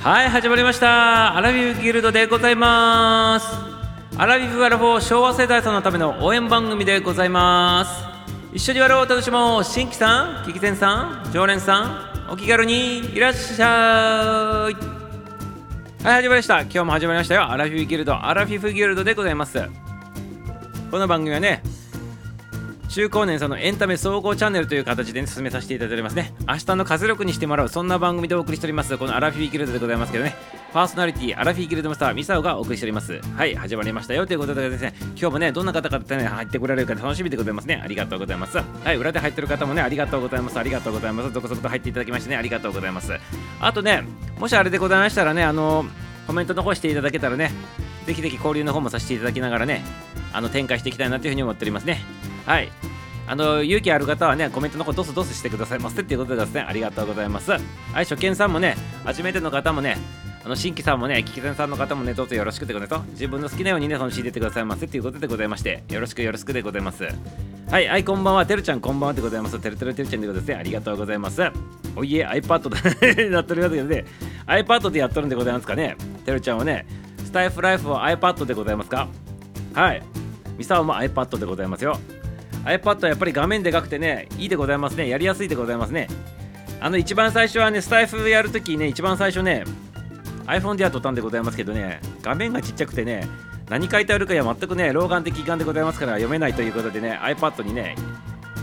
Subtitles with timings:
[0.00, 1.36] はい始まりました。
[1.36, 3.48] アラビブギルドでございます。
[4.16, 7.90] アラビブアラフォー昭和世代さんのための応援番組でございます。
[8.52, 9.64] 一緒にやろう楽しもう。
[9.64, 11.80] 新規さん聞き戦さん常連さ
[12.28, 14.74] んお気軽にいらっしゃい。
[14.74, 16.60] はい始まりました。
[16.60, 17.50] 今日も始まりましたよ。
[17.50, 19.60] アラフィフギルドアラフィフギルドでございます。
[20.92, 21.60] この番組はね
[22.98, 26.34] 中高年さんのエンタメ総合チャンネルという形で、ね、進めさせていただいておりますね。
[26.48, 30.34] 明日の活力にしてもらう、そんな番組でお送りしております、このアラフィーギルドでございますけどね、
[30.72, 33.20] パーソナリティ、アラフィーギルドマスター、ミサオがお送りしております。
[33.36, 37.80] はい、始まりましたよということでですね、今日もね、どんな方々ね、入ってこられるか楽しみでございますね。
[37.80, 38.58] ありがとうございます。
[38.58, 40.58] はい、裏で入ってる方もね、ありがとうございます。
[40.58, 41.30] ありがとうございます。
[41.30, 43.12] 続々と入っていただきましてね、ありがとうございます。
[43.60, 44.02] あとね、
[44.40, 45.86] もしあれでございましたらね、あの、
[46.28, 47.50] コメント残していただけたらね、
[48.06, 49.82] ぜひぜひ交流の方もさせていただきながらね、
[50.32, 52.04] あの展開していきたいなというふうに思っておりますね。
[52.44, 52.70] はい。
[53.26, 57.60] あの勇気ある方はねコメントの方どすどすしてくださいませっていうことでですねありがとうございますはい
[57.92, 59.98] 初見さんもね初めての方もね
[60.48, 67.04] あの新規さんもね、聞き手さんの方もね、どうぞよろしくでございます、自分の好きなようにね、その仕入れてくださいませということでございまして、よろしくよろしくでございます。
[67.70, 69.60] はい、はい、こんばんは、てるちゃん、こんばんはでございます。
[69.60, 70.54] てるてるてるちゃんでございますね。
[70.54, 71.42] ありがとうございます。
[71.96, 74.06] おいえ、iPad で なっておりますけどね、
[74.46, 75.96] iPad でやっとるんでございますかね。
[76.24, 76.86] てるちゃんはね、
[77.26, 79.06] スタイフライフは iPad でございますか？
[79.74, 80.02] はい。
[80.56, 82.00] ミサオも iPad でございますよ。
[82.64, 85.10] iPad はやっぱり画面でかくてね、いいでございますね。
[85.10, 86.08] やりやすいでございますね。
[86.80, 89.64] あの一番最初はね、スタイフやるときね、一番最初ね、
[90.48, 93.28] iPhone でやっとたんでございますけどね、画面がちっちゃくてね、
[93.68, 97.94] 何書いてあるかは全くね、老眼的眼でございますから読めないということでね、iPad にね、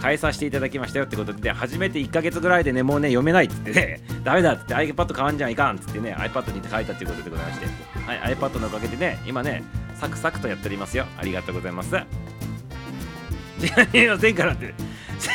[0.02, 7.66] 変えさせていただきましたよってことで、初めて1ヶ月ぐらいでね、もうね、読めないっつってね、 ダメだっつって iPad 変わんじゃいかんっつってね、iPad に書いたっていうことでございまして、
[8.08, 9.63] はい、iPad のおかげでね、今ね、
[9.95, 11.06] サクサクとやっておりますよ。
[11.17, 11.95] ありがとうございます。
[13.59, 14.73] 字が見えませんからって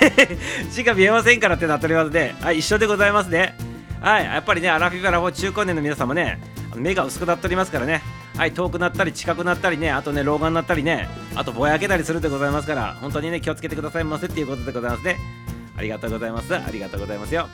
[0.71, 3.55] 字が見えませんからってなっておりますねはい一緒でございますね
[4.01, 6.41] はいやっぱりねアラフィフアラフォ中高年の皆様ね
[6.75, 8.03] 目が薄くなっておりますからね。
[8.37, 15.16] はい遠くなったり近くなったりねあとね老眼になったりねあとぼやけたりするでございますから本当にね気をつけてくださいませっていうことでございますね。
[15.77, 16.55] ありがとうございます。
[16.55, 17.49] ありがとうございますよ。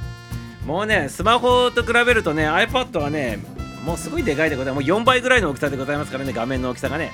[0.64, 3.38] もうねスマホと比べるとね iPad はね
[3.84, 4.88] もうすごいでかいでございます。
[4.88, 7.10] もう4倍ぐらいの大きさでございますからね画面の大きさがね。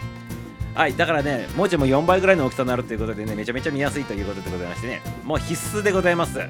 [0.75, 5.01] はいだからね文字も4倍ぐらいの大きさになるということでねめちゃめちゃ見やすいということでございましてね。
[5.25, 6.41] もう必須でございます。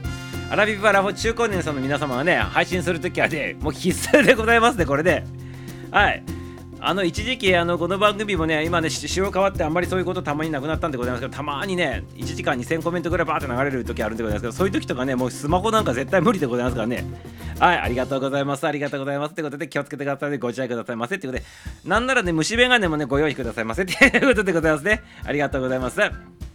[0.53, 5.25] アラビブアラフォ中高年さんの皆様はね配信するときはねもう必須でございますねこれで
[5.91, 6.23] はい。
[6.79, 17.05] あの一時期あのこの番組もね今ね仕様変わってあんまりそういうことたまになくなったんでございますけどたまにね1時間2000コメントぐらいバーって流れる時あるんでございますけどそういう時とかねもうスマホなんか絶対無理でございますからね。
[17.59, 19.33] はいありがとうございますありがとうございます。
[19.33, 20.37] ってことで気をつけてくださいね。
[20.37, 21.17] ご自愛くださいませ。
[21.17, 21.45] ってことで
[21.87, 23.85] なんならね虫眼鏡もねご用意くださいませ。
[23.85, 25.03] っていうことでございますね。
[25.25, 25.99] ありがとうございます。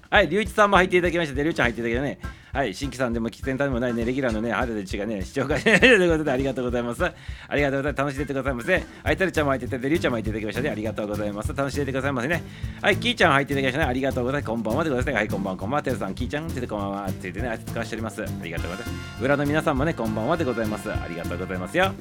[0.09, 1.41] はい、龍一さんも入っていただきました。
[1.41, 2.36] 龍ちゃん入っていただきましたね。
[2.53, 7.03] はい、新規さんでも喫煙でもないね、レギュラーのね、春でちがね、視聴会 ということでありがとうございます。
[7.03, 7.11] あ
[7.55, 8.03] りがとうございます。
[8.03, 8.83] 楽しんでてくださいませ。
[9.03, 10.69] はい、たるちゃんも入っていただいて、龍ちゃんも入っていただきましたね。
[10.69, 11.53] ありがとうございます。
[11.55, 12.43] 楽しんでてくださいませね。
[12.81, 13.85] はい、キーちゃん入っていただきましたね。
[13.89, 14.47] ありがとうございます。
[14.47, 15.15] こんばんはでございます。
[15.15, 15.83] はい、こんばんは、こんばんは。
[15.83, 17.05] てるさん、キーちゃん、ててこんばんは。
[17.05, 18.23] って言ってね、あいつ使わしております。
[18.23, 19.23] ありがとうございます。
[19.23, 20.91] 裏の皆さんもね、こんばんはでございます。
[20.91, 21.93] ありがとうございますよ。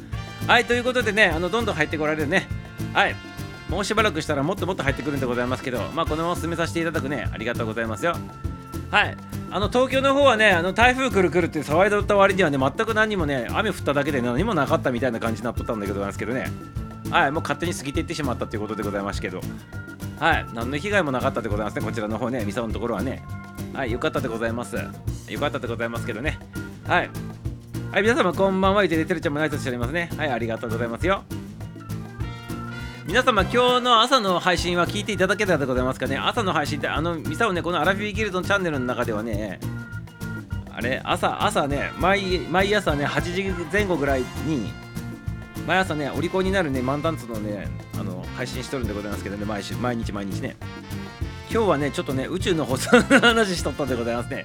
[0.46, 2.46] はい、ということでね、あのどんどん入ってこられるね。
[2.92, 3.16] はい。
[3.68, 8.16] もうしばらくしたらもっともっと入ってくるんでございますけど、まあ、このまま進めさせていただくね、ありがとうございますよ。
[8.90, 9.16] はい。
[9.50, 16.50] あの東京の方はねあの台風来る来るって騒いでった割にはね全く何もね雨降っただけで何もなかったみたいな感じになっとったんだけどなんですけどね。
[17.10, 19.40] はいもう勝手に過ぎていってしまったということでございますけど。
[20.18, 23.22] はい何の被害もなかったでございますねこちらの方ねミサオのところはね。
[23.72, 24.76] はいよかったでございます。
[24.76, 26.38] よかったでございますけどね。
[26.86, 27.10] はい。
[27.92, 28.86] はい皆様こんばんは。
[28.86, 30.10] 言っててるちゃんもナイスしておりますね。
[30.16, 31.22] はいありがとうございますよ。
[33.06, 36.16] 皆様今日の朝の配信は聞いていただけたでございますかね？
[36.16, 39.60] 朝の配信ってあのミサをねこのアラフィーギルドのチャンネルの中ではね
[40.72, 44.72] あれ朝朝ね毎毎朝ね8時前後ぐらいに
[45.68, 50.56] 毎朝ねお利口になるね満タンツのねあの配信しとるんでございますけどね毎週毎日毎日ね。
[51.48, 54.44] 今日はねちょっとね宇宙の放送の話しとったんでございますね。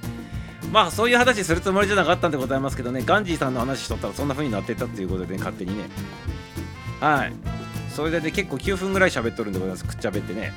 [0.70, 5.84] まあそういう話するつもりじゃなかったんでございますけどねガンジーさんの話しとったらそんな風になってたっていうことで、ね、勝手にね。
[7.00, 7.32] はい。
[7.92, 9.84] それで結構9分ぐらい喋っとるんでございます。
[9.84, 10.52] くっちゃべってね。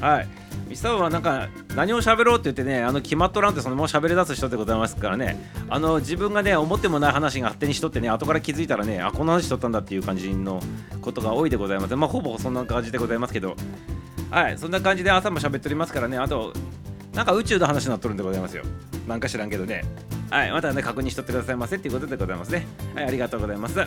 [0.00, 0.28] はい。
[0.68, 5.38] ミサオはなんか何を喋ろうって言ってねあの決まっとらんってそのまま喋り出す人でございますからね。
[5.68, 10.62] あの自分がね思ってもない話が勝手にしとってね後から気づいたらねあこんな話しとったんだっていう感じの
[11.00, 11.96] ことが多いでございます。
[11.96, 13.54] まあほぼそんな感じでございますけど。
[14.30, 14.58] はい。
[14.58, 16.16] そんな感じで朝も喋っておりますからね。
[16.16, 16.54] あと
[17.12, 18.64] なんか宇宙の話になっとるんでございますよ。
[19.06, 19.84] なんか知らんけどね。
[20.30, 20.50] はい。
[20.50, 22.66] またね確認しとってくださいませっていうことでございますね。
[22.94, 23.04] はい。
[23.04, 23.78] ありがとうございます。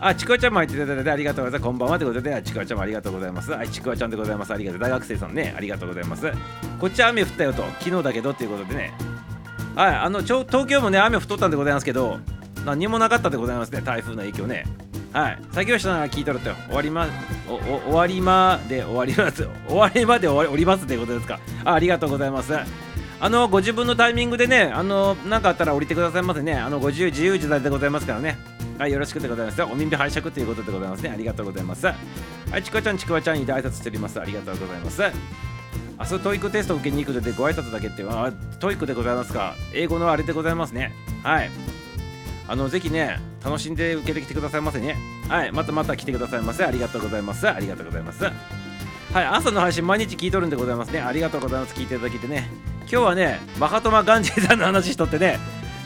[0.00, 1.68] あ、ちくわちゃんも入っていただいてありがとうございます。
[1.68, 3.50] こんばんはということで、ちくわちゃんもありがとうございます。
[3.52, 4.52] はい、ちくわちゃんでございます。
[4.52, 4.80] ありがとう。
[4.80, 6.30] 大学生さんね、ありがとうございます。
[6.78, 8.92] こっち雨降ったよと、昨日だけどっていうことでね。
[9.74, 12.18] はい、あのちょ東京もね、雨降っとったんでございますけど、
[12.66, 14.64] 何もなかったでございますね台風の影響ね
[15.12, 17.06] はい作業者なら聞いとるって終わりま
[17.48, 22.52] おお終わりまで終わります終わりまで終わりおりますってことですかあありがとうございます
[23.18, 28.36] あのご自分のタイミングでねあの何かあったら降りてくださいませねあのご自由自由自在でございますからね
[28.78, 29.62] はいよろしくでございます。
[29.62, 31.08] お耳拝借ということでございますね。
[31.08, 31.86] ありがとうございます。
[31.86, 31.94] は
[32.58, 34.20] いちくわちゃんちくわちゃんに挨拶しております。
[34.20, 35.02] ありがとうございます
[35.98, 38.30] 明日トイックテストを受けに行くのでご挨拶だけってあ
[38.60, 39.54] トイックでございますか？
[39.72, 40.92] 英語のあれでございますね。
[41.22, 41.50] はい。
[42.48, 44.96] あのぜひね楽しんで受けてきてくださいませね。
[45.28, 46.64] はいまたまた来てくださいませ。
[46.64, 47.48] ありがとうございます。
[47.48, 48.22] ありがとうございます。
[48.24, 48.34] はい
[49.24, 51.00] 朝の配信毎日聞いとるんでございますね。
[51.00, 51.74] ありがとうございます。
[51.74, 52.50] 聞いていただきてね。
[52.80, 55.38] 今日はねマハトマガンジーさんの話しとってね。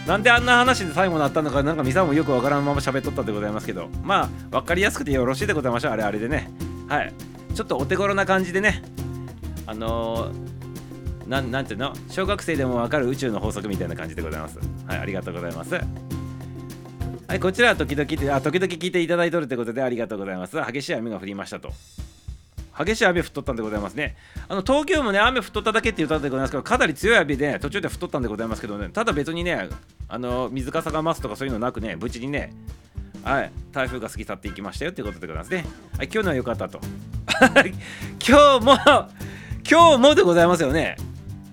[0.07, 3.89] なんであんな話で最後になったのかなんかミサもよくわからんまま喋っとったでございますけど。
[4.03, 6.51] まあ分かりやすくてよろしいでございましょうあれあれでね。
[6.89, 7.13] はい。
[7.55, 8.83] ちょっとお手頃な感じでね。
[9.67, 11.93] あのー、ななんていうの？
[12.09, 14.59] 小学生でもわかる宇宙の法則みたいな感じでございます。
[14.87, 15.75] はいありがとうございます。
[15.75, 20.57] はいこちらは時々あ時々聞いていただいとるということでありがとうございます。
[20.73, 21.73] 激しい雨が降りましたと。
[22.77, 24.17] 激しい雨降っとったんでございますね。
[24.49, 29.69] あの東京もね、雨降っとっただけっていう歌でございますけど、かなり強い雨で、途中で降っとったんでございますけどね、ただ別にね、
[30.09, 32.53] あの水かさが増すとかそういうのなくね、無事にね、
[33.23, 35.65] はい、台風が過ぎ去っていきましたよっていうことでございますね。
[35.97, 36.81] はい、今日のは良かったと。
[38.27, 38.79] 今日も、
[39.69, 40.97] 今日もでございますよね。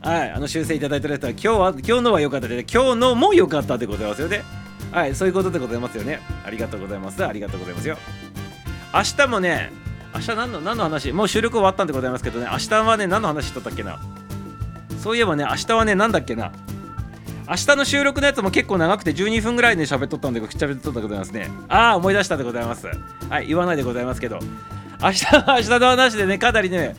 [0.01, 4.43] はい、あの修正いただいてる人は、今日は、今日のは良かったで、今日のも良かったでございますよね。
[4.91, 6.21] はい、そういうことでございますよね。
[6.45, 7.25] ありがとうございます。
[7.25, 7.97] ありがとうございますよ。
[8.93, 9.71] 明日もね、
[10.13, 11.12] 明日何の何の話？
[11.12, 14.00] もう収録終わったんでございますけどね、明日はね、何の話しとったっけな？
[15.00, 16.51] そういえばね、明日はね、何だっけな？
[17.48, 21.50] 明日の収録のやつも結構長くて12分ぐらいで喋っとったんで、喋っとったでございますね。
[21.69, 22.88] ああ、思い出したでございます。
[23.30, 24.39] はい、言わないでございますけど。
[25.01, 26.95] 明日は明日の話でね、かなりね、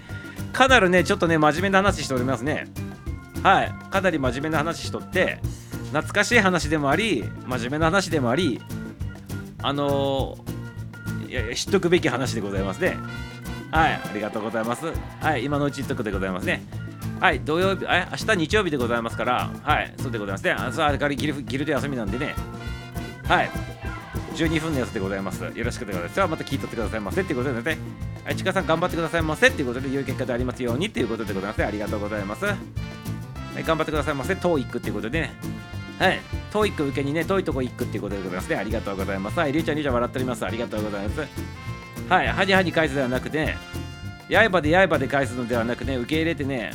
[0.53, 2.69] かなりね、ちょっとね、真面目な話しておりますね。
[3.43, 5.41] はい、かなり真面目な話しとって、
[5.89, 8.63] 懐かしい話でもあり、真面目な話でもあり、
[9.63, 10.58] あのー、
[11.29, 12.97] いやいや知っとくべき話でございますね。
[13.71, 14.87] はい、ありがとうございます。
[15.21, 16.63] はい、今のうち言っとくでございますね。
[17.21, 20.53] はい、土曜日、え、明日日曜日でございますから、はい、そうでございますね。
[20.53, 22.35] あ、そう、あれからギルギルド休みなんでね。
[23.27, 23.51] はい、
[24.37, 25.43] 12分のやつでございます。
[25.43, 26.21] よろしくでございます。
[26.21, 27.79] また聞いとってくださいませっていうことでね。
[28.25, 31.65] はい、ちかさん頑張ってくださいませっていうことで、良い結果でありますようにっていうことでございます。
[31.65, 32.47] ありがとうございます。
[32.47, 32.55] は
[33.59, 34.37] い、頑張ってくださいませ。
[34.37, 35.33] TOEIC っていうことでね。
[35.99, 36.21] はい、
[36.53, 38.57] TOEIC 受けにね、遠いとこ行くっていうことでございますね。
[38.57, 39.39] ありがとうございます。
[39.39, 40.47] はい、りゅうちゃん、りゅうちゃん笑っております。
[40.47, 41.21] ありがとうございます。
[42.09, 43.57] はい、はにはに返すではなくて、
[44.31, 46.71] 刃で刃で返すのではなくね、受け入れてね、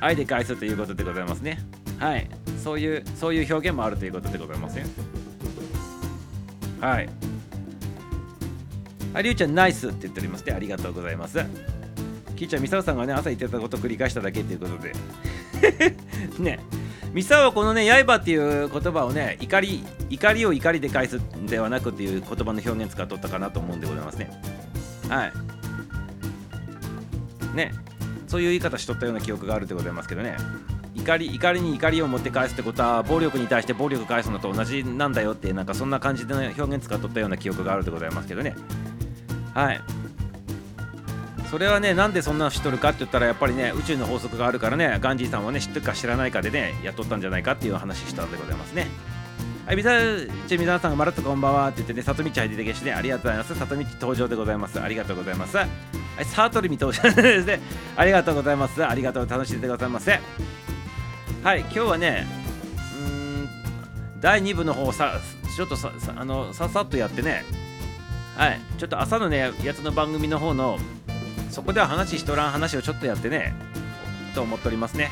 [0.00, 1.58] 愛で返すということでございますね。
[1.98, 2.28] はい、
[2.62, 4.84] そういう、そういう表現もあるということでございますね。
[6.80, 7.08] はい。
[9.14, 10.52] あ、りゅうちゃん、ナイスって言っておりますね。
[10.52, 11.38] ありがとうございます。
[12.36, 14.92] きーちゃん、みさおさんがね、朝言ってたことを繰り返しただけということで。
[16.38, 16.60] ね。
[17.16, 24.30] ミサはこのね、刃っていう言葉をね、怒り、怒りを怒りで返すんではなくっていう言葉の表現使っとったかなと思うんでございますね。
[25.08, 25.32] はい。
[27.56, 27.72] ね、
[28.26, 30.36] そういう言い方しとったような記憶があるでございますけどね。
[30.94, 38.54] 怒り怒りに怒りを持って返すってことは暴力に対して暴力返すのと同じなんだよってなんかそんな感じで、ね、表現使っとったような記憶があるでございますけどね
[39.54, 39.80] はい
[41.50, 48.88] それはねなんでそんなの知っとるかって言ったらやっぱりね宇宙の法則があるからねガンジーさんはね知ってるか知らないかでねやっとったんじゃないかっていう話したんでございますね。
[49.66, 49.90] はいみさ
[50.46, 53.54] ちみささんがまるっとこんばんはって言ってね里道入ってきしてねありがとうございます。
[53.56, 54.80] 里道登場でございます。
[54.80, 55.56] ありがとうございます。
[55.56, 55.68] はい
[56.24, 57.60] サートリミ登場ですね。
[57.96, 58.84] ありがとうございます。
[58.86, 59.28] ありがとう。
[59.28, 60.20] 楽しんでくださいませ。
[61.42, 62.26] はい今日はね
[62.96, 63.48] うん
[64.20, 65.20] 第2部の方さ
[65.56, 67.44] ちょっとさあのささっとやってね。
[68.36, 70.78] はいちょっと朝のねやつの番組の方の
[71.56, 73.54] そこでは話しとらん話をちょっとやってね
[74.34, 75.10] と思っておりますね。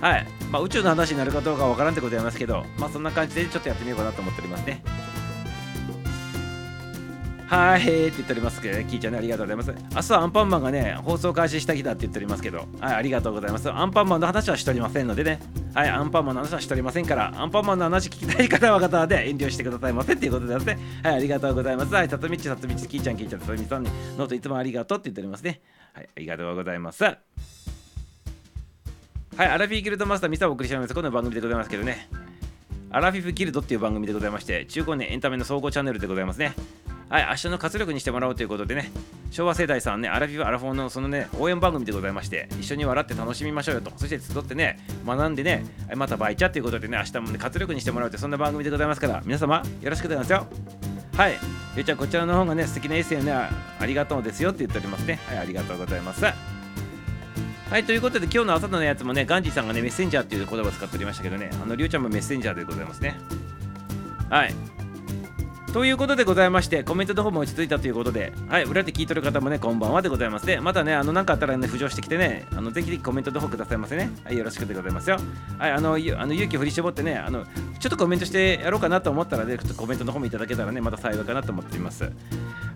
[0.00, 0.26] はい。
[0.50, 4.82] まあ宇宙の話になるかどうかわからんってことやりますけどまあそんな感じでちょっとやってみようかなと思っておりますね。
[7.46, 9.94] はいって言っておりますけどね、キーちゃんね、ありがとうございます。
[9.94, 13.70] 明日はアンパンマンがね、放送開始した日だって言っておりますけど、はい、ありがとうございます。
[13.70, 15.40] アンパンマンの話はしておりませんのでね、
[15.74, 20.78] はい、アンパンマンの話はしておりませんから、アンパンマンの話聞きたい方は方で遠慮してくださいませっていうことですね。
[21.02, 21.94] はい、ありがとうございます。
[21.94, 25.60] はい、さとみち、さとみち、キーちゃん、キーちゃん、さとみさんに、ノートいつもありがとうって言っておりますね。
[25.92, 27.04] はい、ありがとうございます。
[27.04, 27.18] はい、
[29.38, 30.94] アラフィフギルドマスター、ミサをお送りしております。
[30.94, 32.08] この番組でございますけどね。
[32.90, 36.54] アラフィフギルドっていう番組でございまして、中高年エンタメの総合チャンネルでございますね。
[37.08, 38.90] はい、明日の活力にしてもらおうということでね、
[39.30, 45.64] 昭和世代さんね、アラフィフ・アラフォーのそのね、応援番組でございまして、一緒に笑って楽しみましょうよと、そして集ってね、学んでね、
[45.96, 50.58] またバイチャということでね、明日もね、活力にしてもらおうってそんな番組でございますから、皆様、よろしくでございますよ。
[51.16, 51.38] はい、
[51.76, 53.50] ゆうちゃん、こちらの方がね、素敵なエッセイをね、あ
[53.86, 55.20] りがとうですよって言っておりますね。
[55.28, 56.24] はい、ありがとうございます。
[56.24, 63.16] はい、ということで、今日の朝のやつもね、ガンジーさんがね、メッセンジャーっていう言葉を使っておりましたけどね、あの、りゅうちゃんもメッセンジャーでございますね。
[64.30, 64.54] はい。
[65.74, 74.08] ということでございましてコメントの方も落ち着いたということではい裏で聞いてる方もねこんばんはでございますでまたねあの何かあったらね浮上してきてねあのぜひぜひコメントの方くださいませね。
[74.22, 75.16] はいよろしくでございますよ。
[75.58, 77.44] はいあのあの勇気を振り絞ってねあの
[77.80, 82.04] ちょっとコメントしてやろうかなと思ったらねちょっとコメントの方もいただけたらねまた幸いかなと思っています。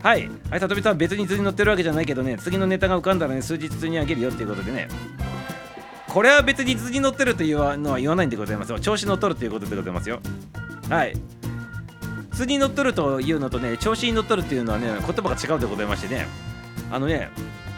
[0.03, 4.89] はいはい里見さん別に図に乗ってるわけじゃないけどね次のネタが浮かんだらね数日通にあげるよっていうことでね。
[6.09, 8.81] これは別に図に乗ってるというのは言わないんでございますよ。
[8.81, 10.19] 調子乗っとるということでございますよ。
[10.89, 11.38] はい。
[12.39, 16.29] 図に乗っとるというのとね調子に乗っとるっていうのはね言葉が違うでございましてね。
[16.89, 17.31] あのね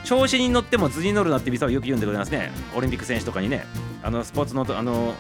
[0.05, 2.53] 調子に乗っても図に乗るなってミサはよく言うんでございますね。
[2.77, 3.65] オリンピック選手とかにね。
[4.03, 5.15] あのスポーツのあの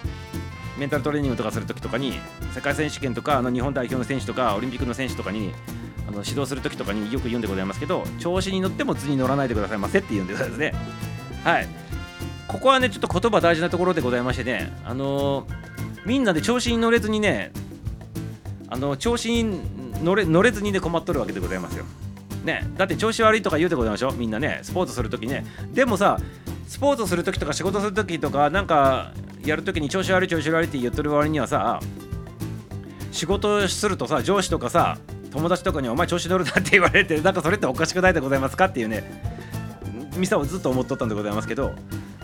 [0.78, 2.18] メンタルトレーニングとかするときとかに
[2.54, 5.52] 世界選手権とかあの日本代表の選手とかオリンピックの選手とかに
[6.06, 10.74] あの指導するときとかによく言うんでございますけど調子に乗っても図に乗らないでくださいませって言うんでございますね。
[11.44, 11.68] はい。
[12.48, 14.72] ここはねちょっと言葉大事なところでございましてね。
[14.84, 15.46] あのー、
[16.04, 17.52] みんなで調子に乗れずにね
[18.70, 19.60] あの調子に
[20.02, 21.84] 乗れ乗れずにね困っとるわけでございますよ。
[22.44, 24.08] ね、だって調子悪いとか言うでございましょ？
[24.08, 25.44] うみんなねスポーツするときね。
[25.74, 26.18] でもさ
[26.66, 29.12] スポーツするときとか仕事するときとかなんか
[29.44, 31.80] やるときに調子悪い調子悪いって言ってる割にはさ
[33.12, 34.96] 仕事するとさ上司とかさ
[35.32, 38.66] 友達とかにお前調子乗るなって言われてなんかそれっておかしくないでございますか？
[38.66, 39.02] っていうね
[40.16, 41.74] ミサをずっと思っとったんでございますけど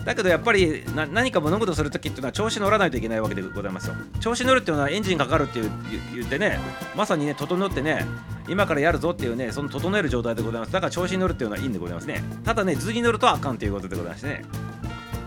[0.07, 3.95] だけどやっぱり何か物事をするときっていうのは調子乗らないといけないわけでございますよ。
[4.21, 5.71] 調子乗るっていうのはエンジンかかるっていう
[6.15, 6.59] 言ってね
[6.95, 8.05] まさにね整ってね
[8.47, 10.71] 今からやるぞっていうねその整える状態でございます。
[10.71, 12.23] だから調子に乗るっていうのはいいんでございますね。
[12.45, 14.45] ただね図に乗るとあかんということでございましてね。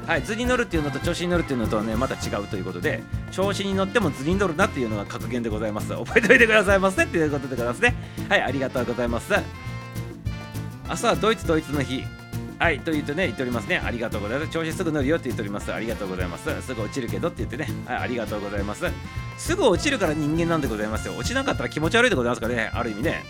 [0.07, 5.89] はい図に乗るっていうのと調子に乗るっていうのとはねまた違うということで調子に乗っても図に乗るなっていうのが格言でございます。
[5.89, 7.95] 覚えておいてくださいませっていうことでございますね。
[8.31, 9.35] はいありがとうございます。
[10.89, 12.03] 明日はドイツドイツの日。
[12.61, 13.81] はい、と言ってね、言っておりますね。
[13.83, 14.51] ありがとうございます。
[14.53, 15.73] 調子すぐ乗るよって言っております。
[15.73, 16.45] ありがとうございます。
[16.61, 18.85] すぐ落ちるけどって言ってね、はい、ありがとうございます。
[19.39, 21.15] すぐ落ちるから人間なんでございますよ。
[21.17, 23.25] 落ちなかったら気持ち悪いでございますからね、ある意味ね。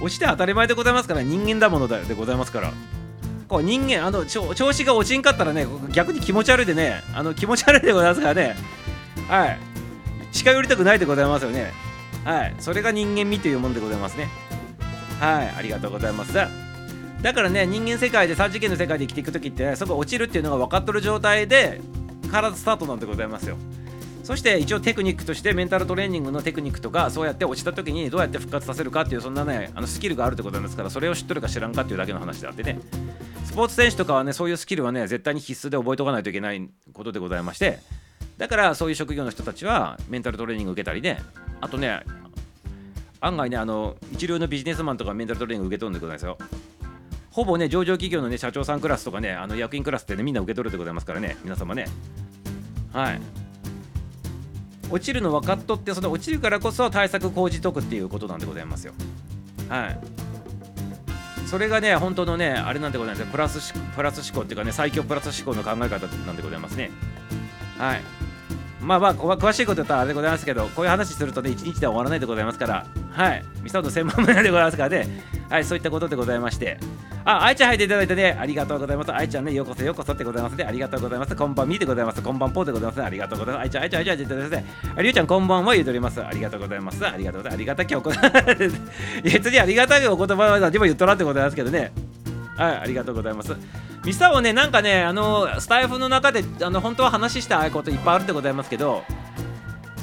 [0.00, 2.72] 落ちて当たり前でございますから、人間だものでございますから。
[3.48, 8.56] こう人間、あの調子が落ちんかったらね、逆に気持ち悪いでね、あの気持ち悪いでございますからね。
[9.28, 9.58] はい。
[10.32, 11.70] 近寄りたくないでございますよね。
[12.24, 12.54] はい。
[12.58, 14.30] それが人間味というものでございますね。
[15.20, 15.54] はい。
[15.58, 16.32] ありがとうございます。
[17.24, 21.80] だからね人間世界で3次元の世界で生きていく時って、そこ落ちるっていうのが分かっとる状態で
[22.30, 23.56] 体スタートなんでございますよ。
[24.24, 32.78] そして一応テクニックとしてメンタルトレーニングのテクニックとかそうやって落ちた時にどうやって復活させるかっていうそんなねあのスキルがあるってことなんですからそれを知っとるか知らんかっていうだけの話であってね。
[33.46, 37.78] スポーツ選手とかはねそういうスキルはね絶対に必須で覚えておかないといけないことでございまして
[38.36, 41.22] だからそういう職業の人たちはメンタルトレーニング受けたりね
[41.62, 42.00] あとね
[43.20, 46.36] 案外ねあの一流のビジネスマンとかメンタルトレーニング受け取るんでございますよ。
[47.34, 51.86] ほぼね、上場企業のね、社長さんクラスとかね、あの役員クラスってね、みんな受け取るでございますからね、皆様ね。
[52.92, 53.20] はい。
[54.88, 58.92] 落ちるの分かっとって、その落ちるからこそ対策講じとくっていうことなんでございますよ。
[59.68, 59.98] はい。
[61.48, 66.92] それがね、本当のね、あれなんでございますプラスプラス思考っていうかね、最強プラス思考の考え方なんでございますね。
[67.78, 68.23] はい。
[68.84, 73.42] まあまあ、詳しいこと言ったらあれでございますけど、こういう話するとね、一日では終わらないでございますから、はい。
[73.62, 75.08] ミサオの専門分野でございますからね、
[75.48, 76.78] はい、そういったことでございまして、
[77.24, 79.12] あ、愛ちゃん入っていただいてね、ありがとうございます。
[79.12, 80.64] 愛ちゃんね、ようこそようこそってございますね。
[80.64, 81.34] ありがとうございます。
[81.34, 82.22] こんばんみでございます。
[82.22, 83.06] こんばんぽでございます、ね。
[83.06, 83.64] ありがとうございます。
[83.64, 84.64] 愛ちゃん、愛ちゃん、愛ちゃん、愛ちゃん、愛ちゃん、
[84.98, 86.22] ありゅうちゃん、こんばんは言うております。
[86.22, 87.06] ありがとうございます。
[87.06, 87.54] ありがとうございます。
[87.54, 88.30] ありがたきお言葉。
[89.22, 91.92] 別にありがたいお言葉は何も言っとらんってことなんですけどね。
[92.56, 93.56] はい、ありがとうございます。
[94.04, 99.02] ミサをね、なんかね、あの、スタイフの中で、あの、本当は話したいこといっぱいあるでございますけど、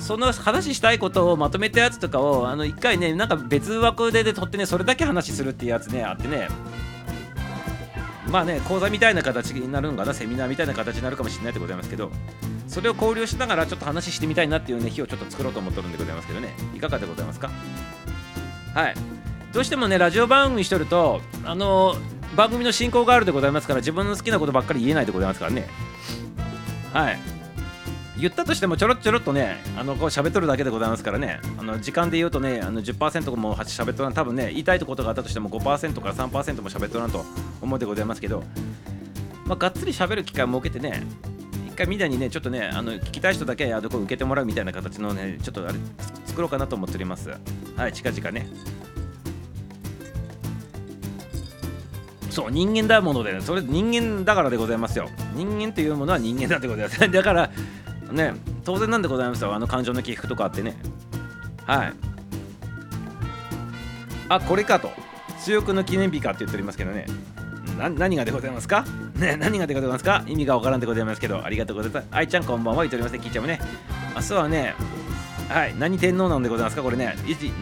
[0.01, 6.49] その話したいことをまとめたやつとかをあの一回ねなんか別枠でで撮ってねそれだけ話するっていうやつねあってね。
[8.27, 12.11] まあね講座みたいな形になるのかなセミナーみたいな形になるかもしれないでございますけど
[12.67, 16.55] それを交流しながらちょっと話してみたいなっていうね日をちょっと作ろうと思ってるんでございますけどね。
[16.75, 17.51] いかがでございますか？
[18.73, 18.95] はい。
[19.53, 21.95] どうしてもねラジオ番組しとるとあの
[22.35, 25.67] 番組の進行があるでございますから自分の好きなことばっかり言えないでございますからね。
[26.93, 27.19] はい。
[28.17, 31.41] 言ったとしてもちょろちょろっとねあのこう喋っとるだけでございますからね。
[31.57, 34.13] あの時間で言うとねあの10%も喋っとらん。
[34.13, 37.25] 多分ね言いたいことがあったとしても5%から3%も喋っとらんと
[37.59, 38.43] 思うでございますけど、
[39.45, 41.03] まあ、がっつり喋る機会を設けてね
[41.67, 45.73] 一回みんなにねちょっとねあの聞きたい人だけあどこ受けてもらうみたいな形のねちょっとあれ
[46.25, 47.29] 作ろうかなと思っております。
[47.75, 48.47] はい近々ね。
[52.31, 55.09] そう人間だもので、それ人間だからでございますよ。
[55.35, 56.99] 人間というものは人間だってことです。
[57.11, 57.49] だから
[58.11, 58.33] ね
[58.63, 59.53] 当然なんでございますよ。
[59.53, 60.75] あの感情の起伏とかあってね。
[61.65, 61.93] はい。
[64.29, 64.91] あこれかと。
[65.39, 67.05] 強くの記念日かって言っておりますけどね。
[67.97, 68.85] 何がでございますか？
[69.15, 70.23] ね何がでございますか？
[70.27, 71.43] 意味がわからんでございますけど。
[71.43, 72.07] ありがとうございます。
[72.11, 72.83] 愛ちゃんこんばんは。
[72.83, 73.19] 言っておりますね。
[73.19, 73.59] キーちゃんもね。
[74.15, 74.75] 明日はね
[75.51, 75.75] はい。
[75.77, 76.81] 何天皇なんでございますか？
[76.81, 77.15] これね。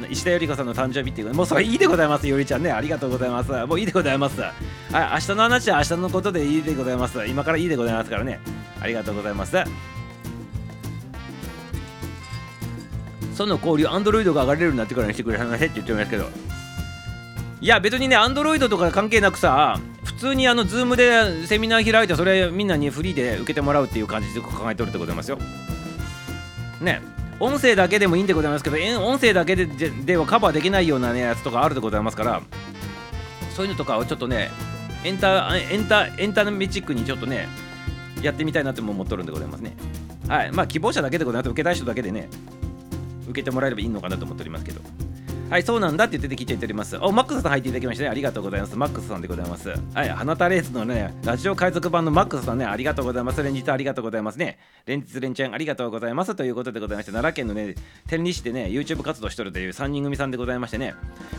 [0.10, 2.28] 石田ゆり子さんの誕生日っていうもうそれいいでございます。
[2.28, 2.72] よりちゃんね。
[2.72, 3.52] ありがとうございます。
[3.66, 4.40] もういいでございます。
[4.40, 4.54] はい
[4.92, 7.26] 明日の話は明日のことでいいでございます。
[7.26, 8.40] 今からいいでございますからね。
[8.80, 9.58] ありがとうございます。
[13.36, 16.30] その交流 Android が上がれるようになってからにしてくれ話って言ってますけど。
[17.62, 25.38] いや別にね Android とか関係なくさ普通にあの Zoom でセミナー開いてそれみんなにフリーで受けてもらうっていう感じで考えておるってございますよ。
[26.80, 27.02] ね。
[27.40, 32.42] 音声だけでもいいんでございますけど音声だけでではカバーできないような、ね、やつとかあるでございますから。
[33.56, 34.52] そういうのとかをちょっとね
[35.04, 37.48] エンタエンタエンタメチックにちょっとね
[38.22, 39.76] やってみたいなって思っとるんでございますね。
[40.28, 40.52] はい。
[40.52, 41.50] まあ希望者だけでございます。
[41.50, 42.30] 受けたい人だけでね
[43.24, 44.82] 受けてもらえればいいのかなと思っておりますけど。
[45.50, 46.96] はい、そうなんだって出て聞いていております。
[46.98, 48.76] お、マックスさん入っていただきましてね、ありがとうございます。
[48.76, 49.74] マックスさんでございます。
[49.96, 53.42] はい、花田レースのね、ラジオ海賊版のマックスさんね、ありがとうございます。
[53.42, 54.60] 連日ありがとうございますね。
[54.86, 57.74] 連日連チャンありがとうございますということでございまして、奈良県のね、
[58.08, 60.94] 天理市でね、YouTube 活動しとるという3人組さんでございましてね、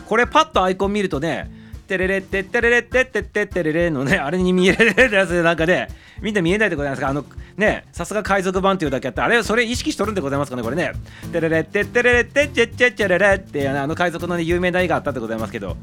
[0.09, 1.49] これパッとアイコン見るとね、
[1.91, 5.89] テレレッテッテレレッテッテッテッテレレのね、あれに見えるやつでなんかね、
[6.21, 7.09] みんな見えないでございますか？
[7.09, 7.25] あの、
[7.57, 10.93] ね、さすが海賊版っていうだけあって、あれ、それ意識しとるんでございますかね、これね。
[11.33, 15.75] テレレッテッテレレッテッチェッチェッチェレレってあの海賊のね、有名な絵があったでございますけど、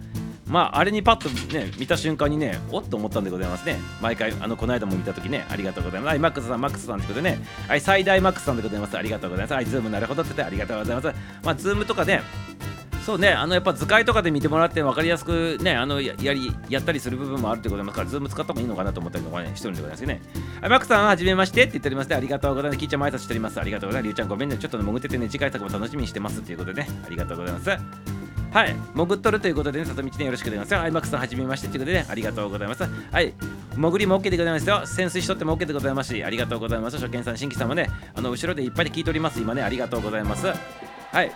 [0.47, 3.77] まあ、あれにパッとね、見た瞬間にね、おっと思ったんでございますね。
[4.01, 6.09] 毎回、あの、この間も見たときね、ありがとうございます。
[6.09, 7.39] はい、マックスさん、マックスさんってことでね、
[7.69, 8.97] はい、最大マックスさんでございます。
[8.97, 9.53] ありがとうございます。
[9.53, 11.15] はい、 Zoom なるほどって言ってありがとうございます。
[11.45, 12.23] まあ、 Zoom とかね、
[13.09, 20.21] そうね、あのやっぱ図解とかで見てもらって分かりやすくね、あのやりやったりする部分もあるってことますから、 Zoom 使った方がいいのかなと思ったりとかね、してるんでございますね。
[20.61, 22.17] はい、マックさん、はじめましてって言っておりますね。
[22.17, 22.79] ありがとうございます。
[22.79, 23.59] キーちゃん挨拶しております。
[23.59, 24.05] ありがとうございます。
[24.05, 24.59] りゅうちゃん、ごめんね。
[24.59, 27.71] ちょっと、潜っててね、次回作も楽しみにしてますっていうことでね、ありがとうございます。
[27.71, 30.75] はい、潜っとるということでね、里道ね、よろしくお願いします。
[30.75, 32.83] はい、マックさん、はじめましてということでね、ありがとうございます。
[33.11, 33.33] はい、
[33.75, 34.83] 潜りも OK でございますよ。
[34.85, 36.99] 潜水しとっても OK でございますし、ありがとうございます。
[36.99, 39.41] 初見さん、新規さんもね、あの後ろでいっぱい聞いております。
[39.41, 40.47] 今ね、ありがとうございます。
[40.47, 41.33] はい。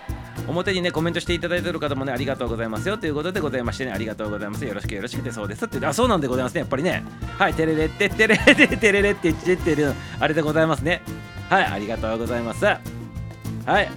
[0.47, 2.97] 表にねコメントしていただいてる方もねありがとうございますよ。
[2.97, 4.65] ということでございましてねありがとうございます。
[4.65, 5.65] よろしくよろしくてそうです。
[5.65, 7.03] ってあそうなんでございますねやっぱりね。
[7.37, 9.93] はいテレレってテレレってテレレって言ってる。
[10.19, 11.01] あれでございますね。
[11.49, 12.65] はいありがとうございます。
[12.65, 12.79] は
[13.81, 13.89] い。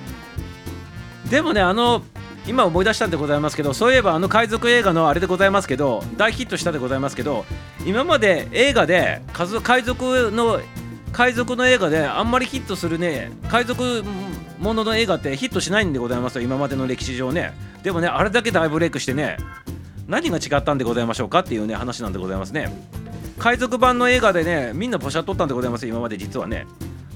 [1.31, 2.03] でもねあの
[2.46, 7.44] 今思い出したんでございますけどそういえばあの海賊映画のあれでございますけど大ヒットしたでございますけど
[7.85, 9.20] 今まで映画で
[9.64, 10.61] 海賊の
[11.12, 14.05] 海賊の映画であんまりヒットするね海賊
[14.66, 16.42] ものの映画ってヒットしないんでございますよ。
[16.42, 17.52] 今までの歴史上ね。
[17.85, 19.37] でもねあれだけ大ブレイクしてね
[20.09, 22.72] 何が違ったんでございましょうかっていうね話なんでございますね。
[23.38, 26.66] 海賊版の映画でねみんなポシャっとったんでございます今まで実はね。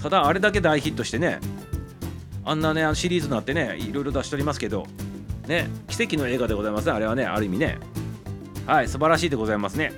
[0.01, 1.41] ただあれだけ大ヒットしてね
[2.45, 4.87] あんなねシリーズになってねいろいろ出しておりますけど。
[5.49, 6.93] ね奇跡の映画でございますね。
[6.93, 7.79] あれはねある意味ね。
[8.65, 9.93] はい素晴らしいでございますね。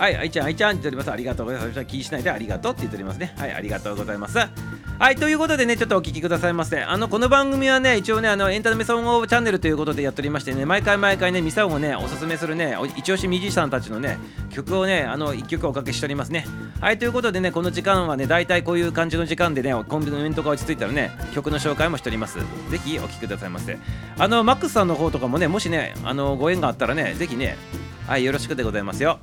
[0.00, 1.10] はい、愛ちゃん、愛ちゃんって言っております。
[1.10, 1.84] ありがとうございます。
[1.84, 3.34] 気にしないでありがとうって言っておりますね。
[3.36, 4.38] はい、ありがとうございます。
[4.38, 6.82] はい、ということでね、ちょっとお聞きくださいませ。
[6.82, 14.16] あの、この番組はね、一応ね、あの、エンタメ総合チャンネルということでやっておりましてね、毎回毎回ね、ミサオをね、おすすめするね、一押しミュージシャンたちのね、
[14.48, 16.46] 曲をね、あの、1曲おかけしておりますね。
[16.80, 22.38] はい、ということでね、この時間はね、大体こういう感じの時間でね、コンビニのイベントが落ち着いたらね、曲の紹介もしております。
[22.70, 23.76] ぜひお聴きくださいませ。
[24.16, 27.58] あの、マックスさんの方とかもね、もしね、あの、ご縁があったらね、ぜひね、
[28.06, 29.18] はい、よろしくでございますよ。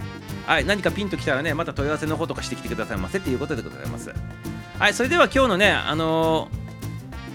[0.46, 4.14] はい、何かピンときたらね、また問い合わせの方とかしてきてくださいませっていうことでございます。
[4.80, 6.48] はい、それでは今日のね、あの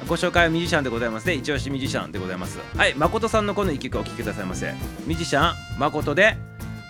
[0.04, 1.34] ー、ご紹介はミュージシャンでございますね。
[1.34, 2.58] 一押しミュージシャンでございます。
[2.76, 4.72] はい、誠さんのこの一曲をお聴きくださいませ。
[5.06, 6.36] ミュージシャン、誠で、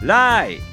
[0.02, 0.71] ライ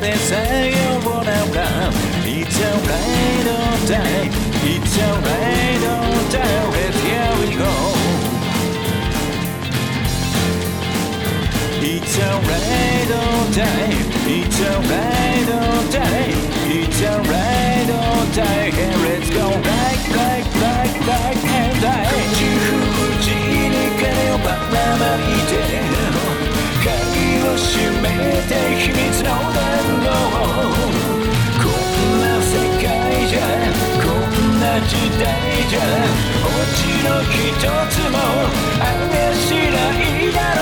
[0.00, 1.90] でさようなら
[2.26, 4.28] It's alright all day
[4.62, 6.42] It's alright all day
[6.74, 7.70] Let's here we go
[11.80, 16.34] It's alright all day It's alright all day
[16.68, 21.67] It's alright all day Hey let's go like like like like
[27.49, 28.07] を閉め
[28.47, 29.63] て秘密の電
[30.03, 30.11] 動
[31.57, 32.83] こんな世界
[33.27, 33.39] じゃ
[34.03, 35.23] こんな時代
[35.69, 35.79] じゃ
[36.43, 37.37] 落ちの一
[37.89, 38.15] つも
[38.79, 38.87] 怪
[39.35, 40.58] しないだろ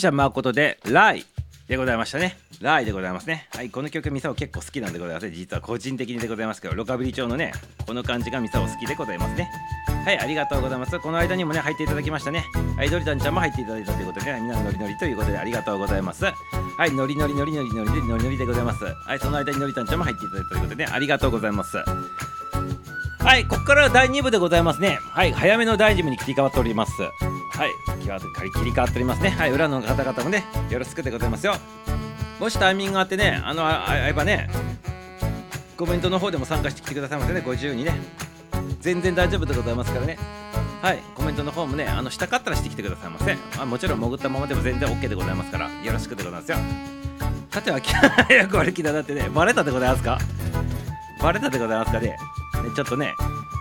[0.00, 1.26] ミュージャン誠で「ライ」
[1.68, 2.38] でございましたね。
[2.62, 3.48] ライでございますね。
[3.54, 5.32] はい、この曲、ミサオ結構好きなんでございますね。
[5.32, 7.52] 実は個人的にでございますけど、ロカビリ調のね、
[7.86, 9.50] この感じがミサオ好きでございますね。
[10.04, 10.98] はい、ありがとうございます。
[10.98, 12.44] この間にもね、入っていただきましたね。
[12.76, 16.24] はい、ドリタンちゃんも入っていただいたということで、ね、みんなノリノリということでありがとうございます。
[16.24, 16.32] は
[16.86, 18.84] い、ノリノリノリノリノリノリノリでございます。
[18.84, 21.76] はい、その間にノリタンちゃんも入っていただいたということでね、ありがとうございます。
[21.76, 24.98] はい、ここからは第2部でございますね。
[25.02, 26.92] はい、早めの第2部に切り替わっております。
[27.60, 27.72] はい、
[28.52, 29.28] 切り替わっておりますね。
[29.28, 31.56] はい、裏の方々もね、よろしくでございますよ。
[32.38, 34.48] もしタイミングがあってね、あの、ああやっぱね、
[35.76, 37.92] コメントの方でも参加してきてくださいませね、ご自由にね。
[38.80, 40.16] 全然大丈夫でございますからね。
[40.80, 43.36] はい、コメントの方もね、あの、したかったらしてきてくださいませ。
[43.58, 46.56] あもちろん潜ったままでも全然 OK でございますから、よろしくでございますよ。
[47.50, 47.78] さては、
[48.26, 50.18] 早く割り切だってね、バレたでございますか？
[51.20, 52.08] バレたでございますかね？
[52.08, 52.16] ね
[52.74, 53.14] ちょっとね、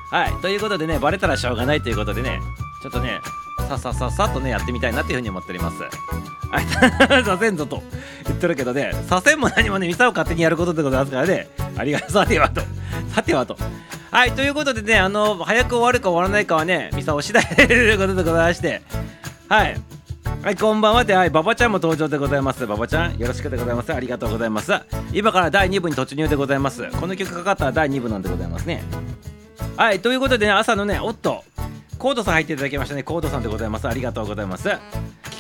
[0.10, 2.40] はい、ということでね、バレたらしょうがないということでね、
[2.82, 3.20] ちょっとね、
[3.70, 5.78] ささささっとね、やってみたいなっていうふうに思っております。
[6.50, 7.84] はい、させんぞと
[8.26, 12.62] 言ってるけどね、させんも何もね、ミサを勝手にやることでございますからね、ありがとう、さてはと、
[13.14, 13.56] さてはと。
[14.10, 18.82] はい、ということでね、あの、早く終わるか終わらないかはね、ミサを次第ということでございまして、
[19.48, 19.80] はい。
[20.42, 22.66] はい、こんばんはで、はい、ババちゃんも登場でございます。
[22.66, 23.94] ババちゃん、よろしくでございます。
[23.94, 24.72] ありがとうございます。
[25.14, 26.90] 今から第2部に突入でございます。
[27.00, 28.84] この曲かかったら第2部なんでございますね。
[29.78, 31.44] はい、ということでね、朝のね、おっと、
[32.00, 33.04] コードさん入っていただきましたね。
[33.04, 33.86] コードさんでございます。
[33.86, 34.70] ありがとうございます。
[34.70, 34.80] 聞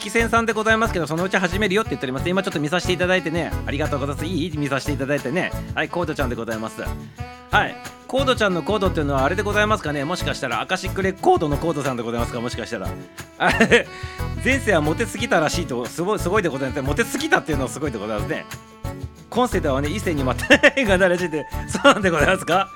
[0.03, 2.27] き戦さんでございますけど、そのうち始めるよって言っております。
[2.27, 4.25] 今ちょっと見させていただいてね、ありがとうございます。
[4.25, 5.53] いい見させていただいてね。
[5.73, 6.81] はい、コードちゃんでございます。
[6.81, 7.75] はい、
[8.09, 10.03] コードちゃんのコードっていうのはあれでございますかね？
[10.03, 12.41] もしかしたらアカシックレコードのコードさんでございますか？
[12.41, 12.89] もしかしたら。
[13.37, 13.87] あれ、
[14.43, 16.81] 前世はモテすぎたらしいと、すごい、すごいでございます。
[16.81, 18.45] モテすぎたっていうのはすごいでございますね。
[19.29, 20.45] 今世ではね、異性にまた
[20.83, 22.69] がならしいて、そうなんでございますか？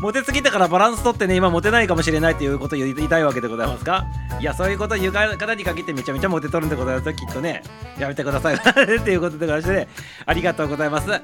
[0.00, 4.06] モテすぎたからバランス取ってね、今モテないかもしれないっていうことを言いたいわけでございますか？
[4.40, 7.62] いや、そういうことを言う方に限ってめちゃめちゃモテ取るんでございますよ、きっとね。
[7.98, 8.54] やめてください。
[8.56, 8.58] っ
[9.02, 9.88] ていうことでございましてね、
[10.24, 11.10] ありがとうございます。
[11.10, 11.20] は い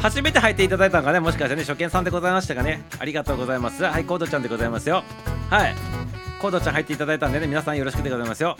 [0.00, 2.82] 初めて入っていただいたのがね、もしかしてね、初見さんでございましたかね。
[2.98, 3.84] ありがとうございます。
[3.84, 5.04] はい、コードちゃんでございますよ。
[5.50, 5.74] はい。
[6.40, 8.56] コードちゃん入っていただいたんでね、皆さんよろしくでございますよ。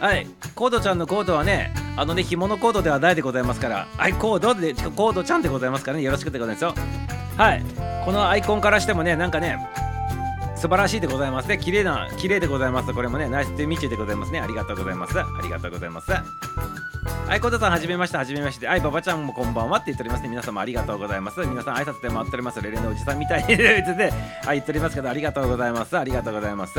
[0.00, 6.74] はい、コードちゃんのコードはね、あのね、紐のコードではないでございますから、はい、コードで、コードちゃんでございますからね、よろしくでございますよ。
[7.36, 7.64] はい、
[8.04, 9.58] このアイコンからしてもね、なんかね、
[10.56, 11.58] 素晴らしいでございますね。
[11.58, 12.94] 綺麗な、綺麗でございます。
[12.94, 14.40] これもね、ナイステミチュでございますね。
[14.40, 15.18] ありがとうございます。
[15.18, 16.10] ありがとうございます。
[16.10, 18.68] はい、コトさん、はじめまして、はじめまして。
[18.68, 20.28] はい、ババちゃんもこんばんはって言っておりますね。
[20.28, 21.40] 皆様ありがとうございます。
[21.40, 22.62] 皆さん、挨拶で回っております。
[22.62, 25.98] レレのおじさんみたいに 言ってはい、言っておりますけど、ありがとうございます。
[25.98, 26.78] ありがとうございます。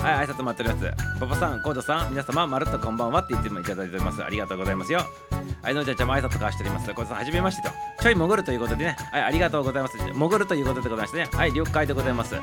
[0.00, 1.20] はい、挨拶待っております。
[1.20, 4.24] パパさん、コードさん、皆様、まるっとこんばんはって言ってもいただいております。
[4.24, 5.04] ありがとうございますよ。
[5.62, 6.86] はい、のんちゃんちゃんも挨拶交わしております。
[6.94, 7.74] コードさん、はじめましてと。
[8.02, 9.98] ちょい潜るということでね、はい、ありがとうございます。
[9.98, 12.34] 潜るということでございましてね、はい、了解でございます。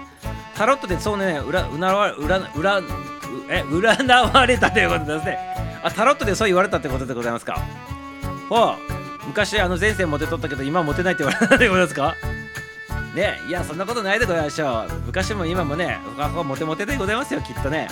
[0.56, 2.80] タロットでそうね、裏、うなわ、裏、裏、
[3.50, 5.40] え、占われたということですね。
[5.84, 7.60] あ、タロットでそう言われたってことでございますか。
[8.50, 12.16] ほう、昔、あの前世モテとったけど、今モテないって言われたってことですか
[13.18, 14.94] ねいやそんなことないでございましょう。
[15.08, 17.88] 昔も今もねふかふかモテモテでございますよきっとね。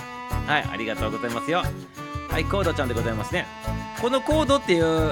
[0.48, 1.64] はいありがとうございますよ。
[2.30, 3.48] はいコードちゃんでございますね。
[4.00, 5.12] このコードっていう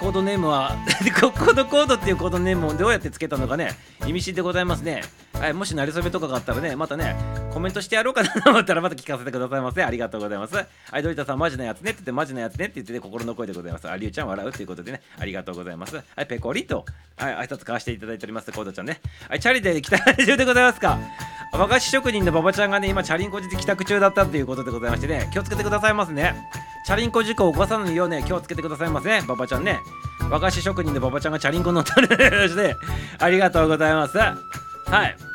[0.00, 0.76] コードネームは
[1.20, 3.70] ここのコードっていうコードネームをどうやってつけたのかね
[4.06, 5.02] 意味深でございますね。
[5.32, 7.16] はいもしなりそめとかがあったらねまたね
[7.52, 9.82] コメントしてやろうかなと思ったらまた聞かせてくださいませ。
[9.82, 10.54] ありがとうございます。
[10.54, 10.66] は
[10.98, 13.88] いドリタさんマジなやつねって言ってマジなやつねって言って、ね、心の声でございます。
[13.88, 15.00] ありゅうちゃん笑うということでね。
[15.18, 15.96] ありがとうございます。
[15.96, 16.84] はいペコリと
[17.16, 19.00] はい挨拶交わしていただいておりますコードちゃんね。
[19.28, 20.98] はいチャリで来た中でございますか。
[21.52, 26.34] 和菓子職人の馬場ちゃんがね今チャリンコで帰宅中だったということでございましてね気をつけてくださいますね。
[26.84, 29.08] チャリンコ事故を起こさないようね気をつけてくださいませ。
[29.08, 29.80] ねババちゃんね。
[30.30, 32.76] 和菓子職人のババちゃんがチャリンコ乗ったりして
[33.18, 34.18] ありがとうございます。
[34.18, 34.34] は
[35.06, 35.33] い。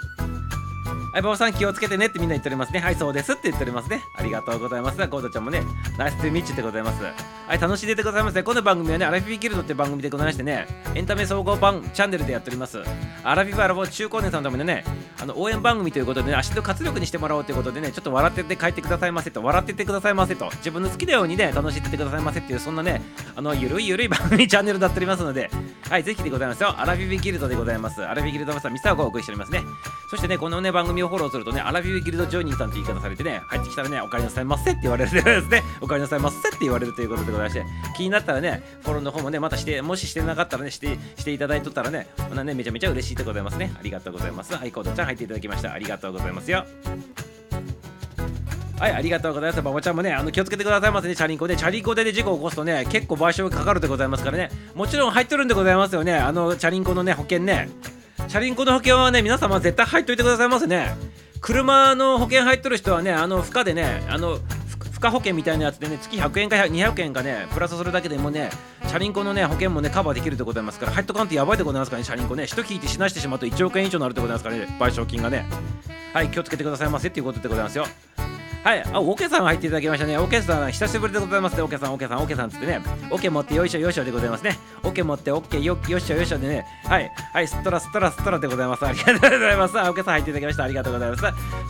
[1.12, 2.80] はい、馬場さん気をつけてねってみんな言っておりますね。
[2.80, 4.04] はい、そうですって言っておりますね。
[4.16, 4.98] ありがとうございます。
[5.08, 5.64] コードちゃんもね、
[5.98, 7.04] ナイストゥミッチでございます。
[7.04, 8.44] はい、楽しんでてございますね。
[8.44, 12.80] この番組はね、アラフィフギルドって番組でございましてね、エンタメ総合版チャンネルでやっております。
[13.24, 14.84] アラフィフアラフォー中高年さんのためのね、
[15.20, 23.02] あの応援番組ということでね、足の活力にしてもらおうということでね、ちょっと笑ってて帰ってくださいませと、笑っててくださいませと、自分の好きなようにね、楽しんでてくださいませっていう、そんなね、
[23.36, 25.50] あの、ゆるいゆるい番組チャンネルになっておりますので、
[25.90, 26.76] はい、ぜひでございますよ。
[26.78, 28.00] アラフィフギルドでございます。
[28.04, 29.64] アラフィフギルドのさん、ミサをお送りしておりますね。
[30.12, 43.74] そしてね、このね、番組をフォローするとね、アラフィフギルドジョニーさんって言い方されてね、入ってきたらね、お帰りなさいませって言われるですね、お帰りなさいませって言われるということでございまして、気になったらね、フォローの方もね、またして、もししてなかったらね、してしていただいとったらね、こんなね、めちゃめちゃ嬉しいでございますね。
[43.78, 44.56] ありがとうございます。
[44.56, 45.74] はい、コードちゃん入っていただきました。
[45.74, 46.66] ありがとうございますよ。
[48.80, 49.62] はい、ありがとうございます。
[49.62, 51.58] ババちゃんもね、あの気をつけてくださいませね、チャリンコで。
[51.58, 54.50] チャリンコで、ね、事故を起こすとね、結構賠償がかかるでございますからね。
[54.74, 57.70] もちろん入っとるんでございますよね、あのチャリンコのね、保険ね。
[58.28, 60.96] チャリンコの保険はね、皆様絶対入っといてくださいませね。
[61.42, 64.40] 車の保険入っとる人はね、あの負荷でね、あの
[65.00, 68.50] 負荷保険みたいなやつでね、月100円か200円かね、プラスするだけでもね、
[68.88, 75.46] チャリンコのね、保険もね、カバーできるでございますから、入っとかんとやばいでございますからね、チャリンコね、一聞いて死なしてしまうと1億円以上になるでございますからね、賠償金がね。
[76.14, 77.86] はい、気をつけてくださいませっていうことでございますよ。
[78.64, 80.18] はい、あ、オケさん入っていただきましたね。
[80.18, 81.62] オケさん、久しぶりでございますね。
[81.62, 82.82] オケさん、オケさん、オケさんつってね。
[83.10, 84.60] オケ持ってよいしょよいしょでございますね。
[84.84, 86.66] オケ持ってオッケーよよいしょよいしょでね。
[86.84, 88.86] はい、はい、ストラストラストラでございます。
[88.86, 89.78] ありがとうございます。
[89.78, 90.64] オケさん入っていただきました。
[90.66, 91.24] ありがとうございます。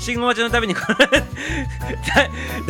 [0.03, 0.73] 信号待ちのために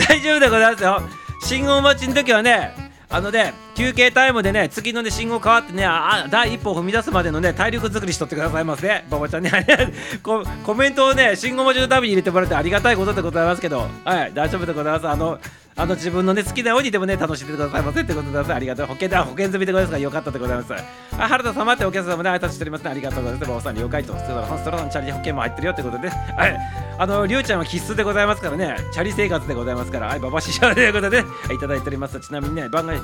[0.05, 1.01] 大丈夫でございますよ。
[1.41, 9.08] 信号待ちの時はね、あのね、休憩タイムでね、次のね、信号変わってね、あ第一歩を踏み出すまでのね、体力作りしとってくださいませ、ね。
[9.10, 9.52] ババちゃんね、
[10.22, 15.08] コメントをね、信号待ちのために入れてもらってありがたいことでございますけど、はい、大丈夫でございます。
[15.08, 15.39] あの、
[15.80, 17.82] あの自分のね好きなようにでもね楽しんでください。
[17.82, 19.92] ませってことでありがとう保険だ保険済みでございます。
[19.92, 20.74] からよかったでございます。
[20.74, 22.84] あ原田様ってお客様で挨拶しております。
[22.84, 23.52] ねありがとうございます。
[23.52, 26.10] おさん了解とそれはストロのチャリ保険も入ってるよってことで。
[26.10, 26.58] はい。
[26.98, 28.76] あのりゅうちゃんは必須でございますからね。
[28.92, 33.00] チャリ生活でございますからはいババ師匠ということで、はい、いただいておりますちなみにね番外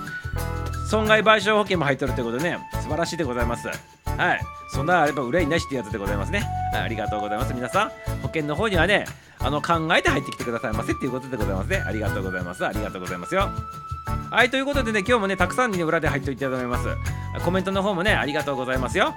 [0.89, 3.73] 損害賠償保険も入ってるということでね素晴らしいでございますは
[4.33, 7.89] いそんなあれば憂いなしってやつでございますね、はい、ありがとうございます皆さん
[8.21, 9.05] 保険の方にはね
[9.45, 11.83] あの考えて入ってきてくださいませっていうことでございますね。
[11.85, 12.65] ありがとうございます。
[12.65, 13.49] ありがとうございますよ。
[14.31, 16.87] はいということでね今日もねたくさんに、ね、裏で入っておいていただきます。
[17.43, 19.13] コメントの方もねありがとうございますよ。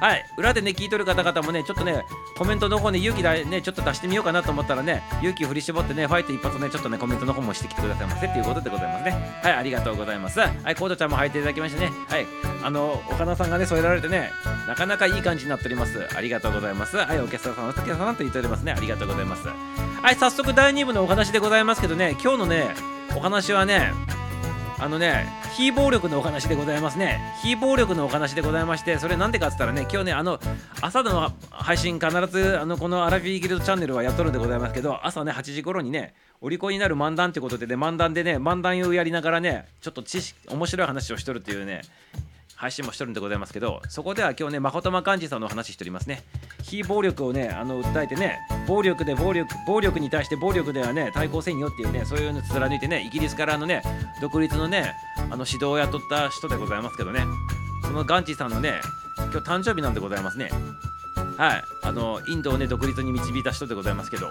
[0.00, 2.04] はい裏でね聞いとる方々もねちょっとね
[2.36, 9.10] コメントの方ね勇気だねちょっと出してみようかなと思ったらね勇気振り絞ってねファイト一発ねちょっとねコメントの方もしてきてくださいませっていうことでございますね。
[9.42, 10.38] はいありがとうございます。
[10.38, 11.90] はいコードちゃんも入っていただきましてね。
[12.08, 12.51] はい。
[12.62, 14.30] あの岡田さんがね添えられてね
[14.66, 16.08] なかなかいい感じになっております。
[16.16, 16.96] ありがとうございます。
[16.96, 18.72] はいお客様お客様と言っておりますね。
[18.72, 19.48] ありがとうございます。
[19.48, 22.74] はい早速第2部のお話でございますけどね今日のね
[23.16, 23.92] お話はね
[24.82, 27.20] あのね、非暴力のお話でございますね。
[27.40, 30.40] 非暴力のお話でございまして、それなんでかっつったらね、今日ね、あの、
[30.80, 41.82] 朝の配信必ず、あの、このアラフィーギルドチャンネルはやっとるんでございますけど、朝ね、8時頃にね、お利口になる漫談ってことでね、漫談でね、漫談をやりながらね、ちょっと知識、面白い話をしとるっていうね、
[42.62, 46.22] 配信もしてるんでございますけどそこでは今日ね誠間幹事さんのお話しておりますね。
[46.62, 53.82] 非暴力をねあの訴えてね暴力で暴力暴力に対して暴力ではね対抗せんよっていうねそういうの貫いてねイギリスからのね
[54.20, 57.24] 独立のねあの指導を雇った人でございますけどね。
[57.82, 58.74] そのガンジーさんのね
[59.18, 60.48] 今日誕生日なんでございますね。
[61.36, 61.64] はい。
[61.82, 64.30] あのインドをね独立に導いた人でございますけど。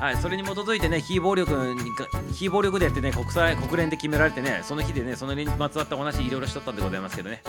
[0.00, 1.90] はい、それに基づいてね、非暴力に
[2.32, 7.42] 非暴力でやってね、国際、国連で決められてね、その日でね、そのにまつわったお話、いろいろしとったんでございますけどね。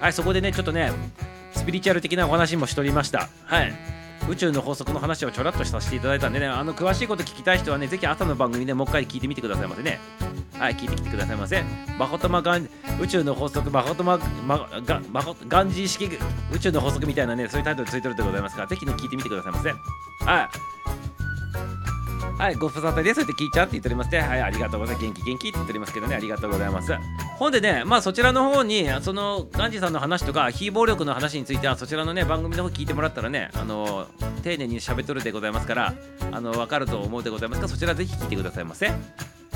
[0.00, 0.92] はい、そこでね、ちょっとね、
[1.54, 3.28] スピリチュアル的なお話もしとりました。
[3.44, 3.72] はい。
[4.28, 10.00] 宇宙の法則の話をちょらっとさせていただいたんでね、あの詳しいこと聞きたい人はね、ぜひ朝の番組でもう一回聞いてみてくださいませね。
[10.58, 11.62] はい、聞いてきてくださいませ。
[11.98, 12.68] バホトマガン
[13.00, 16.08] 宇宙の法則、バホトママガバホガンジー式
[16.52, 19.70] 宇宙の法則みたいなね、そういうタイトルついてるでございますから、ぜひね、聞いてみてくださいませ。
[20.24, 20.48] はい。
[22.38, 23.22] はい、ご無沙汰です。
[23.22, 24.20] って聞いちゃって言っておりまして。
[24.20, 25.06] はい、ありがとうございます。
[25.06, 26.92] 元気元気って言っておりますけどね、ありがとうございます。
[27.38, 34.06] ほんでね、まあそちらの方に、そのガンジーさんの話とか、非暴力の話については、そちらのね、番組の方聞いてもらったらね、あの、
[34.42, 35.94] 丁寧に喋っとるでございますから、
[36.30, 38.92] あの、わかると思うでございますが、そちらぜひ聞いてくださいませ。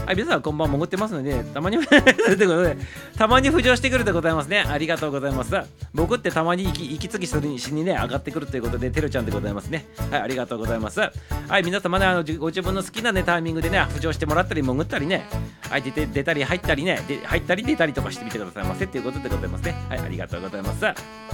[0.07, 2.77] はい、皆さんこんばんは潜ってますので、たまに ということで、
[3.17, 4.65] たまに浮上してくるでございますね。
[4.67, 5.55] ありがとうございます。
[5.95, 9.87] 僕ってたまに息息継ぎするしにね、上がってくるということで、てるちゃんでございますね。
[10.11, 11.01] はい、ありがとうございます。
[11.01, 15.27] はい、皆様ね、あのご自分の好きなね、タイミングでね、浮上してもらったり、潜ったりね、
[15.69, 19.75] はい、出て出たり入ったりね、で入ったり出たりとかしてみてくださいませっていうことでございますね。
[19.89, 20.85] はい、ありがとうございます。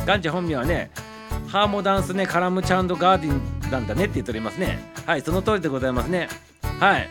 [0.05, 0.91] ガンジ本名はね、
[1.49, 4.93] ハーモダンスね、カラムチャンドガーディンなんだねって言っておりますね。
[5.07, 6.29] はい、その通りでございますね。
[6.81, 7.09] はい。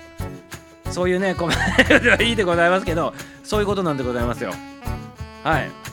[0.96, 1.58] そういうね、コメン
[1.90, 4.54] トではいいでございますけど、そういうことなんでございますよ。
[5.44, 5.85] はい。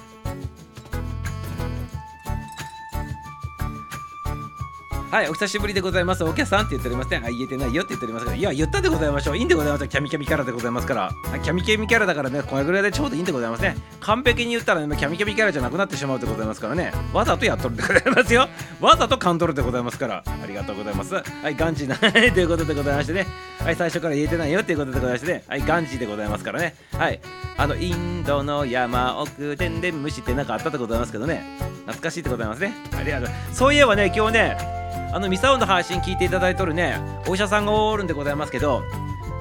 [5.12, 6.24] はい、お久しぶりでございます。
[6.24, 7.20] お客さんって言っておりますね。
[7.22, 9.36] あ、言えてないよって言っておりますけど、いや、言ったでございましょう。
[9.36, 9.88] いいんでございますよ。
[9.88, 11.10] キャミキャミキャラでございますから。
[11.42, 13.76] キャミキャミキャラだからね、これぐらいでちょうどいいんでございますね。
[14.00, 16.94] 完璧に言ったらね、キャミキャミキャラじゃなくなってしまうでございますからね。
[17.12, 18.48] わざとやっとるでございますよ。
[18.80, 20.24] わざとカントルでございますから。
[20.26, 21.14] ありがとうございます。
[21.14, 22.06] はい、ガンジーなと
[22.40, 23.26] いうことでございましてね。
[23.62, 25.44] はい、最初から言えてないよっていうことでございましてね。
[25.46, 26.74] はい、ガンジーでございますからね。
[26.96, 27.20] はい、
[27.58, 31.44] あの、インドの山奥でんでん虫ってなんかあったでございますけどね。
[31.82, 32.72] 懐かしいでございますね。
[32.96, 33.28] ありがとう。
[33.52, 34.81] そういえばね、今日ね、
[35.12, 36.98] あのミサオの配信聞いていただいとるね
[37.28, 38.82] お医者さんがおるんでございますけど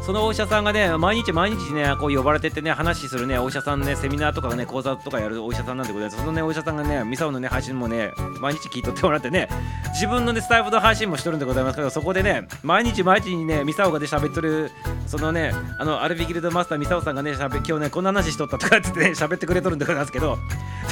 [0.03, 9.47] そのお医者さんがね毎日毎日ねこう呼ばれてってね話するねお医者さんねセミナーとかね講座とかやるお医者さんなんでございますそのねお医者さんがねミサオのね配信もね毎日聞いとってもらってね
[9.93, 14.71] 自分のねスタイフの配信もしとるんでございますけどそこでね毎日毎日にねミサオがで喋っとる
[15.05, 20.39] そのねあのアルビギルドマスターミサオさんがねしゃべ今日ねこんな話しとったとかってね 喋ってくれとるんでございますけど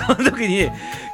[0.08, 0.65] その時に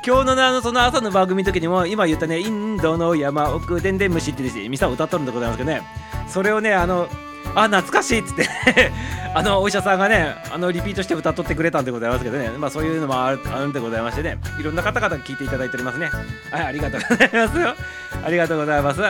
[0.05, 5.81] 今日のねあのその朝の番組の時にも今言ったねインドの山奥でんでん虫ってですねミサオ歌っとるんでございますけどね
[6.27, 7.07] それをねあの
[7.55, 8.47] あ懐かしいっつって
[9.33, 16.09] あのお医者さんがねあのリピートして歌っとってくれたんでございますけどねまあそういうのもあるあるんでございましてねいろんな方々聞いていただいておりますね
[16.51, 17.75] はいありがとうございますよ
[18.25, 19.01] ありがとうございます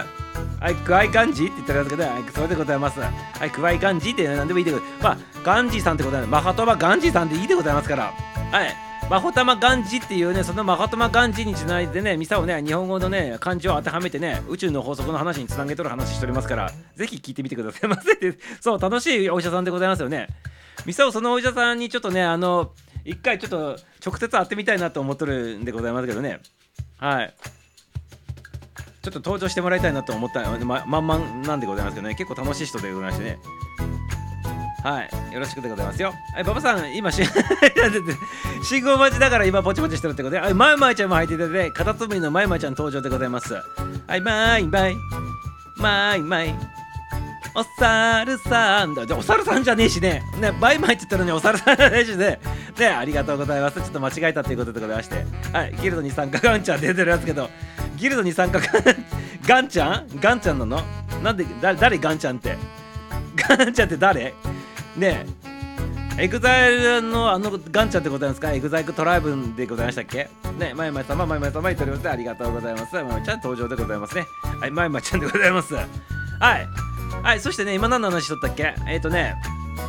[0.59, 2.99] はい、クワイガンジって言ってるんですけど、はい、それでございます。
[2.99, 3.11] は
[3.45, 5.03] い、クワイガンジって何でもいいでございます。
[5.03, 8.13] まあ、ガンジーさんってことで、マハトマガンジーさんでいいでございますから。
[8.51, 8.84] はい。
[9.09, 18.35] マホタマガンジっていうね、そのマホタマガンジにつないでね、ミサをね、日本語のね、漢字を当てはめてね、宇宙の法則の話につなげとる話しておりますから、ぜひ聞いてみてくださいませって。
[18.59, 20.27] そう、楽しいお医者さんでございますよね。
[20.87, 22.71] ミサをそのお医者さんにちょっとね、あの、
[23.03, 26.39] 一回ちょっと直接会ってみたいなと思っとるんでございますけどね。
[26.97, 27.33] はい。
[29.03, 30.41] ちょっと登場してもらいたいなと思った
[30.87, 33.37] まんまんなんでございますけどね結構楽しい人でございましてね
[34.85, 35.33] はい。
[35.33, 36.13] よろしくでございますよ。
[36.33, 37.23] はい馬場さん今し
[38.63, 40.39] 信号待ちだから今ポチポチしてるってことで。
[40.39, 43.55] はいまいまいちゃんも入っていただいてカタツムリのまいまいちゃん登場でございます。
[43.55, 44.95] はいまいまい。
[45.77, 46.55] まいまい。
[47.55, 49.07] お猿さんだ。
[49.07, 50.21] じゃあお猿さんじゃねえしね。
[50.39, 52.39] ねバイバイって言ったのにお猿さんじゃねえしね。
[52.77, 53.81] ねありがとうございます。
[53.81, 55.25] ちょっと間違えたということでございまして。
[55.51, 57.49] はいギルドに参加ガンちゃん出てるやつけど。
[57.97, 58.59] ギルドに参加
[59.47, 60.07] ガンちゃん？
[60.19, 60.83] ガンちゃんなの？
[61.23, 62.55] なんでだ誰ガンちゃんって？
[63.35, 64.33] ガンちゃんって誰？
[64.97, 65.25] ね
[66.17, 68.53] え EXILE のあのガンちゃんでございますか？
[68.53, 70.29] EXILE TRIBE でございましたっけ？
[70.57, 72.09] ねまいまい様まいまい様言っております。
[72.09, 72.95] ありがとうございます。
[72.95, 74.25] まいまいちゃん登場でございますね。
[74.61, 75.73] はいまいまいちゃんでございます。
[75.75, 75.85] はい
[77.21, 78.73] はいそしてね今何の話しとったっけ？
[78.87, 79.35] えっ、ー、とね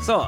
[0.03, 0.27] そ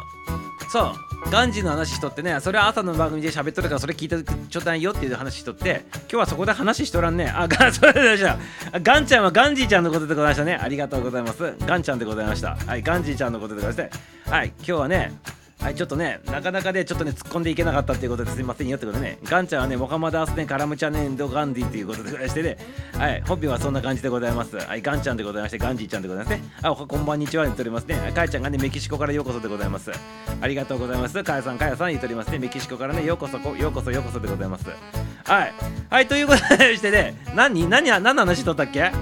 [0.68, 1.07] うそう。
[1.30, 7.28] ガンジーの話しとってねそれは朝の番組で喋っとるからそれ聞いてちょうだいよっていう話しとって今日はそこで話しとらんね。
[7.28, 8.38] あガン そうでした
[8.80, 10.58] ガンちゃんはガンジーちゃんのことでございましたね。
[10.60, 11.54] ありがとうございます。
[11.66, 12.56] ガンちゃんでございました。
[12.66, 14.30] はいガンジーちゃんのことでございまして。
[14.30, 22.58] はい今日はねはい、ちょっとね、なかなかで、ね、ちょっとね、突っ込んでいけなかったっていうことですいませんよってことでね、ガンちゃんはね、モハマド・アスネ・カラムチャネンド・ガンディっていうことでございましてね、
[22.96, 24.56] はい、本名はそんな感じでございます。
[24.56, 26.44] はい、ガンちゃんでございまして、ガンジーちゃんでございますね。
[26.62, 27.96] あ、こんばんにちは言っておりますね。
[28.14, 29.90] かやちゃんがね、メキシコからようこそでございます。
[30.40, 31.22] ありがとうございます。
[31.24, 32.38] かやさん、かやさん言っておりますね。
[32.38, 34.64] メキシコからね、ようこそ、ようこそ、ようこそでございます。
[35.24, 35.52] はい、
[35.90, 38.92] はい、ということでしてね、何、何、何の話しとったっけ？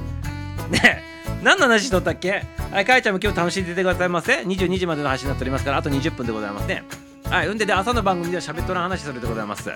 [0.70, 1.02] ね
[1.44, 2.55] 何の話しとったっけ？
[2.70, 4.40] はい、かえちゃんも今日楽しんでてくださいませ。
[4.40, 6.84] 22時までの配信になっておりますから、あと20分でございますね。
[7.24, 9.70] はい、うんでで朝の番組では喋っとらん話するでございます。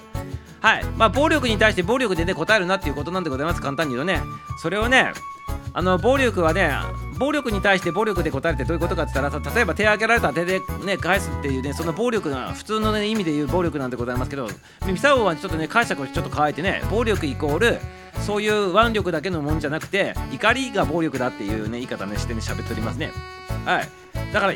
[0.60, 3.60] はい、まあ暴力に対して暴力でね答えるなっていうことなんでございます。
[3.62, 4.20] 簡単に言うとね、
[4.60, 5.12] それをね、
[5.72, 6.72] あの暴力はね、
[7.18, 14.48] 暴力に対して暴力で答えてどういうことかって言ったら、例えば手を挙げられたら手でね返すっていうね、その暴力が普通の、ね、意味で言う暴力なんでございますけど、
[14.86, 17.78] ミサオはちょっとね解釈をちょっと変えてね、暴力イコール
[18.22, 23.12] そういう腕力だけのもんじゃなくて怒りが暴力だっていうね言い方ねしてね喋っておりますね
[23.64, 23.88] はい。
[24.32, 24.52] だから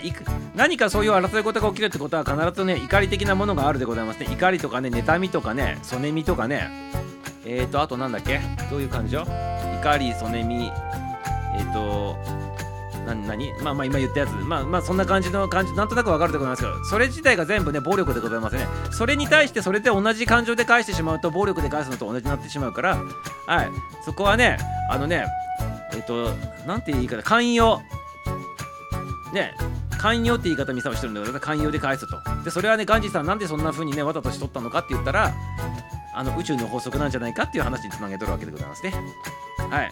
[0.54, 4.26] 何かそういう争い事が起きるってことは必ずね怒り的なものがあるでございますね。
[4.30, 6.68] 怒りとかね妬みとかねそねみとかね。
[7.46, 8.40] えーとあとなんだっけ？
[8.70, 10.70] どういう感情怒りそねみ。
[11.56, 12.16] えーと
[13.04, 13.52] な何？
[13.62, 14.30] まあまあ今言ったやつ。
[14.30, 18.66] まあまあそんな感じの感じなんとなくわかると思いますけどそれ自体が全部ね暴力でございますね。
[18.90, 22.96] それに対してそれで同じ感情で返してしまうと暴力で返すのと同じになってしまうから
[23.46, 23.70] はい。
[24.04, 24.58] そこはね
[24.90, 25.26] あのね
[25.92, 26.34] えっ、ー、と
[26.66, 27.80] なんて言い方寛容。
[29.32, 29.54] ね
[29.98, 32.18] 寛容って言い方ミサをしてるんだけど寛容で返すと。
[32.42, 35.34] でそれはねガンジーさんなんでそんな風にねわざとしとったのかって言ったら
[36.14, 38.92] あの宇宙の法則なんじゃないかっていう話につなげとるわけでございますね。
[39.58, 39.90] はい。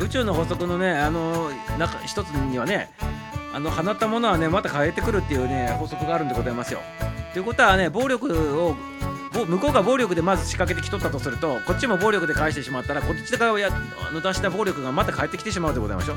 [0.00, 2.90] 宇宙の法則のねあの中一つにはね
[3.54, 6.80] あの放ったものはねまた返ってくるっていうね法則があるんでございますよ。
[7.32, 8.74] ということはね暴力を
[9.46, 13.68] 向こうが暴力でまず仕掛けてきとったとするとこっちも暴力で返してしまったらこっちがや
[14.08, 16.16] あの出した暴力がまた返ってきてしまうでございましょう。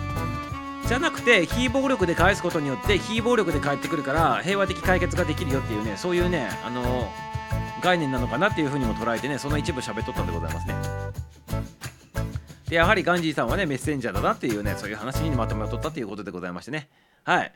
[0.87, 7.11] じゃなくて非暴力で返すことによって非暴力で返ってくるから平和的解決ができるよっていうねそういうねあの
[7.79, 10.75] 概念なのかなっていうふうにも捉えてねその一部喋っとったんでございますね。
[12.69, 16.89] でやはりガンジーさんはねメッセンジャーだなっていうねそういう話にまとめを取ったっていうことでございましてね。
[17.23, 17.51] はい。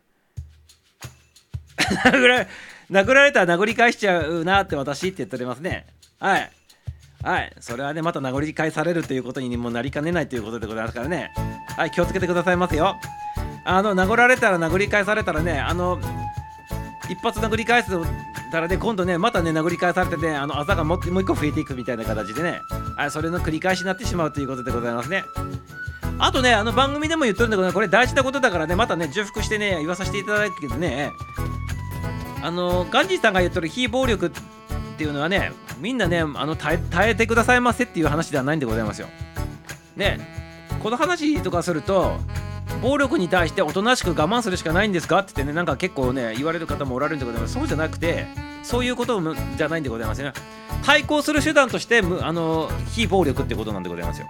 [2.05, 2.47] 殴ら
[2.89, 5.85] 殴られたら殴り返しちゃうなって私って言っておりますね。
[6.19, 6.51] はい。
[7.23, 7.53] はい。
[7.59, 11.31] それはねまた殴り返されるということにもなりかねないということでございますからね。
[11.77, 12.95] はい気をつけてくださいますよ。
[13.65, 15.99] あの殴られたら殴り返されたらねあの
[17.09, 17.91] 一発殴り返す
[18.51, 22.61] たらね今度ねまたね殴り返されてねあのあざがももう一個増えていくみたいな形でね
[22.95, 25.25] あそれの繰り返しになってしまうということでございますね。
[26.19, 31.11] あとねあの番組でも言ってるんだけどねこれ大事なことだからねまたね重複してね言わさせていただくけどね。
[32.43, 34.31] あのガンジーさんが言ってる非暴力っ
[34.97, 39.07] ていうのはねみんなねあの耐えてくださいませっていう話ではないんでございますよ。
[39.95, 40.42] ね。
[40.83, 42.17] この話とかすると
[42.81, 45.19] 暴力に対しておとなしく我慢するしかないんですか？
[45.19, 47.53] って言ってねなんか結構ね言われる方もおられるんでございます。
[47.53, 48.27] そうじゃなくて
[48.63, 49.21] そういうこと
[49.55, 50.33] じゃないんでございますね
[50.85, 54.27] 対抗する手段としてあの非暴力ってことなんでございますよ。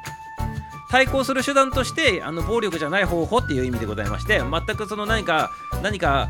[0.89, 5.49] 対抗する手段としてあの暴力じゃない方法っていう意味でございまして全くその何か
[5.81, 6.29] 何か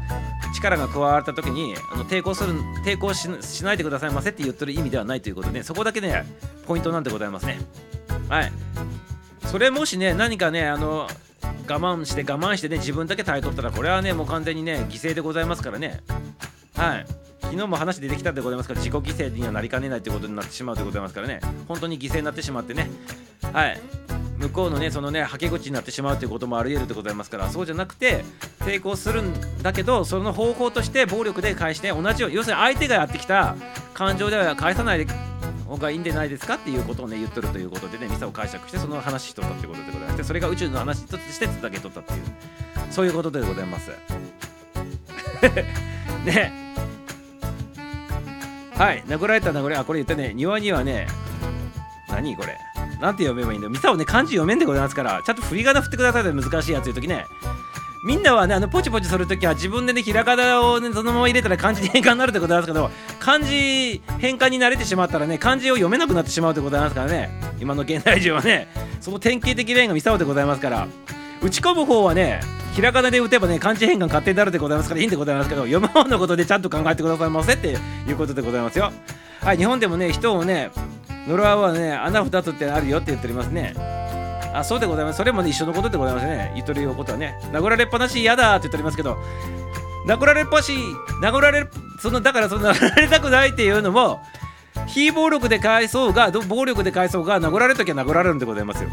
[0.56, 2.54] 力が加わった時にあの抵抗する
[2.86, 3.28] 抵抗し
[3.66, 6.26] ないでくださいませって言ってる意味ではないということで、そこだけね
[6.66, 7.60] ポイントなんでございますね。
[8.30, 8.52] はい。
[9.54, 11.08] それもしね何かねあの
[11.70, 16.02] 我慢して我慢してね自分だけ耐えとったらこれはねもう完全にね犠牲でございますからね。
[16.76, 17.06] はい。
[17.40, 21.40] 昨日も話出てきたんでございますから自己犠牲にはなりかねないということになってしまうでございますからね。
[21.68, 22.90] 本当に犠牲になってしまってね。
[23.54, 23.80] はい。
[24.40, 28.26] 向こうのねそのねはけ口になってしまうということもあり得るでございますからそうじゃなくて
[28.62, 33.56] 抵抗するんだけどその方法として暴力で返して同じよう要するに相手がやってきた
[33.94, 35.14] 感情では返さないで
[35.80, 42.20] がいいんじゃないですかっていうことをね言っとるということでねミサを解釈してその話しとったということでございましてそれが宇宙の話としてつなげとったっていう
[42.92, 43.92] そういうことでございます。
[46.26, 46.52] ね
[48.76, 49.04] はい。
[49.08, 51.08] 殴られた殴れあこれ言ったね庭にはね
[52.10, 52.58] 何これ。
[53.02, 57.26] なんて読めばいいんだミサをね漢字読めんでございますからちゃんと振り仮名振ってくださいと難しいやついう時ね
[58.04, 67.30] みんなはねあのポチポチするときは自分でねひらがなをねそのまま入れたら漢字に変換になるってことなんですけど 漢字変換に慣れてしまったらね漢字を読めなくなってしまうってことなんですからね。
[67.60, 68.68] 今の現代人はね
[69.00, 70.44] その典型的例がミサオでござい。
[70.46, 70.88] ますから
[71.42, 72.42] 打ち込む方はね
[72.74, 77.78] ひらがなで打てばね漢字変換勝手になるでございますからいいんでございますけど読む方のことでちゃんと考えてくださいませって
[78.08, 78.92] いうことでございますよ。
[79.42, 80.72] はい日本でもね人をね
[81.28, 84.03] 呪わはね穴2つってあるよって言っておりますね。
[84.54, 85.18] あそうでございます。
[85.18, 86.52] それもね一緒のことでございますね。
[86.56, 87.40] 言っとることはね。
[87.52, 89.18] 殴られっぱなし嫌だって言っておりますけど
[90.08, 90.78] 殴られっぱし
[91.22, 91.68] 殴られ
[92.00, 94.22] そのだからその殴られたくないっていうのも
[94.88, 98.90] 非暴力で返そうが暴力で返そうが殴られるときは殴られるんでございますよ。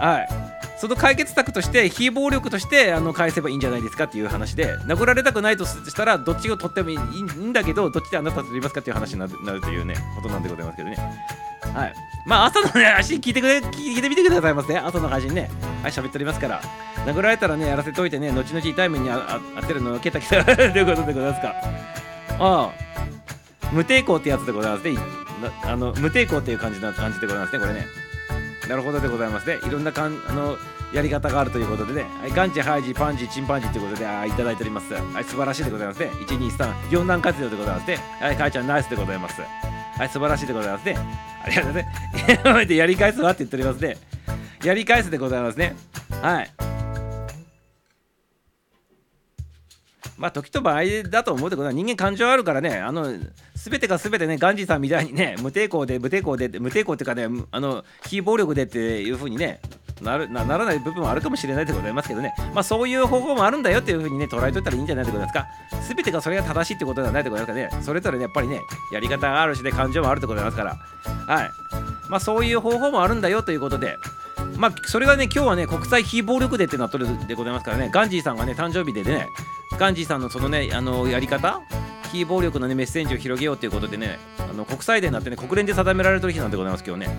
[0.00, 0.28] はい。
[0.76, 10.98] その解決策として非暴力としてあの返せばいいんじゃないですかっていう話で殴られたくないとしたらどっちを取ってもいいんだけどどっちであなたと取りますかっていう話になるなるというねことなんでございますけどね。
[11.72, 11.94] はい。
[12.26, 14.76] まあ朝のね足聞いてくれ聞いてみてくださいませ。
[14.76, 15.50] 朝の配信ね
[15.82, 16.60] はい喋っておりますから。
[17.06, 21.54] 殴られたらねやらせといてね後々痛い目にああ当てるのをけたきたということでございますか？
[22.38, 22.70] ああ。
[23.72, 24.98] 無抵抗ってやつでございますね。
[25.64, 27.86] あの無抵抗っていう感じな感じでございますねこれね。
[28.68, 29.58] なるほどでございますね。
[29.66, 30.56] いろんなかんあの
[30.94, 34.94] やり方があるということでね、はい、ガンチ、ハイジ、パンジ、チンパンジということで、あいただいております。
[34.94, 36.06] はい、素晴らしいでございますね。
[36.06, 37.98] 1、2、3、4段活用でございますね。
[38.20, 39.42] はい、かいちゃん、ナイスでございます。
[39.96, 40.96] はい、素晴らしいでございますね。
[41.44, 42.72] ありがとうございます。
[42.74, 43.96] やり返すわって言っておりますね。
[44.64, 45.76] やり返すでございますね。
[46.22, 46.50] はい。
[50.16, 53.06] まあ時と場合だと思うってことは人間感情あるからねあの
[53.54, 59.60] 全てが全てねガンジーさんみたいにね無抵抗で無抵抗で無抵抗っていうかねあの非暴力でっていう風にね
[60.02, 62.34] なるならない部分もあるかもしれないでございますけどね。
[62.52, 65.46] まあそういう方法もあるんだよっていう風にね捉えといたらいいんじゃないでございますか。
[65.88, 67.82] 全てがそれが正しいってことではないでございますからね。
[67.82, 68.60] それぞれねやっぱりね
[68.92, 71.34] やり方があるしで感情もあるってことでございますから。
[71.36, 71.50] はい。
[72.08, 73.96] まあそういう方法もあるんだよということで。
[74.56, 77.88] まあそれがね今日はね国際非暴力デーってなっとるでございますからね。
[77.92, 79.28] ガンジーさんがね誕生日でね
[79.78, 81.60] ガンジーさんのそのねあのやり方？
[82.12, 87.16] 非暴力のねメッセージを広げようということでねあの国際デーになってね国連で定められてる日なんでございます今日ね。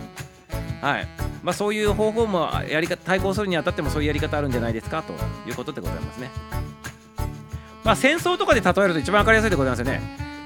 [0.81, 1.07] はい。
[1.43, 5.03] まあそういう方法もやり方対抗するにあたってもそういうやり方あるんじゃないですか？
[5.03, 5.13] と
[5.47, 6.31] いうことでございますね。
[7.83, 10.01] まあ、戦争とかで例えると一番分かりやすいでございますよね。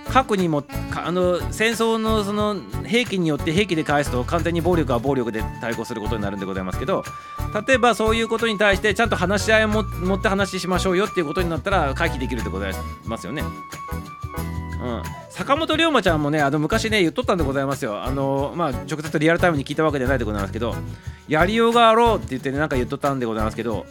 [0.09, 0.63] 核にも
[0.95, 7.03] あの戦争のその兵器によって兵器で返すと完全に暴力は暴力で対抗することになるんでございますけど
[7.67, 12.73] 例えばそういうことに対してちゃんと話し合いを持って話しましょうよっていうことになったら回避できるでござい
[13.05, 13.43] ますよね。
[14.81, 18.01] うん、坂本龍馬ちゃんもねあの昔ね言っとったんでございますよ。
[18.01, 20.73] あのまあ直接リアルタイムに聞いたわけではないでございますけど
[21.27, 23.85] やりようがあろうって言ってねなんか言っとったんでございますけど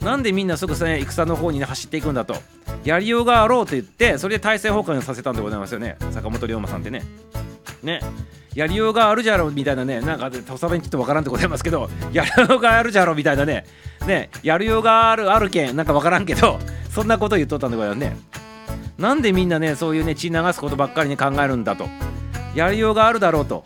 [0.00, 2.36] なんでみんなすぐね戦の方にね走っていくんだと。
[2.84, 5.96] やりようがあろうと言ってそれで体制崩壊させたんでございますよね。
[6.12, 7.02] 坂本龍馬さんってね。
[7.82, 8.00] ね。
[8.58, 13.64] やりようがあるじゃろみたいなねなんか土佐弁ちょっとわからんでございますけどやりようがあるじゃろみたいなね。
[14.04, 16.58] ねやるようがあるあるけんなんかわからんけど
[16.90, 18.16] そんなこと言っとったんでございますね。
[18.98, 21.86] なんでみんなねそういうね血流すことばっかりに考えるんだと。
[22.56, 23.62] やりようがあるだろうと。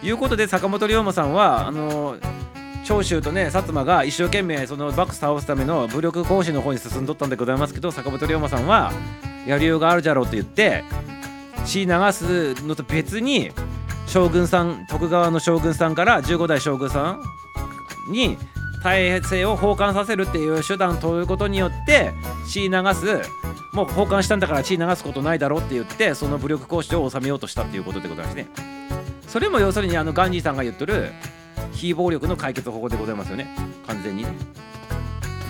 [0.00, 2.16] いうことで坂本龍馬さんはあの
[2.84, 8.92] 長州とね薩摩が一生懸命その幕府倒すための武力行使の方に進んどったんでございますけど坂本龍馬さんは
[9.44, 10.84] やりようがあるじゃろうと言って
[11.64, 13.50] 血流すのと別に
[14.06, 17.18] 将軍さん徳川の将軍さんから15代将軍さ
[18.08, 18.36] んに
[18.82, 22.12] 体制を奉還させるっていう手段を取ることによって
[22.46, 23.22] 血流す
[23.72, 28.48] もう奉還したんだから血流すことないだろうって言ってその武力行使を収めようとしたっていうことでございますね。
[29.26, 31.10] それも要するにあのガンジーさんが言っとる
[31.72, 33.48] 非暴力の解決方法でございますよね。
[33.86, 34.22] 完全に。
[34.22, 34.28] ね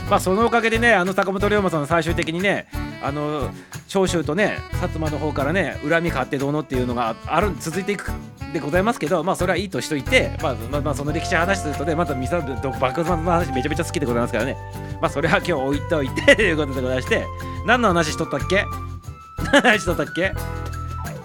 [0.08, 2.66] まあそのおかげでねあの坂本龍馬さん最終的にね
[3.02, 3.50] あの
[3.88, 8.10] 長州とね薩摩の方からね恨み買ってどうのっていうのがある続いていく
[8.52, 14.56] でございますけどまあそれはいいとしといて、まあ、まあその歴史話するとねまたミサイルと爆発の話めちゃめちゃ好きでございますからね。
[15.00, 17.24] まあそれは今日置いといてということでございまして
[17.66, 18.64] 何の話しとったっけ？
[19.52, 20.32] 何の話しとったっけ？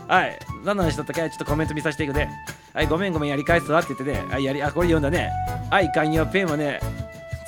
[0.08, 0.40] はい。
[0.66, 1.22] 何の話しとったっけ？
[1.30, 2.30] ちょっとコメント見させていくね。
[2.74, 4.32] はいごめんごめんやり返すわって言ってね。
[4.32, 5.30] はいやりあこれ読んだね。
[5.70, 6.80] はい寛容ペンはね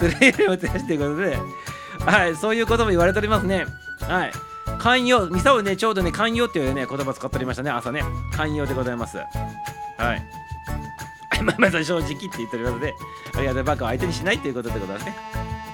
[0.10, 1.38] つれを照らしということで
[2.06, 3.66] はいそういうことも言われておりますね。
[4.02, 4.32] はい。
[4.80, 8.04] 寛容ミサをねちょうどね寛容っていうね言葉使っておりましたね朝ね。
[8.34, 9.18] 寛容でございます。
[9.18, 10.24] はい。
[11.43, 12.93] まあまず正直って言っておりますので
[13.36, 15.16] ありがとうバカを相手にしないということでございますね。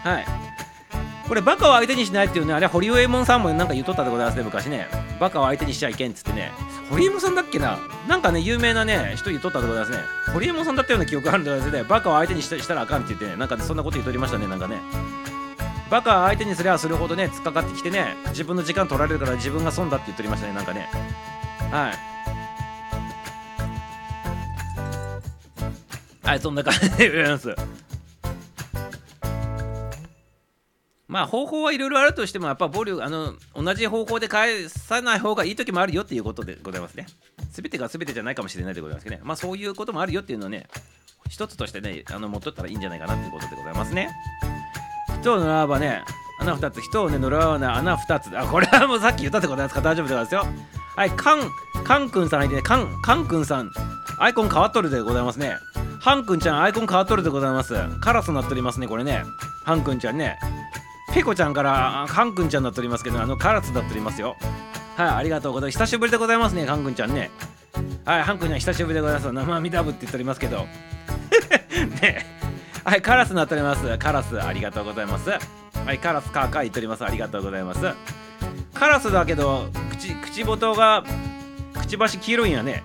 [0.04, 0.26] はい。
[1.28, 4.88] これバカを相手にしないっていうねあれは堀江門さんもなんか言っとったでございますね昔ね。
[5.20, 6.52] バカを相手にしちゃいけんっつってね。
[6.90, 7.80] 堀江門さんだっけな？
[8.08, 10.00] なんかね有名なね人言っとったでございますね。
[10.34, 11.84] 堀江門さんだったような記憶があるんでございますね。
[11.84, 13.36] バカを相手にしたらあかんって言ってね。
[13.36, 14.78] なんかそんなこと言っとりましたねなんかね。
[15.90, 20.90] バカ相手にすればするほどね突っかかってきてね自分の時間取られるから自分が損だって言っておりましたねなんかね。
[21.72, 21.92] は
[26.24, 26.28] い。
[26.28, 27.56] はいそんな感じでございます。
[31.08, 37.08] まあ方法はいろいろあるとしてもやっぱ暴力あの同じ方法で返さない方がいい時もあるよっていうことでございますね。
[37.51, 39.22] 全てが全てじゃないかもしれないでございますけどね。
[39.24, 40.68] まあそういうこともあるよっていうのをね
[41.30, 44.10] 一つとしてねあの持っとったらいいんじゃないかなっていうことでございますね。
[45.22, 46.03] 人を狙わばね
[46.39, 48.38] 穴2つ人をね狙わな穴2つ。
[48.38, 49.82] あこれはもうさっき言ったってことですか？
[49.82, 50.45] 大丈夫でございますよ。
[50.95, 51.49] はいカン
[51.86, 53.72] カンくんさん相手ねカンカンくんさん。
[54.20, 55.55] アイコン変わっとるでございますね。
[55.99, 57.76] ハンくんちゃんアイコン変わっとるでございます。
[58.01, 59.24] カラスになっておりますねこれね。
[59.64, 60.38] ハンくんちゃんね。
[61.14, 64.36] ペコちゃんからハンくんちゃんになっておりますけどあのカラスになっておりますよ。
[64.95, 65.80] はいありがとうございます。
[65.80, 67.32] 久しぶりでございますねハンくんちゃんね。
[68.05, 69.32] はいハンくんちゃん久しぶりでございます。
[69.32, 70.68] 生身ダブって言っておりますけど。
[72.01, 72.26] ね。
[72.84, 73.97] はいカラスになっております。
[73.97, 75.30] カラスありがとうございます。
[75.30, 77.05] はいカラスカーカー言っております。
[77.05, 77.82] ありがとうございます。
[78.74, 81.03] カラスだけど口口元が
[81.80, 82.84] くちばし黄色いんやね。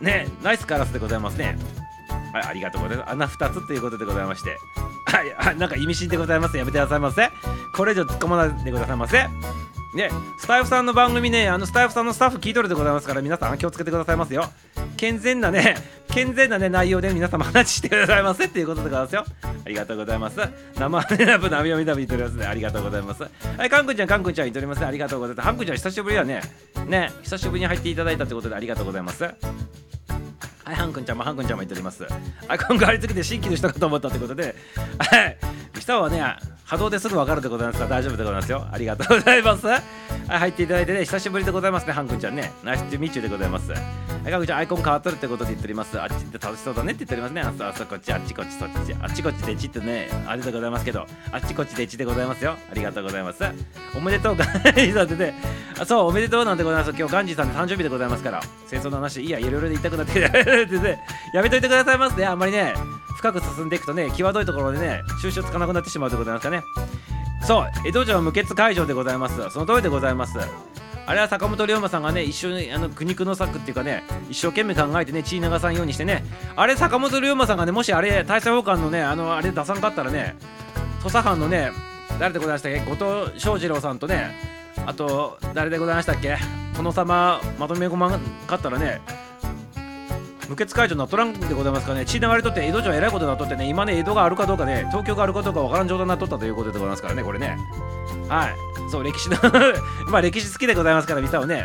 [0.00, 1.58] ねナイスカラスでございますね。
[2.32, 3.10] はいありがとうございます。
[3.10, 4.58] 穴2つということでございまして。
[5.06, 7.30] はいなんか意味深でございますやめてくださいませ。
[7.74, 9.28] これ以上突っ込まないでくださいませ。
[9.94, 10.08] ね
[10.38, 14.44] スタイフさんの番組ねあのスタイフさんのスタッフ聞いとるでございますから皆さん気をつけてくださいますよ。
[14.96, 15.76] 健全なね
[16.08, 19.24] 健全なね内容で皆様話してくださいませっていうことでございますよ。
[19.64, 20.40] ありがとうございます。
[20.78, 22.46] 生ねなぶなみよみなび言っておりますね。
[22.46, 23.22] ありがとうございます。
[23.22, 24.86] はいかんくんちゃんかんくんちゃん言っておりますね。
[24.86, 25.46] ありがとうございます。
[25.46, 26.40] はんくんちゃん久しぶりだね。
[26.86, 29.24] ね久しぶりに入っていただいたってことでありがとうございます。
[30.64, 32.06] はい、ハンくんちゃんもハンくんちゃんも言っております。
[32.48, 34.54] あ、今後ありつけて新規の人かと思ったってことで、
[34.98, 35.36] はい、
[35.78, 36.22] 人はね、
[36.64, 38.66] 波動ですぐ分かるでございますから大丈夫でございますよ。
[38.70, 39.66] ありがとうございます。
[39.66, 39.82] はい、
[40.28, 42.52] 入っていただいてね、久しぶりでございますね、ハンくんちゃんね。
[42.62, 43.72] ナイスチューミーチューでございます。
[43.72, 46.00] はい、かんくんちゃん、アイコン変わっとるってことで言っております。
[46.00, 47.40] あっちって楽しそうだねって言っておりますね。
[47.40, 52.56] あそあそこっち、あっちこっち、そっち、あっちこっちでちってね、あれでございますけど、あっちこっちでちでございますよ。
[52.70, 53.42] ありがとうございます。
[53.96, 55.34] おめでとう、ガンジさんでね、
[55.78, 56.96] あそう、おめでとうなんでございます。
[56.96, 60.20] 今日ガンジさんで誕生日でございますから、戦争の話、いいや、いろいろで言いたくなって
[60.66, 60.98] きて、
[61.34, 62.26] やめといてくださいますね。
[62.26, 62.74] あんまりね、
[63.16, 66.62] 深く進んでいくとね、際どいところでね、収集つかなくなってしまうでございますかね。
[67.42, 69.50] そう、江戸城無血会場でございます。
[69.50, 70.38] その通りでございます。
[71.04, 76.24] あれは坂本龍馬さんがね、一緒にあの苦肉の策っていうかね、一生懸命考えてね、血流さんようにしてね、
[76.54, 80.36] あれ坂本龍馬さんがね、もしあれ、大政奉還のね、あの、あれ出さんかったらね、
[81.02, 81.72] 土佐藩のね、
[82.20, 82.78] 誰でございましたっけ？
[82.80, 82.94] 後
[83.26, 84.36] 藤翔二郎さんとね、
[84.86, 86.36] あと誰でございましたっけ？
[86.76, 89.00] 殿様まとめごまんかったらね
[90.52, 97.56] 無血解除なっとらんでございますかね血流れとって江戸城はえらいことになっとってね今ね江戸があるかどうかね東京があるかどうかわからん状態になっとったということでございますからねこれね。
[98.28, 98.54] はい。
[98.90, 99.38] そう歴史の
[100.12, 101.64] まあ歴史好きでございますからみさをね。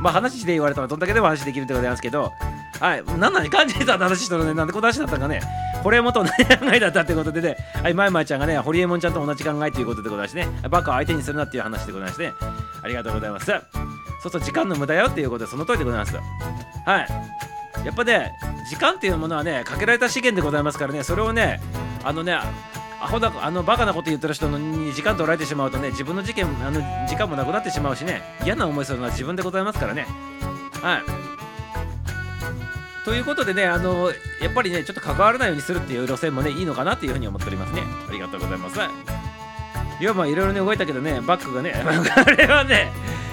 [0.00, 2.32] まあ話で言われたらどんだけでも話できるでございますけど
[2.80, 3.04] はい。
[3.04, 4.52] なんなん感じた話したのね。
[4.52, 5.40] なんでこの話だったんかね。
[5.84, 7.56] ホリエモンと同じ考えだったってことでね。
[7.80, 10.48] はいまいまいちゃんがねホリエモンちゃんと同じ考えということでございましてね。
[10.68, 12.32] バカを相手にするなっていう話でございましてね。
[12.82, 13.46] ありがとうございます。
[14.20, 16.16] そうそう時間の無駄よっていうことでその通りでございます。
[16.16, 17.47] はい。
[17.84, 18.36] やっぱね
[18.68, 21.60] 時間っていうものはねかけられた資源でございますからねそれをね
[22.04, 22.38] あのね
[23.00, 30.06] アホだあのバカなこと言ってる人に時間取られてしまうとね自分の事件あの時間もなくなってしまうしね嫌な思いするのは自分でございますからね。
[30.82, 31.02] はい。
[33.04, 34.10] ということでねあの
[34.42, 37.82] やっぱりねちょっと関わらないようにするっていう路線もねいいのかなっていうふうに思っておりますね。
[38.08, 38.78] ありがとうございます。
[40.00, 42.90] 龍馬いろいろね動いたけどねバックがね あれはね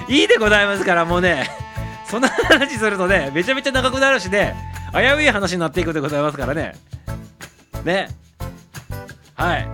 [0.08, 1.65] いいでございますからもうね。
[2.08, 4.54] そんな話するとねめちゃめちゃ長くなるしね
[4.92, 6.74] 危うい話になっていくでございますからね。
[7.84, 8.08] ね。
[9.34, 9.68] はい。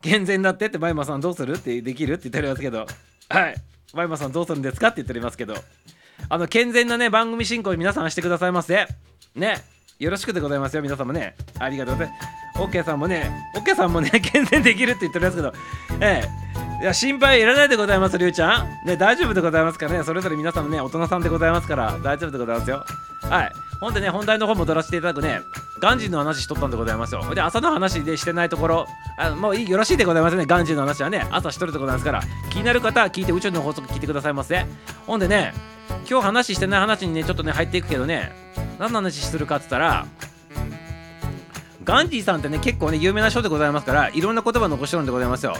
[0.00, 2.86] 健全だってってマイマさんどうするってできるって言っておりますけど。
[3.28, 3.54] はい。
[3.94, 5.54] マイマさんどうするんですかって言っておりますけど。
[6.28, 8.86] あの健全なね番組進行に皆さんしてくださいませ
[9.34, 9.56] ね。
[9.98, 11.36] よろしくでございますよ皆様ね。
[11.58, 12.41] ありがとうございます。
[12.56, 15.52] オッケーさんもねオッケーさんもね健全できるって言っておりますけど
[16.00, 16.82] ええ。
[16.82, 18.86] いや心配いらないでございますりゅうちゃん。
[18.86, 20.02] ね大丈夫でございますからね。
[20.02, 22.84] それぞれ皆さんね大人さんでございますから大丈夫でございますよ。
[23.22, 23.52] はい。
[23.80, 25.42] ほんでね本題の方も取らせていただくね。
[25.80, 27.34] ガンジーの話しとったんでございますよ。
[27.34, 28.86] で朝の話でしてないところ
[29.16, 30.44] あもういいよろしいでございますね。
[30.44, 32.22] ガンジーの話はね朝しとるでございますから。
[32.50, 34.66] 気になる方は聞いて宇宙の法則聞いてくださいませ。
[35.06, 35.54] ほんでね
[36.10, 38.32] 今日話してない話にねちょっとね入っていくけどね
[38.80, 40.06] 何の話するかっつったら
[41.84, 45.56] ガンジーさんってね結構ね有名な人でございますからいろんな言葉残しとるんでございますよ。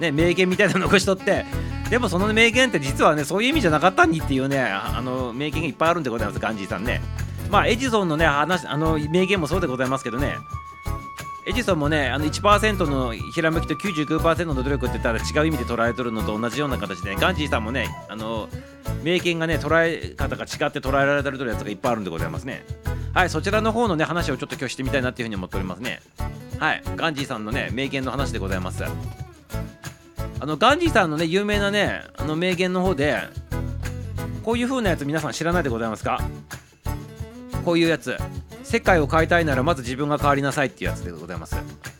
[0.00, 1.46] ね名言みたいなの残しとって
[1.90, 7.00] でもその名言って実はねそういう意味じゃなかったにっていうねあの名言がいっぱいあるんでございますガンジーさんね。
[7.50, 10.36] まあエジソンのね話あの名言もそうでございますけどね。
[11.48, 18.48] エジソンもねあの1%のひらめきと99%の努力って言ったら違う意味で捉えとるのと同じような形で、ガンジーさんもねあの
[19.04, 22.64] 名言がね捉え方が違って捉えられてるやつがいっぱいあるんでございますね。
[23.14, 26.00] はいそちらの方のね話をちょっと今日してみたいなっていうふうに思っておりますね。
[26.58, 28.84] はいガンジーさんのね名言の話でございます。
[28.84, 28.90] あ
[30.44, 33.20] のガンジーさんのね有名なねあの名言の方で
[34.42, 36.20] こういう風なやつ皆さん知らないでございますか？
[37.64, 38.16] こういうやつ。
[38.66, 41.54] 世界を変えたいならまず自分が変わりなさいっていうやつでございます。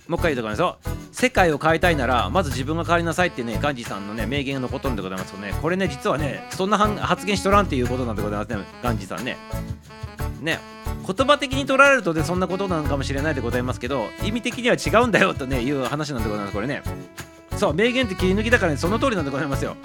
[0.08, 0.78] もう一回言うとかですよ。
[1.12, 5.54] 世界を変えたいならまず自分が変わりなさいってねガンジーさんのね名言が残っとるんでございますよね。
[5.62, 8.64] これね実はねそんな発言しとらんっていうことなんでございますね。
[8.82, 9.36] ガンジーさんね。
[10.42, 10.58] ね
[11.06, 16.52] 言葉的に取られるとねそんなことなのかもしれないでございますけど意味的には違うんだよとねいう話なんでございます。
[16.52, 16.82] これね。
[17.56, 19.76] そう名言って切り抜きだからねその通りなんでございますよ。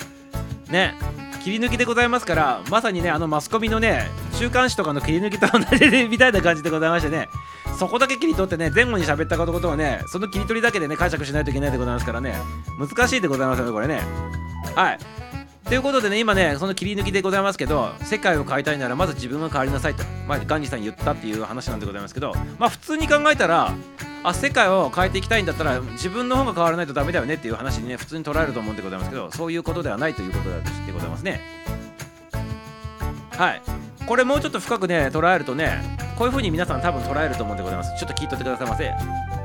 [0.71, 0.95] ね。
[1.44, 7.30] 切り抜きでございますからまさにねあのマスコミのね週刊誌とかの切り抜きと同じみたいな感じでございましてね
[7.80, 12.36] そこだけ切り取ってね前後に喋ったことをねその切り取りだけでね解釈しないといけないでございますからね
[12.78, 14.02] 難しいでございますよねこれね。
[14.76, 15.30] はい。
[15.72, 23.74] ということでね今ねその切り抜きでございますけど世界を変えたいならまず自分が変わりなさいと、まあ、ガンジさん言ったっていう話なんでございますけどまあ普通に考えたら
[24.24, 31.39] あ世界を変えていきたいんだったら自分の方が変わらないとダメだよねっていう話にね普通に捉えると思うんでございますけどそういうことではないということでございますね。
[33.30, 33.61] はい。
[34.05, 37.97] これもうちょっと深くね捉えるとねこういう風に皆さん多分捉えると思うんでございます。
[37.97, 38.91] ちょっと聞いとってくださいませ。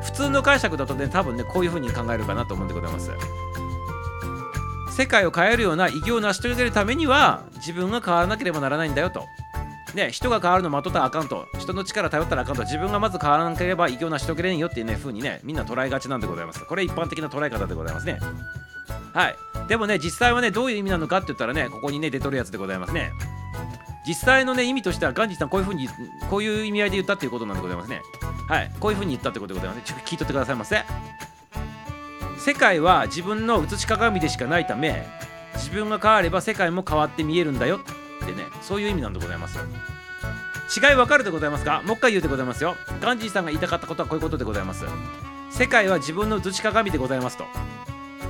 [0.03, 3.13] 普通の解釈だとね多分ねこういう風に考えるかなと思うんでございます。
[4.97, 9.27] 世界を変えるような偉業を成し遂げるためには自分が変わらなければならないんだよと。
[9.95, 11.47] ね、人が変わるの待っとったらあかんと。
[11.59, 12.63] 人の力頼ったらあかんと。
[12.63, 16.65] 自分がまず変わらなければ偉業なし遂げれんよっていうね風にねみんな捉えがちなんでございます。
[16.65, 18.19] これ一般的な捉え方でございますね。
[19.13, 19.37] はい。
[19.69, 23.13] でもね実際はねどういう意味なのかって言ったらねここにね出とるやつでございますね。
[24.07, 25.89] 実際のね意味としてはガンジーさんこういう風に
[26.31, 28.01] こういう意味合いで言ったっていうことなんでございますね。
[28.49, 28.73] はい。
[28.81, 29.83] こういう風に言ったってことでございますね。
[29.85, 30.85] ちょっと聞いとってくださいませ。
[32.39, 35.07] 世界は自分の映し鏡でしかないため
[35.55, 37.79] 自分が変われば世界も変わって見えるんだよ。
[37.79, 39.59] ってねそういう意味なんでございます
[40.77, 41.83] 違いわかるでございますか？
[41.85, 42.75] もう一回言うでございますよ。
[43.01, 44.85] ガンジーさんが言いたかったことはこういうことでございます。
[45.51, 47.45] 世界は自分の映し鏡でございますと。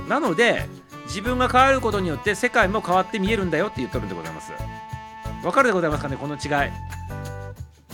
[0.07, 0.67] なので
[1.05, 4.51] 自分が変わることによって世界も変わって見えるんだよって言っとるんでございます。
[5.43, 6.15] わかるでございますかね？
[6.15, 6.71] この違い。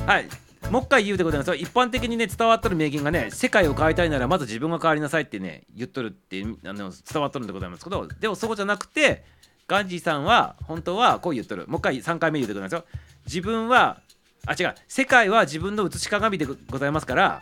[0.06, 0.28] はい。
[0.72, 1.48] もう一回言うでございます。
[1.50, 9.24] よ一般的にね伝わっとる名言がね世界を変えたいならまず自分が変わりなさいってね言っとるってあの伝わっとるんでございますけどでもそうじゃなくて
[9.68, 11.68] ガンジーさんは本当はこう言っとる。
[11.68, 12.86] もう一回3回目言うでございますよ。
[13.26, 14.02] 自分は
[14.46, 14.76] あ違う。
[14.88, 17.42] 世界は自分の映し鏡でございますから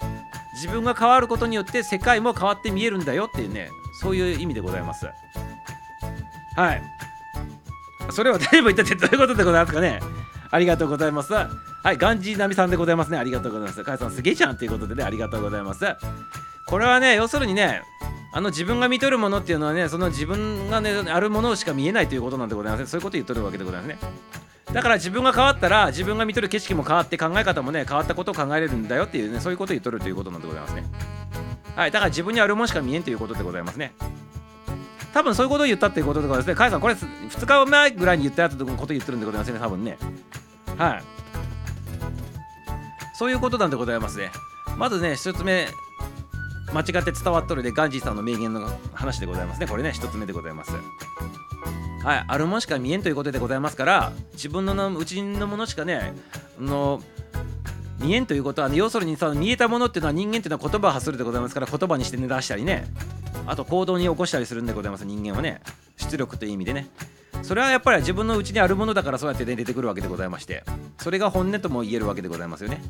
[0.56, 3.70] 自分が変わることによって世界も変わって見えるんだよっていうね
[4.02, 5.08] そういう意味でございます。
[6.56, 6.82] はい。
[8.12, 10.00] それを誰も言ったってどういうことでございますかね。
[10.52, 11.34] ありがとうございます。
[11.84, 15.86] はいガンジーナミさんでございますねありがとうございますかやさんすげえじゃんということでねありがとうございます
[16.68, 17.82] これはね要するにね
[18.34, 23.98] あの自分が見とるものっていうのはねその自分がねあるものしか見えないということなんでございますねそういうこと言っとるわけでございますね
[24.72, 30.84] だから自分が変わったら自分が見とる景色も変わって考え方もね変わったことを考えれるんだよっていうねそういうことを言っとるということなんでございますね
[31.76, 33.94] はいだから自分にあるものしか見えんということでございますね
[35.14, 36.56] 多分そういうことを言ったっていうことでございますね。
[36.56, 39.98] カイさん、これ2日前ぐらいに言ったやつのこと言ってるんでございますね、多分ね。
[40.78, 41.04] はい。
[43.22, 44.32] そういうことなんでございますね。
[44.80, 45.68] まずね、1つ目、
[46.74, 49.68] 間違って伝わっとるで、ガンジーさんの名言の話でございますね。
[49.68, 50.72] これね、1つ目でございます。
[52.04, 56.16] はい、あるものしか見えんということでございますから、自分のうちのものしかね、
[56.60, 57.00] の
[58.00, 62.88] 見えんということは、ね、要するにさ見えたものっていうのは人間っていうのは言葉を発するでございますから言葉にしてね出したりね
[63.46, 65.62] あと行動に起こしたりするんでございます人間はね
[65.98, 66.90] 出力という意味でね
[67.42, 70.64] それはやっぱり自分のうちにあるものだからそうやって、出てくるわけでございまして
[71.00, 72.82] それが本音とも言えるわけでございますよね。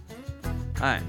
[0.79, 1.01] はい。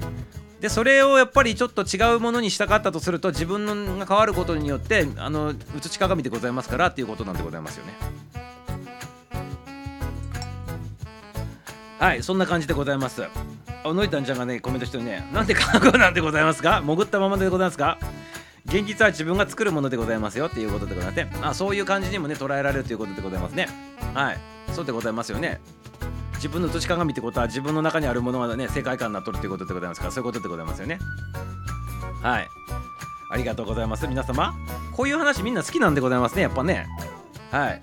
[0.61, 7.93] でそれをやっぱりちょっと違うものにしたかったとすると自分が変わることによってあの写し鏡でございますからっていうことなんでございますよね。
[11.99, 13.25] はいそんな感じでございます。
[13.85, 15.29] あのいたんちゃんがねコメントしてるね。
[15.33, 16.81] なんで韓国なんでございますか？
[16.81, 17.99] 潜ったままでございますか？
[18.67, 23.69] 現実は自分が作るものでございますよっていうことでございましてあそういう感じにもね捉えられるということでございますね。
[24.15, 24.39] はい。
[24.73, 25.61] そうでございますよね。
[26.35, 30.99] 自分の写し鏡ってことは自分の中にあるものがね世界観になっとるということでございますからそういうことでございますよね。
[32.23, 32.49] はい。
[33.31, 34.07] ありがとうございます。
[34.07, 34.55] 皆様。
[34.95, 36.87] こういう話みんな好きなんでございますねやっぱね。
[37.51, 37.83] はい。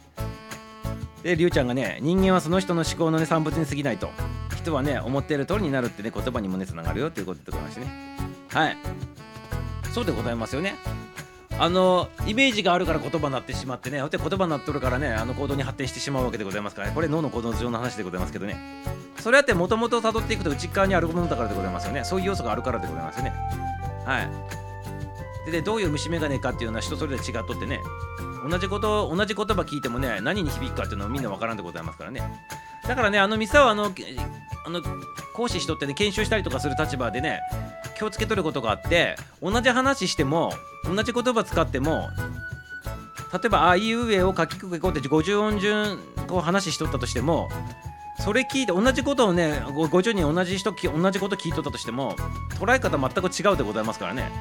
[1.24, 4.10] でりゅうちゃんがね人間はその人の思考のね産物に過ぎないと
[4.56, 7.88] 人はね思っている通りになるってね言葉にもねつながるよっていうことでございましてね。
[8.50, 8.78] はい。
[9.94, 10.76] そうでございますよね。
[11.58, 14.02] あのイメージがあるから言葉になってしまってね。
[14.10, 16.88] で言葉になっとるからねあの行動に発展してしまうわけでございますから。
[16.88, 18.58] ねこれ脳の構造上の話でございますけどね。
[19.20, 22.06] それやってもともと辿っていくと内側にあるものだからでございますよね。
[22.06, 23.34] そういう要素があるからでございますよね。
[24.06, 25.52] はい。
[25.52, 27.82] でどういう虫眼鏡かっていうのは人それぞれ違っとってね。
[28.50, 32.22] 同じこと同じ言葉聞いてもね何に響くかっていうのはみんなわからんでございますからね。
[32.90, 33.94] だからねあのミサはあの
[34.66, 34.82] あの
[35.36, 37.40] 講師しとってね研修したりとかする立場でね
[37.96, 40.52] 気をつけとることがあって同じ話しても
[40.84, 42.10] 同じ言葉使っても
[43.32, 47.48] 例えば「あいうえ」を書きくけこうって50音順こう話しとったとしても
[48.26, 52.16] それ聞いて同じことをね50人同じ人同じこと聞いとったとしても
[52.60, 54.32] 捉え方全く違うでございますからね。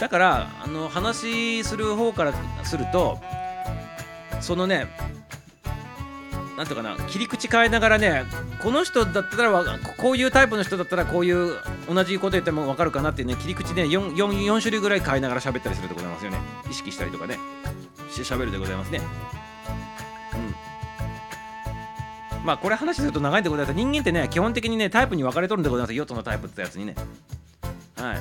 [0.00, 2.32] だからあの話する方から
[2.64, 3.20] すると
[4.40, 4.88] そのね
[6.60, 8.24] なんていうかな切り口変えながらね
[8.62, 11.56] この人だったらこういうタイプの人だったらこういう
[11.88, 16.38] 同じこと言っても分かるかなっていうね切り口ね 4, 4, 4種類ぐらい変えながら喋ったりするでございますよね。
[16.70, 17.38] 意識したりとかね。
[18.10, 19.00] して喋るでございますね。
[22.34, 22.44] うん。
[22.44, 23.74] まあこれ話すると長いんでございます。
[23.74, 25.94] 人間ってね基本的にねタイプに分かれとるんでございます。
[25.94, 26.94] ヨットのタイプってやつにね。
[27.96, 28.18] はい。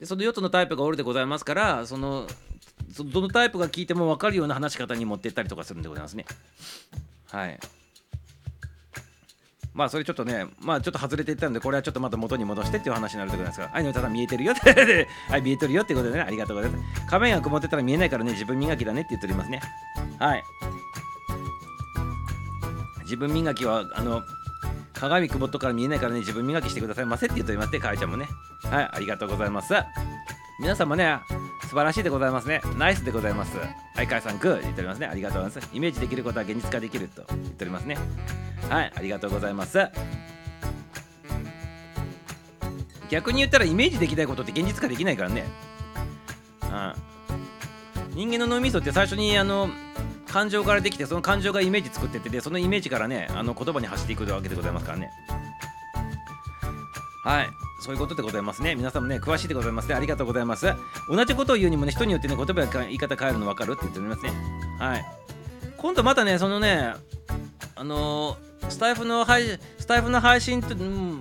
[0.00, 2.26] でそのヨットのタイプがおるでございますからその
[2.92, 6.26] どのタイプが聞いても分かるような話し方に持っていったりとかするんでございますね。
[7.30, 7.58] はい。
[9.74, 16.84] まあそれちょっとね、まあちょっと外れていったので、これはちょっとまた元に戻してっていう話になるでございますが、はい、のただ見えてるよって はい、見えてるよってことでね、ありがとうございます。
[17.10, 19.62] 画面が曇ってたら見えないからね、自分磨きだねって言っておりますね。
[20.18, 20.42] はい。
[23.04, 24.22] 自分磨きは、あの、
[24.92, 28.28] 鏡曇っとから見えないからね、自分磨きしてくださいませって言っておりまして、かえちゃんもね。
[28.70, 29.74] はい、ありがとうございます。
[30.60, 31.18] 皆様ね、
[31.62, 32.60] 素晴らしいでございますね。
[32.76, 33.56] ナイスでございます。
[33.58, 35.06] はい、かいさん、グー言っておりますね。
[35.06, 35.74] ありがとうございます。
[35.74, 37.96] イメージできることは現実化できると言っておりますね。
[38.68, 39.88] はい、ありがとうございます。
[43.10, 45.44] 逆に言ったらイメージできないことって現実化できないからね。
[46.62, 46.94] うん、
[48.14, 49.68] 人間の脳みそって最初にあの
[50.26, 55.10] 感情からできてその感情がイメージ作っててでそのイメージからねあの言葉に発していくわけでございますからね。
[57.24, 57.71] はい。
[57.82, 58.76] そういうことでございますね。
[58.76, 59.96] 皆さんもね、詳しいでございますね。
[59.96, 60.72] ありがとうございます。
[61.08, 64.32] 同じことを言うにもね、人によってね、言葉や言い方変えるの分かるって言っておりますね。
[64.78, 65.04] はい。
[65.76, 66.94] 今度またね、そのね、
[67.74, 70.60] あのー、スタイフの配信スタイフの配信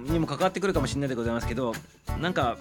[0.07, 1.73] にも関わってくるかもしれないでございますけど、
[2.21, 2.57] なんか、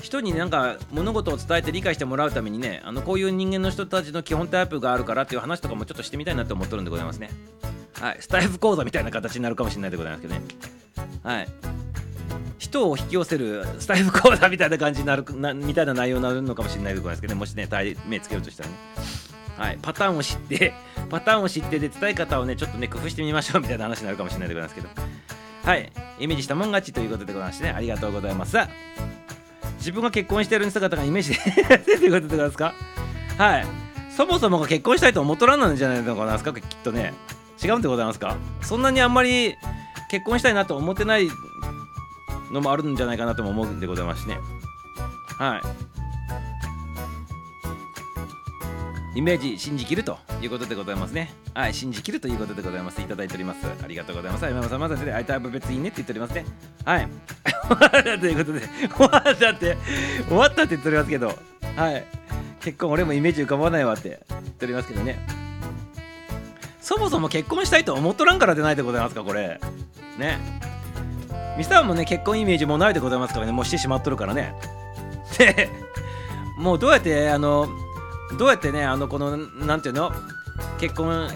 [0.00, 7.30] 人になんか物事を伝えて理解してもらうためにね、あのこういう人間の人たちの基本タイプがあるからっていう話とかもちょっとしてみたいなと思ってるんでございますね。
[7.94, 8.18] はい。
[8.20, 10.42] スタイフ講座みたいな形になるかもしれないでございますけどね。
[11.24, 11.48] はい。
[12.58, 17.38] 人を引き寄せるスタイル講座みたいな感じになる なみたいな内容になるのかもしれないでございますけどね。
[17.40, 17.68] もしね
[18.06, 18.76] 目つけようとしたらね。
[19.56, 19.78] はい。
[19.80, 20.72] パターンを知って
[21.10, 24.88] パターンを知ってで伝え方をねちょっとね工夫してみましょうみたいな話になるかもしれないでございますけど。
[25.64, 25.92] はい。
[26.18, 27.70] イメージしたもん勝ちということでございましてね。
[27.76, 28.56] ありがとうございます。
[29.78, 32.74] 自分が結婚してる姿がイメージで ということでございますか？
[33.38, 33.66] はい。
[34.16, 36.52] そもそもが結婚したいと思っとらんなんじゃないのかなすか？
[36.52, 37.14] きっとね。
[37.62, 38.36] 違うんでございますか？
[38.62, 39.54] そんなにあんまり
[40.10, 41.28] 結婚したいなと思ってない
[42.50, 44.38] のもあるんじゃないかなとも思うんでございますしね
[45.38, 45.90] はい
[49.14, 51.32] イメージ信じきるということでございますね。
[51.52, 53.00] はい、信じきるということでございます。
[53.00, 53.66] いただいております。
[53.66, 54.44] ありがとうございます。
[54.44, 56.44] 山本さん、まだで、あいた別にいいねって言っておりますね。
[56.84, 57.08] はい。
[58.20, 58.60] ということで、
[58.96, 59.76] 終わったって、
[60.28, 61.38] 終わったって言っておりますけど、
[61.76, 62.04] はい。
[62.60, 65.18] 結婚、俺もイメージ浮かばないわって言っておりますけどね。
[66.80, 69.60] そもそも結婚したいと思っとらんからでないでございますか、これ。
[70.18, 70.38] ね。
[71.56, 74.54] ミスターもね、結婚イメージもないでございますからね、もうしてしまっとるからね。
[75.38, 75.68] で、
[76.56, 77.68] もうどうやって、あの、
[78.38, 80.12] どうやってねあのこのなんていうの？
[80.78, 81.28] 結婚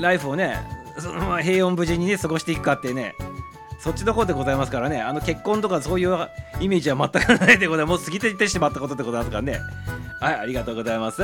[0.00, 0.56] ライフをね
[0.98, 3.14] そのま平穏無事にね過ごしていくかってね。
[3.80, 5.00] そっちの方でございますからね。
[5.00, 6.16] あの結婚とかそういう
[6.60, 8.00] イメージは全くないでございます。
[8.00, 9.60] もう過ぎていってしまったことでございますからね。
[10.20, 11.22] はいありがとうございます。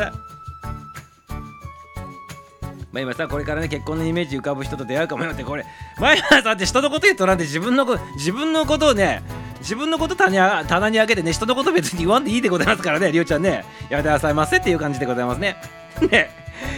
[2.94, 5.66] まあ今さこれからね結婚のイメージ浮かぶ人と出会うかもよってこれ。
[5.98, 9.20] 前原さんって人のこと言っとらんで自分のこ自分のことをね
[9.58, 13.64] 自分のこと棚にあ棚に開けてね人のこと別に言わんでいいでございますからねりょうちゃんね。
[13.90, 15.56] やめてくださいませっていう感じでございますね。
[16.08, 16.30] ね。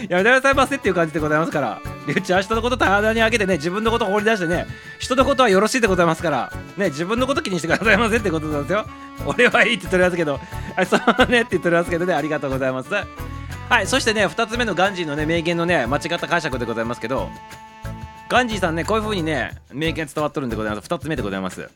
[0.09, 1.83] やめてくださいませっていう感じでございますから。
[2.07, 4.67] りょうちゃん人のこと棚に開けてね自分のこと放り出してね
[4.99, 6.51] 人のことはよろしいでございますから。
[6.79, 8.87] ね自分のこと気にしてくださいませってことなんですよ。
[9.27, 10.41] 俺はいいって言っておりますけど。
[10.77, 12.89] あそうねって言っておりますけどねありがとうございます。
[13.69, 17.29] はいそしてね2つ目のガンジーのね名言のね間違った解釈でございますけど
[18.29, 20.87] ガンジーさんねこういう風にね名言伝わっとるんでございます。
[20.87, 21.69] 2つ目でございます。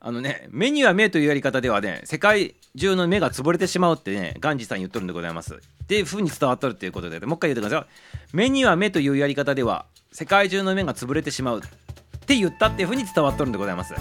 [0.00, 5.54] あのね目には目というやり方ではね世界中の目が潰れてしまうってねガンジーさん言っとるんでございます。
[5.54, 8.36] っていう風に伝わっとるっていうことでもう一回言ってください。
[8.36, 11.62] 目には目というやり方では世界中の目が潰れてしまうっ
[12.26, 13.94] て言ったっていう風に伝わっとるんでございます。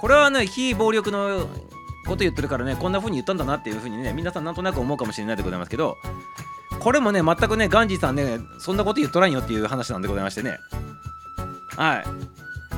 [0.00, 1.48] これはね非暴力の
[2.06, 5.96] こと言ってるからねこんな風に言ったんだなっていう風にね皆さんなんとなく思うかもしれないでございますけど
[6.80, 10.58] これもね全くねガンジーさんねそんなこと言っとらんよっていう話なんでございましてね。
[11.76, 12.04] はい。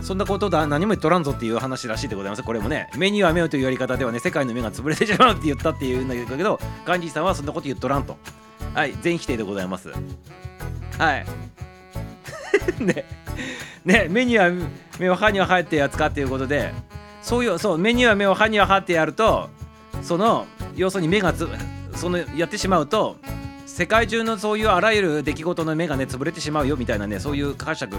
[0.02, 2.42] そんなことだ何も言っとらんぞっていう話らしいでございます。
[2.42, 8.16] これもね目には目をというやり方ではね世界の目が潰れてしまうって言ったっていうんだけどガンジーさんはそんなこと言っとらんと。
[8.74, 8.94] はい。
[9.02, 9.90] 全否定でございます。
[10.98, 11.26] はい。
[12.80, 13.04] ね。
[13.84, 14.06] ね。
[14.08, 14.50] 目には
[14.98, 16.72] 目を歯には生えてやつかっていうことで
[17.28, 17.78] そういうそう。
[17.78, 19.50] 目には目を歯には歯ってやると
[20.00, 21.46] その要するに目がつ
[21.94, 23.18] そのやってしまうと
[23.66, 27.94] 世界中のそういうあらゆる出来事の目がね潰れてしまうよみたいなねそういう解釈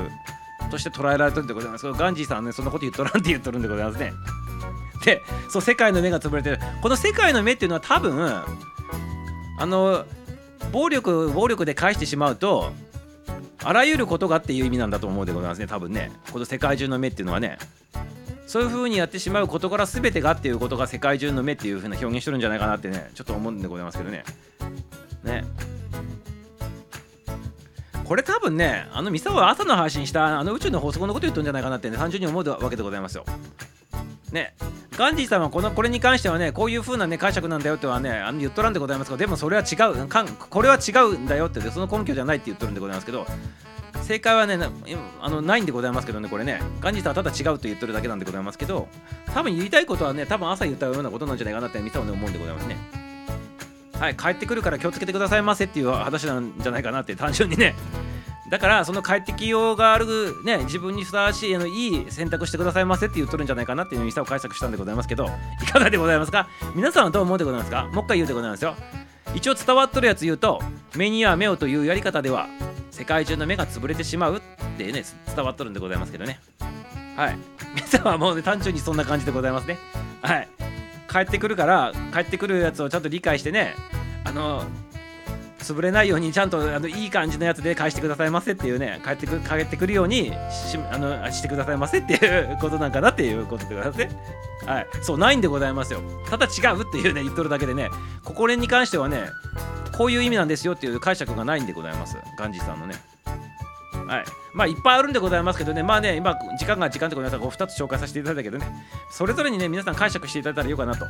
[0.72, 1.92] として捉えられてるんでございます。
[1.92, 4.12] ガンジーさんはねそんなこと言っとらんって言っとるんでございますね。
[5.06, 5.22] で
[5.52, 6.60] そう世界の目が潰れてる。
[6.82, 8.34] この世界の目っていうのは多分
[9.60, 10.06] あの
[10.72, 12.72] 暴力暴力で返してしまうと
[13.64, 16.12] あらゆることがっていう意味なんだと思うでございますね多分ね。
[16.34, 17.60] この世界中の目っていうのはね。
[18.50, 24.24] そういう風にやってしまう事柄全てがっていうことが世界中の目っていう風な表現してるんじゃないかなってねちょっと思うんでございますけどね。
[25.24, 25.44] ね。
[28.04, 33.26] これ多分ねあのミサは朝の配信したあの宇宙の法則のこと言ってるんじゃないかなってね単純に思うわけでございますよ。
[34.32, 34.56] ね。
[34.98, 43.28] ガンジーさんはこのこれに関してはねこういう風なね解釈なんだよってはねあの言っとらんでございますけどでもそれは違うかんこれは違うんだよってその根拠じゃないって言っとるんでございますけど
[44.04, 44.72] 正解はねな
[45.22, 46.62] あのないんでございますけどねこれね。
[46.80, 48.88] ガンジーさんはただ違うと言ってるだけなんでございますけど
[49.34, 52.78] 多分言いたいことはね多分朝言ったようなことなんじゃないかなってミサはね思うんでございますね。
[54.00, 57.76] はい帰ってくるから気をつけてくださいませっていう話なんじゃないかなって単純にね。
[58.50, 65.30] だからその帰ってきようがあるね自分にふさわしいあのいい選択してくださいませって言っとるんじゃないかなっていうミサを解釈したんでございますけど
[65.62, 66.48] いかがでございますか？
[66.74, 67.84] 皆さんはどう思うでございますか？
[67.94, 68.76] もう一回言うでございますよ。
[69.36, 70.62] 一応伝わっとるやつ言うと
[70.96, 72.48] 目には目をというやり方では
[72.92, 74.42] 世界中の目が潰れてしまうっ
[74.78, 75.04] てね
[75.36, 76.40] 伝わっとるんでございますけどね。
[77.16, 77.38] はい。
[77.76, 79.78] 皆さんはもうね単純にそんな感じでございますね。
[80.22, 80.48] はい。
[81.10, 83.74] 帰ってくるから帰ってくるやつをちゃんと理解してね
[84.26, 84.64] あの
[85.60, 94.10] 潰れないようにちゃんとあのいい感じのやつで返してくださいませっていうね帰ってく帰ってくるようにしあのしてくださいませっていうことなんかなっていうことでございますね。
[94.66, 94.88] はい。
[95.02, 96.02] そうないんでございますよ。
[96.30, 97.90] ただ違うっていうね言っとるだけでね
[98.24, 99.24] ここに関してはね
[99.98, 102.18] こういう意味なんですよっていう解釈がないんでございます。
[102.38, 102.96] ガンジーさんのね。
[104.10, 104.26] はい。
[104.54, 105.84] まあいっぱいあるんでございますけどね。
[105.84, 108.66] まあね今時間が時間でございますから2つ紹介させていただいたけどね。
[109.12, 111.06] それぞれにね皆さん解釈していただいたらいいかなと。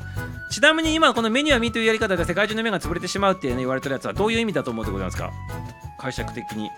[0.52, 5.32] ちなみに今この目には見というやり方で世界中の目が潰れてしまうって、ね、言われてるやつはどういう意味だと思うでございますか？
[5.98, 6.70] 解釈的に。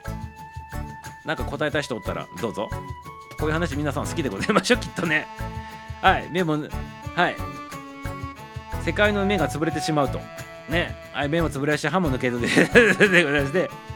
[1.25, 2.69] なんか答えたい人おったらどうぞ。
[3.39, 5.25] こういう話皆さん好きでございましょうきっとね。
[6.01, 6.29] はい。
[6.31, 6.57] 目も
[7.15, 7.35] はい。
[8.83, 10.19] 世界の目が潰れてしまうと。
[10.69, 10.95] ね。
[11.13, 11.29] はい。
[11.29, 12.47] 目も潰れやし歯も抜けるで
[13.07, 13.90] でございまして。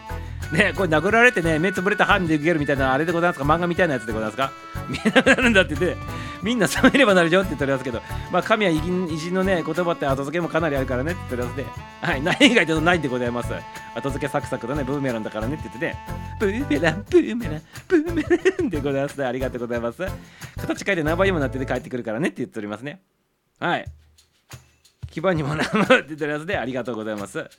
[0.52, 3.46] ねこれ殴られてね目つぶれた歯にできるみたいなあれでございますか？
[3.46, 4.52] 漫画みたいなやつでございますか？
[4.88, 5.98] 見えなくなるんだって言って
[6.43, 13.52] みんな冷めればなるよって言っておりますけどまあ神は偉人のね言葉って後付けもかなりあるからねって言っておりますねはいない以外でとないんでございます。
[13.96, 15.98] 後付けサクサクとねブーメランだからねって言ってね
[16.39, 19.18] ブーメランブーメランブーメランでございます。
[19.18, 20.06] ねありがとうございます。
[20.58, 23.02] 形変えて何倍にもなってて帰ってくるからねって言っておりますね。
[23.60, 23.86] はい。
[25.10, 27.50] 基盤にもなるって言っておりますねありがとうございます。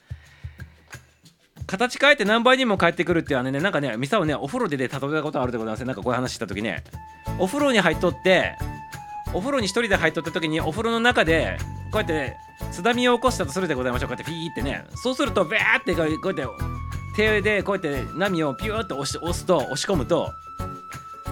[1.67, 6.85] 形変えて何倍にも返ってくるっていうあのねなんかねミサをねお風呂でね例えたことあるでございますなんかこういう話した時ね。
[7.39, 8.57] お風呂に入っとって
[9.35, 11.59] お風呂に一人で入っとった時にお風呂の中で
[11.91, 12.37] こうやって
[12.71, 14.09] 津波を起こしたとするでございましょう。
[14.09, 14.85] こうやってピーってね。
[14.95, 16.47] そうするとベーってこうやって
[17.17, 20.33] 手でこうやって波をピューって押し押すと押し込むと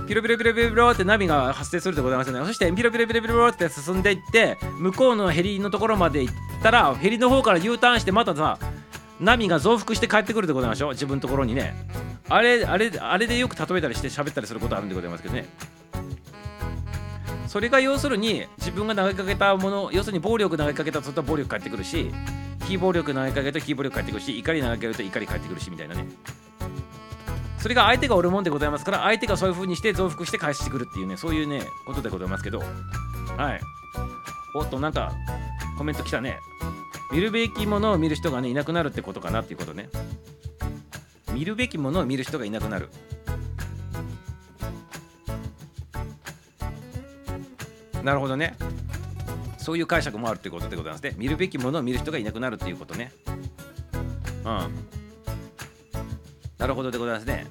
[0.07, 2.47] ピロピロピロピロピロって波が発生するでございますよね。
[2.47, 8.59] そしてピロピロピロピロって進んでいって向こうのヘリのところまで行ったらヘリの方から U ターンしてまたさ
[9.21, 10.93] 波が増幅して帰ってくるでございましょう。
[10.93, 11.75] 自分のところにね。
[12.29, 15.47] あれあれあれでよく例えたりして喋ったりすることあるんでございますけどね。
[17.49, 22.11] それが要するに自分が投げかけたもの要するに暴力投げかけたとすると暴力返ってくるし
[22.65, 26.07] 非暴力投げかけると非暴力返ってくるし怒り投げかけると怒り返ってくるしみたいなね。
[27.59, 32.59] それが相手がおるもんでございますから相手がそういう風にして増幅して返してくるっていうねそういうねことでございますけど。
[32.59, 32.65] は
[33.55, 33.61] い。
[34.57, 35.12] おっとなんか
[35.79, 36.39] コメント来たね。
[37.13, 39.89] 見るべきものを見る人がねいなくなるってことかなっていうことね。
[41.33, 42.89] 見るべきものを見る人がいなくなる。
[48.03, 48.57] なるほどね。
[49.59, 51.15] そういう解釈もあるってことでございますね。
[51.17, 53.13] 見るべきものを見る人がいなくなるっていうことね。
[54.45, 54.71] うん。
[56.59, 57.47] なるほどでございますね。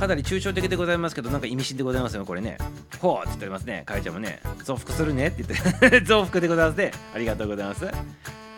[0.00, 2.56] かなり抽象的でございますけどなんか意味深でございますよこれね。
[3.00, 3.82] ほうって言っておりますね。
[3.84, 6.00] かいちゃんもね増幅するねって言って。
[6.06, 6.90] 増幅でございますね。
[7.14, 7.86] ありがとうございます。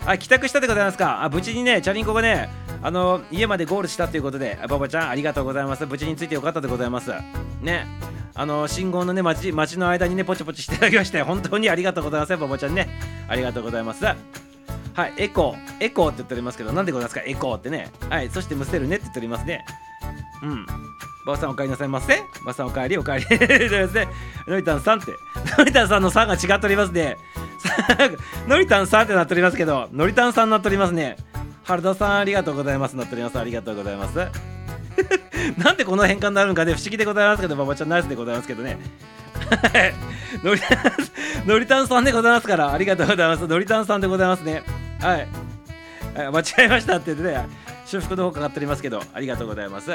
[0.07, 1.25] あ帰宅したでございますか。
[1.25, 2.49] あ無事にねチャリンコがね
[2.81, 5.85] あの家までゴールしたということでババちゃんありがとうございます。
[5.85, 7.13] 無事についてよかったでございます。
[7.61, 7.87] ね。
[8.35, 12.37] あの信号のね街街の間にねポチポチしていただきまして本当にありがとうございます。
[12.37, 12.89] ババちゃんね。
[13.29, 14.05] ありがとうございます。
[14.05, 15.85] はいエコー。
[15.85, 17.23] エコーって言っておりますけどなんでございますか？
[17.27, 17.91] エコーってね。
[18.09, 19.65] はいそしてむせるねって言っておりますね。
[20.43, 20.67] うん。
[21.25, 22.19] ばあさんお帰りなさいませ。
[22.45, 23.39] ばあさんお帰りお帰り。
[23.39, 24.09] で すね
[24.47, 25.13] のりたんさんって。
[25.59, 27.17] のりたんさんのさんが違っておりますね。
[28.49, 31.17] のりたんさんってなっておりますけどのりたんさんになっておりますね。
[31.65, 32.97] 原田さんありがとうございます。
[32.97, 33.39] なっております。
[33.39, 34.19] ありがとうございます。
[35.59, 38.79] なんでこの変換になるのかね不思議でございますけどばばちゃんナイスでございますけどね。
[40.43, 40.79] のりたん
[41.47, 43.47] のりたんさんでございますからありがとうございます。
[43.47, 44.63] のりたんさんでございますね。
[45.01, 45.29] はい
[46.15, 47.49] 間違えましたって言ってね
[47.87, 49.91] 修復の方かかっておりますけどありがとうございます。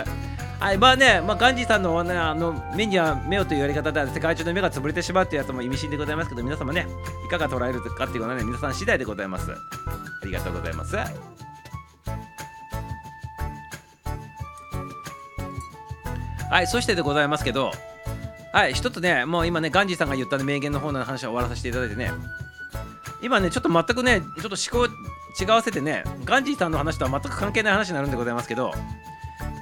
[0.59, 6.87] はいまあね、まあ、ガンジーさんの,、ね、あの目には目をというやり方では世界中の目が潰れてしまうというやつも意味深でございますけど皆様ね
[7.27, 9.51] いかが捉えるかっていうのはね皆さん次第でございます。
[9.51, 9.55] あ
[10.25, 10.95] りがとうございます。
[16.49, 17.71] はいそしてでございますけど
[18.51, 22.09] はい一つねもう今ねガンジーさんが言った、名言の方の話を終わらさせていただいてね
[23.21, 24.93] 今ねちょっと全くねちょっと思考
[25.39, 28.71] 違わせてねガンジーさんの話とは全く関係ない話になるんでございますけど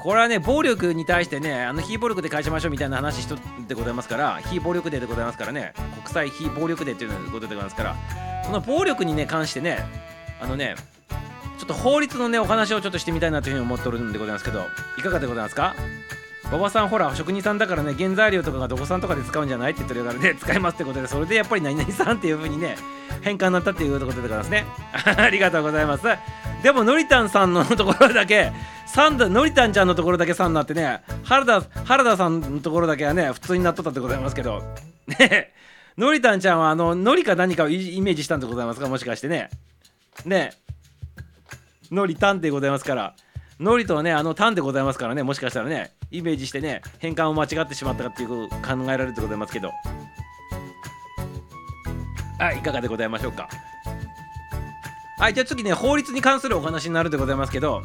[0.05, 3.37] これはね暴力に対してねあの非暴力で返しましょうみたいな話しと
[3.67, 7.95] でございますから非暴力デーでございますからね国際非暴力デーっていうことでございますから
[8.45, 9.79] その暴力にね関してね
[10.39, 10.75] あのね
[11.57, 14.61] ちょっと法律のねお話をちょっとしてみたいなというふうに思っておるんでございますけど
[14.99, 15.75] いかがでございますか？
[16.49, 22.77] 馬場さんほら職人さんだからね原材料とかがどこさんとかで使うんじゃないって言ってるからね使いますってことでそれでやっぱり何々さんっていう風にね
[23.23, 24.65] 変換になったっていうことでございますね。
[25.17, 26.03] ありがとうございます。
[26.65, 28.51] でものりたんさんのところだけ
[28.87, 34.63] サンダのりたんちゃんのところだけ3になってね原田原田さんのところだけはね普通になっとったってございますけど。
[35.19, 35.53] ね。
[35.95, 38.87] のりたんちゃんはあののりか何かをイメージしたんでございますか？
[38.87, 39.51] もしかしてね。
[40.25, 40.53] ね。
[41.91, 43.15] のりたんでございますから。
[43.59, 45.21] のりとはねあのタンでございますからね。
[45.21, 49.71] もしかしたらねイメージしてね変換を間違ってしまったかっていうこと考えられるでございますけど。
[52.39, 53.47] はいいかがでございましょうか？
[55.17, 57.81] はいじゃあ次ね法律に関するお話になるでございますけど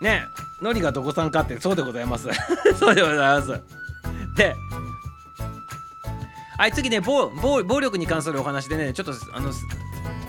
[0.00, 0.26] ね
[0.60, 2.28] のりがどこさんかってそうでございます
[2.78, 3.60] そうでございます
[4.36, 4.54] で
[6.58, 9.50] はい次ね暴暴暴力に関するお話でねちょっとあの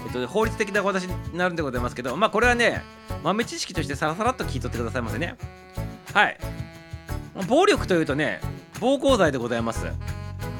[0.05, 2.83] えっと、法律的なお話になるんでございますけど、まあこれはね、
[3.23, 5.35] 豆知識としてさらさらっと聞いとってくださいませね。
[6.13, 6.37] はい。
[7.47, 8.41] 暴力というとね、
[8.79, 9.85] 暴行罪でございます。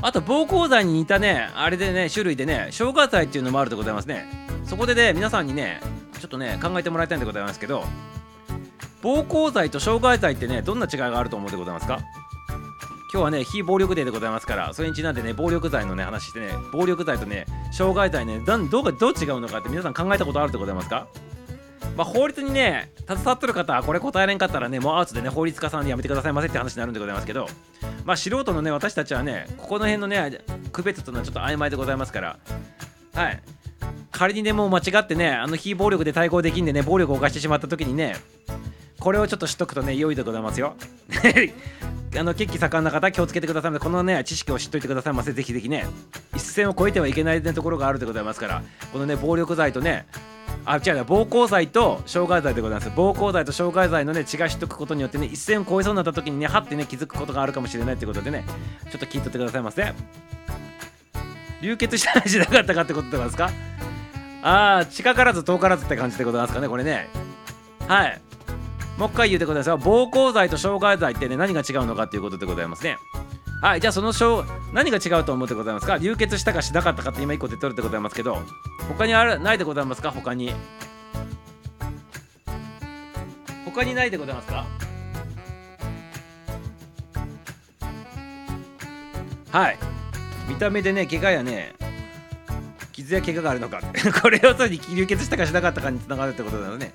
[0.01, 4.25] あと、暴行罪に似たね、あれでね、種類でね、傷害罪っていうのもあるでございますね。
[4.65, 5.81] そこでね、皆さんにね、
[6.19, 7.83] ちょっとね、考えてもらいたいんでございますけど、
[9.01, 11.99] 暴行罪と傷害罪ってね、どんな違いがあると思うでございますか？
[13.11, 21.07] 今日はね、非暴力デーでございますから、それにちなんでね、暴力罪のね、話してね、暴力罪とね、傷害罪ね、どどうどう違うのかって皆さん考えたことあるでございますか？
[21.95, 27.47] まあ、法律にね携わってる方はこれ答えれんかったらねもうアウトでね法律家さんでやめてくださいませって話になるんでございますけど
[28.05, 32.39] まあ素人のね私たちはねここの辺のね区別というのはちょっと曖昧でございますから
[33.13, 33.41] はい。
[34.11, 38.15] 仮にねもう間違ってねあの非暴力で対抗できんでね暴力を犯してしまった時にね
[38.99, 40.75] これをちょっと知っとくとね良いでございますよ。
[42.17, 43.83] あの血気盛んな方気をつけてくださいませ。
[43.83, 45.31] このね知識を知っといてくださいませ。
[45.31, 45.85] ぜひぜひね
[46.35, 50.05] 一線を越えてはいけない、ね、ところがあるでございますからこのね暴力罪とね
[50.71, 52.91] あ違うね暴行罪と傷害罪でございます。
[52.95, 58.45] 暴行罪と傷害罪のね違い知っとくことによってね一線を越えそうになった時にねはってね気づくことがあるかもしれないということでね
[58.91, 59.91] ちょっと聞いとってくださいませ。
[61.63, 63.49] 流血したりしなかったかってことでございますか？
[64.43, 67.07] ああ近からず遠からずって感じでございますかねこれね。
[67.87, 68.21] はい。
[68.99, 69.77] もう一回言うてください。
[69.79, 72.97] 暴行罪と傷害罪ってね何が違うのかっていうことでございますね。
[73.61, 74.13] はいじゃあその
[74.73, 75.97] 何が違うと思ってございますか？
[75.97, 78.37] 流血したかしなかったかって今1個出とるでございますけど
[78.87, 80.11] 他にあるないでございますか？
[80.11, 80.53] 他に。
[83.65, 84.65] 他にないでございますか？
[89.51, 89.77] はい。
[90.47, 91.75] 見た目でね怪我やね
[92.93, 93.81] 傷や怪我があるのか。
[94.21, 96.93] これをさに流血したかしなかったかにつながるってことなのね。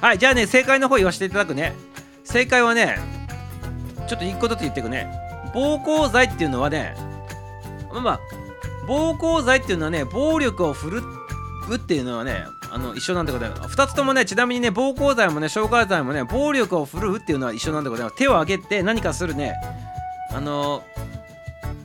[0.00, 1.74] はいじゃあね正解の方言わせていただくね。
[2.24, 2.98] 正解はね
[4.08, 5.27] ちょっと一個ずつ言っていくね。
[5.54, 6.96] 暴行罪っていうのはね
[7.90, 8.20] まあまあ
[8.86, 11.02] 暴行罪っていうのはね暴力を振る
[11.70, 19.54] うっていうのはねあの一緒なんでございます2つともねちなみにね暴行罪もね傷害罪もね暴力を振るうっていうのは一緒なんでございます手を挙げて何かするね
[20.32, 20.82] あの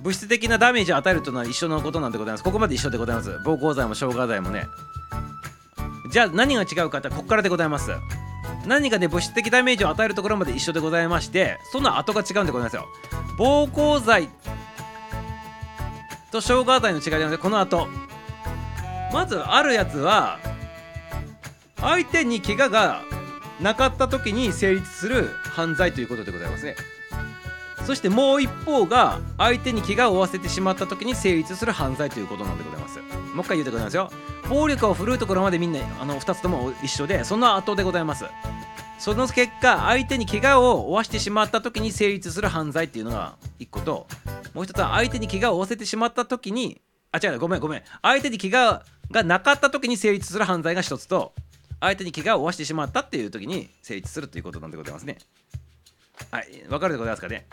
[0.04, 2.44] 物質的なダメージを与えるというのは一緒のことなんでございます。
[2.44, 3.40] ここまで一緒でございます。
[3.46, 4.68] 暴行罪も傷害罪もね。
[6.12, 7.92] じゃあ何が違うかってここからでございます。
[8.66, 12.86] 何かね物質的ダメージを与えるところまで一緒でございましてその後が違うんでございますよ。
[13.38, 14.30] 暴行罪
[16.32, 17.88] と傷害罪の違いなのでこの後。
[19.14, 20.40] まずあるやつは
[21.80, 23.04] 相手に怪我が
[23.62, 26.76] なかった時に成立する犯罪ということでございますね。
[27.86, 33.00] そしてもう一方が相手に怪我を負わせてしまった時に成立する犯罪ということなんでございます。
[33.00, 34.10] もう一回言うてございますよ。
[34.50, 38.26] 暴力を振るうところまでみんなあの2つとも一緒でその後でございます。
[39.00, 44.08] その結果相手に怪我を負わしてしまった時に成立する犯罪っていうのが1個と
[44.54, 46.80] もう一つは相手に怪我を負わせてしまった時に
[47.12, 47.84] あ違うごめんごめん。
[48.02, 48.82] 相手に怪我
[49.12, 51.34] がなかった時に成立する犯罪が1つと
[51.82, 55.18] 相手に怪我を負わしてしまったっていう時に成立するということなんでございますね。
[56.32, 57.46] はい分かるでございますかね。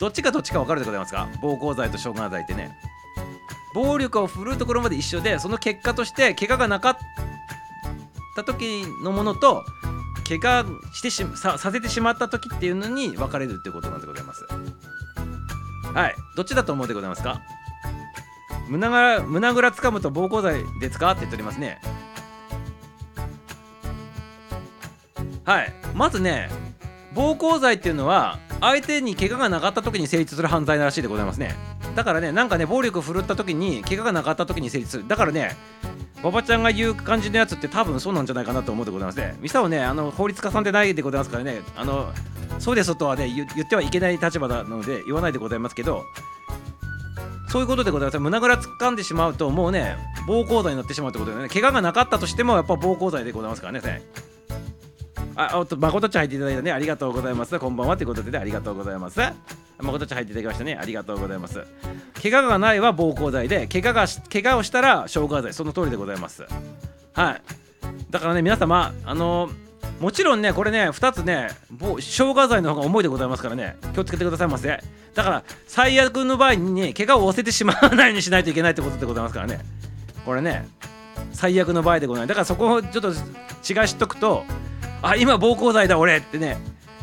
[0.00, 1.28] どっちかどっちか分かるでございますか？
[1.42, 2.76] 暴行罪と傷害罪ってね。
[3.74, 6.96] 暴力を振るうところまで一緒でその結果として怪我がなかっ
[8.34, 9.64] た時のものと
[10.26, 14.46] 怪我してしささせてしまった時っていうのに分かれるってことなんでございます。
[15.92, 16.14] はい。
[16.34, 17.42] どっちだと思うでございますか？
[18.68, 21.10] 胸ぐら胸ぐらつかむと暴行罪ですか？
[21.10, 21.78] って言っておりますね。
[25.44, 25.72] はい。
[25.94, 26.48] まずね
[27.14, 31.54] 暴行罪っていうのは相手に怪我がなかった時に成立する犯罪らしいでございますね。
[31.96, 35.08] だからねなんかね暴力振るった時に怪我がなかった時に成立する。
[35.08, 35.56] だからね
[36.22, 39.36] 馬場ちゃんが言う感じのやつって多分そうなんじゃないかなと思うでございますね。
[39.40, 41.62] ミサをねあの法律家さんでないでございますからね。
[41.76, 42.12] あの
[42.58, 46.04] そうですとはね言言ってはいけない立場なので言わないでございますけど
[47.48, 48.18] そういうことでございます。
[48.18, 49.96] 胸ぐら掴んでしまうともうね
[50.26, 53.80] 暴行罪になってしまうってことでね怪我がなかったとしてもやっぱ暴行罪でございますからね
[55.40, 56.70] あ、おっと、まことちゃん入っていただいたね。
[56.70, 57.58] ありがとうございます。
[57.58, 59.18] こんばんはということで、ね、ありがとうございます。
[59.78, 60.78] まことちゃん入っていただきましたね。
[60.78, 61.64] ありがとうございます。
[62.22, 65.54] 怪我がないは暴行罪で、怪我が怪我をしたら傷害罪。
[65.54, 66.44] その通りでございます。
[67.14, 67.42] はい。
[68.10, 69.48] だからね、皆様、あの、
[69.98, 71.48] もちろんね、これね、2つね、
[71.98, 74.82] 傷害罪の方が重いでございますからね、気をつけてくださいませ。
[75.14, 79.60] だから、最悪の場合に、怪我を負わせてしまわないようにしないといけないってことでございますからね。
[80.26, 80.68] これね、
[81.32, 82.28] 最悪の場合でございます。
[82.28, 84.44] だからそこをちょっと違い知っとくと、
[85.02, 86.16] あ今暴行罪だ俺。
[86.16, 86.58] ってね。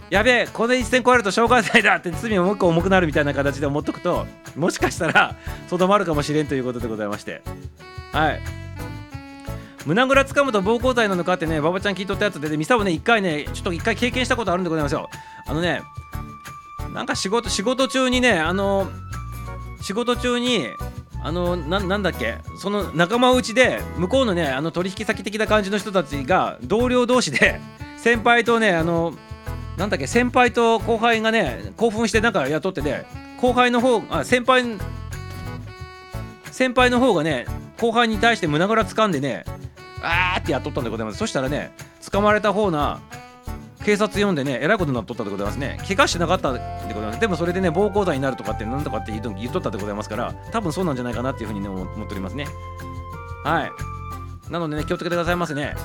[0.10, 1.96] やべえこの一線超えると傷害罪だ。
[1.96, 4.26] って罪ももう一個重くなるみたいな形で思っとくと
[4.56, 5.36] もしかしたら
[5.70, 7.42] とどまるかもしれんということでございまして。
[8.12, 8.42] はい。
[9.86, 15.10] 胸ぐらつかむと暴行罪なのかってね馬場ちゃん聞いとったやつで、ね、ミサをね一回ねちょっと一回経験したことあるんでございますよ。
[15.46, 15.82] あのね
[16.94, 18.90] なんか仕事仕事中にねあの
[19.82, 20.68] 仕事中に
[21.24, 27.60] あのなんだっけその仲間内で向こうのねあの取引先的な感じの人たちが同僚同士で
[27.98, 29.14] 先輩とねあの
[29.78, 33.06] なんだっけ先輩と後輩がね興奮してなんか雇ってね
[33.40, 34.64] 後輩の方あ先輩
[36.52, 37.46] 先輩の方がね
[37.80, 39.46] 後輩に対して胸ぐら掴んでね
[40.02, 41.18] あーってやっとったんでございます。
[41.18, 41.72] そしたらね
[42.12, 43.00] 捕まれた方な
[43.84, 45.78] 警察呼んでねえらいことになっとったでございますね。
[45.88, 46.60] 怪我してなかったで
[46.94, 47.20] ございます。
[47.20, 52.48] でもそれでね暴行罪になるとかってなんとかって言っとったでございますから多分そうなんじゃないかなっていうふうにね思っておりますね。
[53.44, 54.52] はい。
[54.52, 55.76] なのでね気をつけてくださいませね。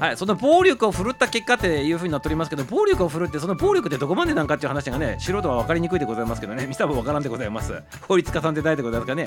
[0.00, 7.82] はい、その暴力を振るった結果っていうふうになっておりますけど暴力を振るってその暴力ってどこまでなんかっていう話がね素人は分かりにくいでございますけどね ミサも分からんでございます。
[8.06, 9.26] 法律家さんでないでございますかね。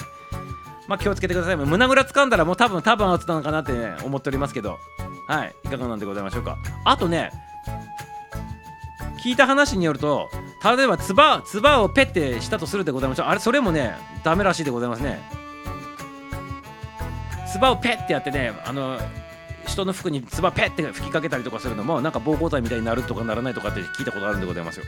[0.88, 1.56] まあ気をつけてください。
[1.58, 4.78] 胸ぐら掴んだらもう多分多分アウトなのかなって、ね、思っておりますけど。
[5.28, 5.56] はい。
[5.66, 6.58] いかがなんでございましょうか。
[6.86, 7.32] あとね
[9.24, 10.30] 聞いた話によると
[10.64, 13.28] 例えばつばつばをペッてしたとするでございましょう。
[13.28, 15.20] あれそれもねダメらしいでございますね。
[17.52, 18.98] つばをペッてやってねあの
[19.68, 24.86] 人の服につばペッて吹きかけたりとかするのもなんか暴行罪みたいになるとかならないとかって聞いたことあるんでございますよ。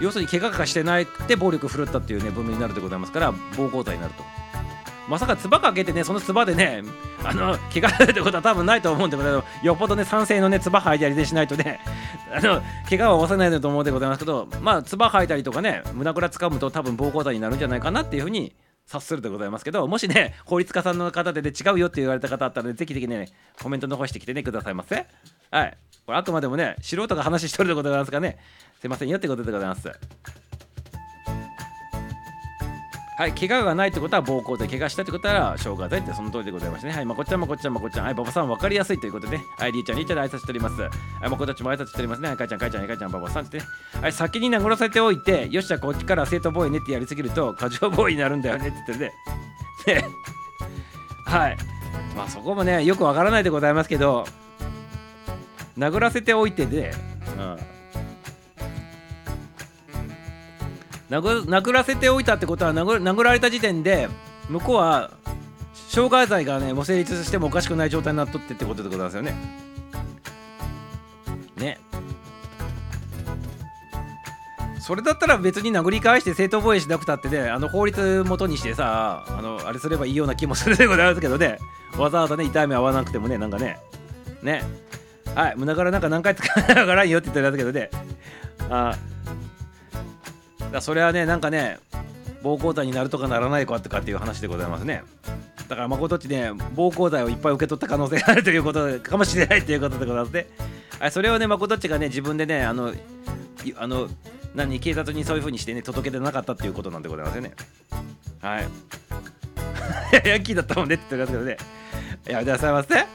[0.00, 4.22] 要するに怪我がしてないって暴力振るったっていうね文明になるでございますから暴行罪になると
[5.08, 6.82] まさかつばかけてねそのつばでね
[7.24, 11.80] あの怪我するってことは多分ないと思うんでございますよっぽどね酸性のねつば吐いたりでしないとね
[12.30, 18.54] あの怪我は負わせないと思うんでございますけどまあつば吐いたりとかね胸ぐらつかむと多分暴行罪になるんじゃないかなっていうふうに
[18.88, 23.28] 察するでございますけどもしね法律家さんの方で、ね、違うよって言われた方あったら、ね、ぜひぜひね
[23.62, 25.06] コメント残してきてねくださいませ。
[25.50, 25.76] はい。
[26.06, 28.38] これあくまでもね素人が話しとるでございますかね。
[28.80, 30.47] すいませんよってことでございます。
[33.18, 36.92] はい、怪我がないってことは暴行で、怪我したってことは傷害罪ってその通りでございましてね。
[36.92, 38.04] はい、まこっちゃんまこっちゃんまこっちゃん。
[38.04, 39.44] はい、馬場さん分かりやすいということでね。
[39.58, 40.80] はい、りーちゃん、りーちゃん挨拶しております。
[40.80, 40.90] はい、
[41.28, 42.28] まこたちも挨拶しておりますね。
[42.28, 43.64] はい、かいちゃん、かいちゃん、かいちゃん、馬場さんってね。
[44.00, 50.04] はい、先に殴らせておいて、よっしゃ、こっちから生徒ボーイねってやりすぎると、過剰ボーイになるんだよねって言ってね。
[51.26, 51.56] はい。
[52.16, 54.26] まあそこもね、よくわからないでございますけど、
[55.76, 56.94] 殴らせておいてで、
[57.36, 57.58] うん。
[61.10, 64.08] 殴らせておいたってことは殴られた時点で
[64.48, 65.10] 向こうは
[65.88, 69.34] 傷害罪がねもう成立してもおかしくない状態になっとってってことでございますよね。
[71.56, 71.78] ね。
[74.80, 81.58] それだったら別に殴り返して正当防衛しなくたってねあの法律元にしてさあのあれすればいいような気もするでございますけどね
[81.98, 83.78] わざわざね痛い目合わなくてもねなんかね
[84.42, 84.62] ね
[85.34, 87.90] はい胸からなんか何回使わながらんよって言ってるんですけどね
[88.70, 88.96] あ
[90.72, 91.78] だそれはねなんかね
[92.42, 95.02] 暴行罪になるとかならないかとかっていう話でございますね。
[95.68, 100.46] だから誠っちね暴行罪をいっぱい受け取った可能性があるということかもしれないということでございますね。
[100.98, 102.92] はいそれをね誠っちがね自分でねあの
[103.76, 104.08] あの
[104.54, 107.52] 何警察にそういう風にしてね届けてなかったっていうことなんでございますよね。
[108.40, 108.68] はい。
[110.26, 111.56] ヤンキーだったもんねって言ってますけどね。
[112.26, 113.06] やめてくださいませ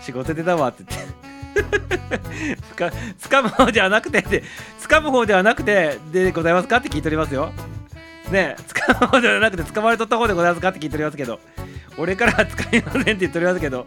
[0.00, 1.29] 仕事出たわって言って。
[2.72, 2.90] つか
[3.38, 4.42] 掴む方ではなくてで
[4.80, 7.52] 掴む方ではなくてでございますかって聞いておりますよ。
[8.30, 11.40] ねえ掴む方ではなくて掴まれとった方でございますかって聞いておりますけど。
[11.98, 13.86] 俺からは掴みませんって言っておりますけど。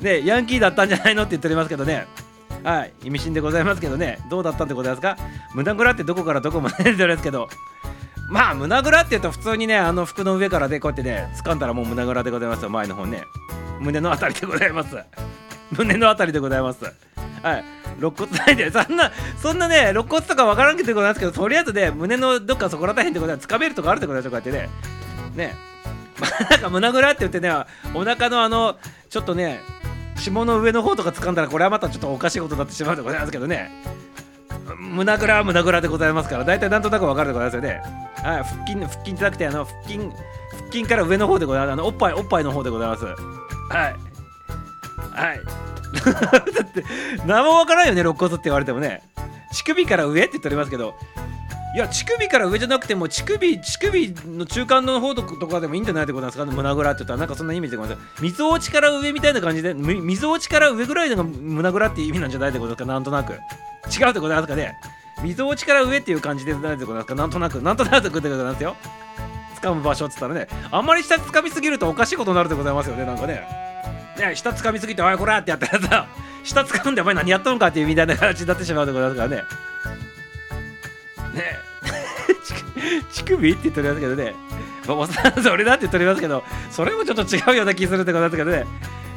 [0.00, 2.06] ねヤンキーだったんじゃないのって言っておりますけどね。
[2.62, 4.18] はい意味深でございますけどね。
[4.30, 5.16] どうだったんでございますか？
[5.54, 7.48] 胸ぐらってどこからどこまで出てるんですけど。
[8.30, 12.70] まあ胸ぐらって言うと普通にねあの服の上からでこうやってね掴んだらもう胸ぐらでございますよ。
[12.70, 13.24] 前の方ね。
[13.80, 14.96] 胸のあたりでございます。
[15.72, 16.84] 胸のあたりでございます。
[17.42, 17.64] はい。
[17.98, 18.70] 肋骨ないで。
[18.70, 24.68] そんなそんなね肋骨とかわからんけどございますけどとりあえずね胸のどっかそこら辺ってことは掴めるとかあるってことでしょこうやってね。
[25.34, 25.54] ね。
[26.50, 27.50] なんか胸ぐらって言ってね
[27.94, 28.76] お腹のあの
[29.08, 29.60] ちょっとね
[30.16, 33.70] 霜の上の方とか掴んだらこれはまたちょっとおかしいことになってしまうでございますけどね。
[34.78, 37.82] 胸ぐらは胸ぐらでございますから大体なんとなくわかるでございますよね。
[38.22, 38.42] はい。
[38.42, 41.72] 腹筋腹筋じゃなくてあの腹筋腹筋から上の方でございます。
[41.72, 43.04] あのおっぱいおっぱいの方でございます。
[43.04, 43.14] は
[43.88, 44.09] い。
[45.12, 45.40] はい。
[46.54, 46.84] だって
[47.26, 49.02] 何もわからんよね肋骨って言われてもね。
[49.52, 50.94] 乳首から上って言っておりますけど。
[51.72, 56.44] いや乳首から上じゃなくても乳首乳首の中間の方とかでもいいんじゃないってことなんですか？
[56.44, 58.22] 胸ぐらって言ったらなんかそんなイメージでございます。
[58.22, 62.92] 水落ちから上みたいな感じでみ水落ちから上ぐらいのが胸ぐらって意味なんじゃないってことですか？
[62.92, 63.34] なんとなく。
[63.34, 64.74] 違うってことなんですかね？
[65.22, 67.14] 水落ちから上っていう感じでないってことなんですか？
[67.14, 67.62] なんとなく。
[67.62, 68.76] なんとなくってことなんですよ。
[69.62, 70.48] 掴む場所って言ったらね。
[70.72, 73.69] あんまり下掴みすぎるとおかしいことになるでございますよねなんかね。
[74.20, 76.06] ね下掴みすぎておいこらってやったらさ
[76.44, 79.36] 下掴んでお前何やったのかっていうみたいな形になってしまうでございますからね。
[81.34, 81.58] ね。
[82.76, 84.34] え乳首って言っておりますけどね、
[84.86, 88.64] まあ、おさんそれだって言っておりますけどそれもちょっと違うような気するってことですけどね。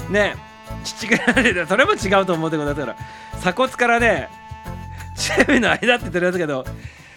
[0.10, 0.36] ね。
[0.36, 0.54] え
[0.84, 2.98] 乳首それも違うと思うってことですから。
[3.40, 4.30] 鎖骨からね
[5.18, 6.66] 乳首の間って言っておりますけど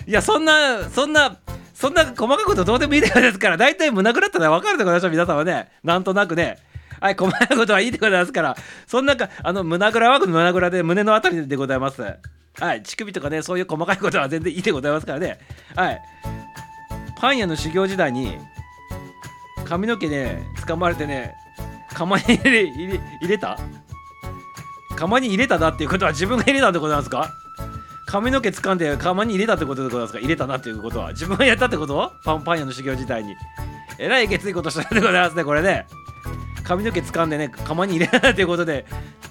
[0.06, 1.36] いやそんなそんな
[1.74, 5.68] そんな細かいことどうでもいいですから大体胸ぐらったら分かるってことでしょ皆さんはね。
[5.84, 6.58] なんとなくね。
[7.06, 8.56] はい、細かいことはいいでございますから、
[8.88, 12.02] そんなか、あの、胸ぐらは胸ぐらで胸のあたりでございます。
[12.02, 15.38] はい、乳首とかね、そういう細かいことは全然いいでございますからね。
[15.76, 16.02] はい。
[17.16, 18.38] パン屋の修行時代に、
[19.64, 21.32] 髪の毛ね、掴まれてね、
[21.94, 23.56] 釜に入れ入れ入れた？
[24.96, 27.30] 釜に入れたなっていうことは自分が入れたってことなんですか？
[28.08, 30.18] 髪の毛掴んで釜に入れたってことでございますか？
[30.18, 32.10] 入れたなっていうことは自分がやったってこと？
[32.24, 33.36] パンパン屋の修行時代に。
[33.98, 35.86] えらいげついことしたでございますね、これね。
[36.66, 38.84] 髪の毛掴んでね釜に入れないということで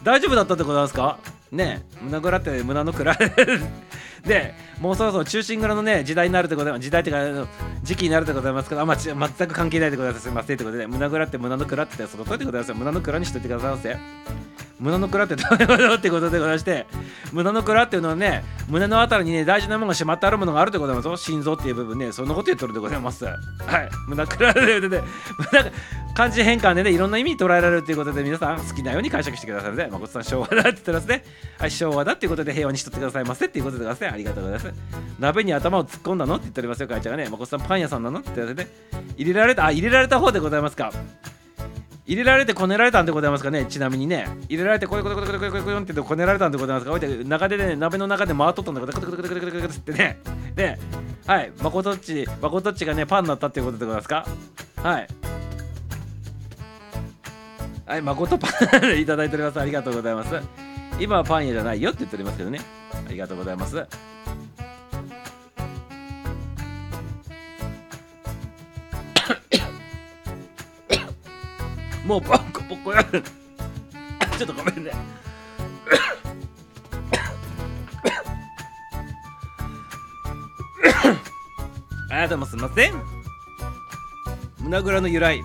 [0.03, 1.20] 大丈夫だったってことなんですか？
[1.52, 3.16] ね胸ぐらって胸の蔵
[4.26, 7.52] でもうそろそろ中心蔵のね時代になるってことで時代っていうか
[7.84, 10.24] 時期になるでございますけどあ、まあ、全く関係ないってことです。
[10.24, 12.62] すみませんってことで胸ぐらって胸の蔵ってそのとりでござい。
[12.62, 13.96] ます胸の蔵にしといてくださいませ
[14.80, 16.86] 胸の蔵ってどういうことってことでございまして
[17.32, 21.18] 胸の蔵っていうのはね胸のあたりにね大事なものがしまってあるものがあるってことなんですよ。
[21.18, 23.26] 心臓っていう部分ねそんなこと言っとるでございます。
[23.26, 23.38] はい。
[24.08, 25.02] 胸蔵ででで
[25.38, 25.72] 胸
[26.16, 29.88] 漢字変換でねいろんな意味に捉えられるということで皆さん好きなように解釈してくださいませ。
[29.88, 31.24] 誠さん昭和だって言ってますね。
[31.57, 34.74] はい昭和だっていうことで平和にしとってくださいませっていうことでございますありがとうございます。
[35.20, 37.26] 鍋に頭を突っ込んだのって言っておりますよ会長がね。
[37.26, 38.70] 誠さんパン屋さんなのって言ってね
[39.18, 40.91] 入れられたあ入れられた方でございますか？
[42.07, 43.66] 入れられてこねられたんでございますかね？
[43.66, 44.28] ちなみにね。
[44.49, 50.20] 入れられてこれこれこれこれこれこれってこねられたんでございますかおいて中でね鍋の中で回っとったんだからコトコトコトコトコトコトってね。
[50.56, 50.78] で
[51.26, 51.52] はい。
[51.62, 54.26] 誠っち誠っちがねパンになったっていうことでございますか？
[54.84, 55.07] はい。
[57.88, 58.02] はい。
[58.02, 58.48] 誠パ
[58.88, 59.60] ン いただいております。
[59.60, 60.36] ありがとうございます。
[60.98, 62.62] 今はパン屋じゃないよって言っておりますけどね。
[62.94, 63.76] ありがとうございます。
[72.06, 73.22] もうポッコポコやる。
[74.38, 74.92] ちょっとごめんね。
[82.10, 82.52] ありがとうございます。
[82.52, 82.94] すいません。
[84.60, 85.44] 胸ぐらの由来。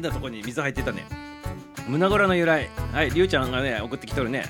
[0.00, 1.04] 変なとこに水入ってたね。
[1.86, 2.70] 胸ぐらの由来。
[2.90, 4.46] はいりゅうちゃんがね送ってきとるね。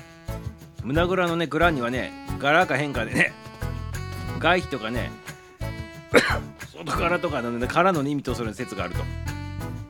[0.81, 3.33] 胸ぐらのねグラにはね柄か変化でね
[4.39, 5.11] 外皮とかね
[6.73, 9.03] 外からとかのねからの意味とする説があると。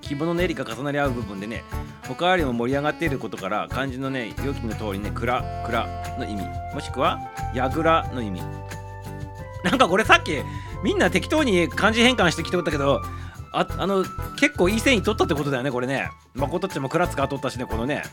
[0.01, 1.63] 着物の襟が重なり合う部分でね
[2.07, 5.85] 他よりも盛り上がっていることから漢字のね良きの通りね蔵蔵
[6.17, 6.41] の意味。
[6.73, 7.19] もしくは
[7.53, 8.41] 櫓の意味。
[9.63, 10.41] なんかこれさっき
[10.83, 13.03] みんな適当に漢字変換してきておったけど
[13.53, 14.03] ああの
[14.37, 16.09] 結構いい線い取ったってことだよねこれね。
[16.35, 18.03] 誠っちも蔵使っとったしねこのね。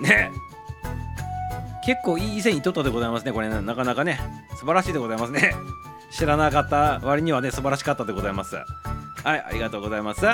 [0.00, 0.30] ね。
[1.84, 3.60] 結構いい線い取ったでございますねこれね。
[3.60, 4.20] なかなかね。
[4.58, 5.54] 素晴らしいでございますね。
[6.10, 8.56] 知らなかった割にはね素晴らしかったでございます。
[8.56, 8.64] はい
[9.26, 10.26] ありがとうございます。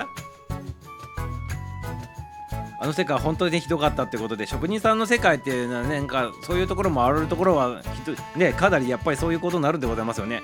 [2.84, 10.42] あの世界は本当にねひどかったってことで職人さんの世界っていうのはねなんかそういうところもあるところはひどねかなりやっぱりそういうことになるんでございますよね。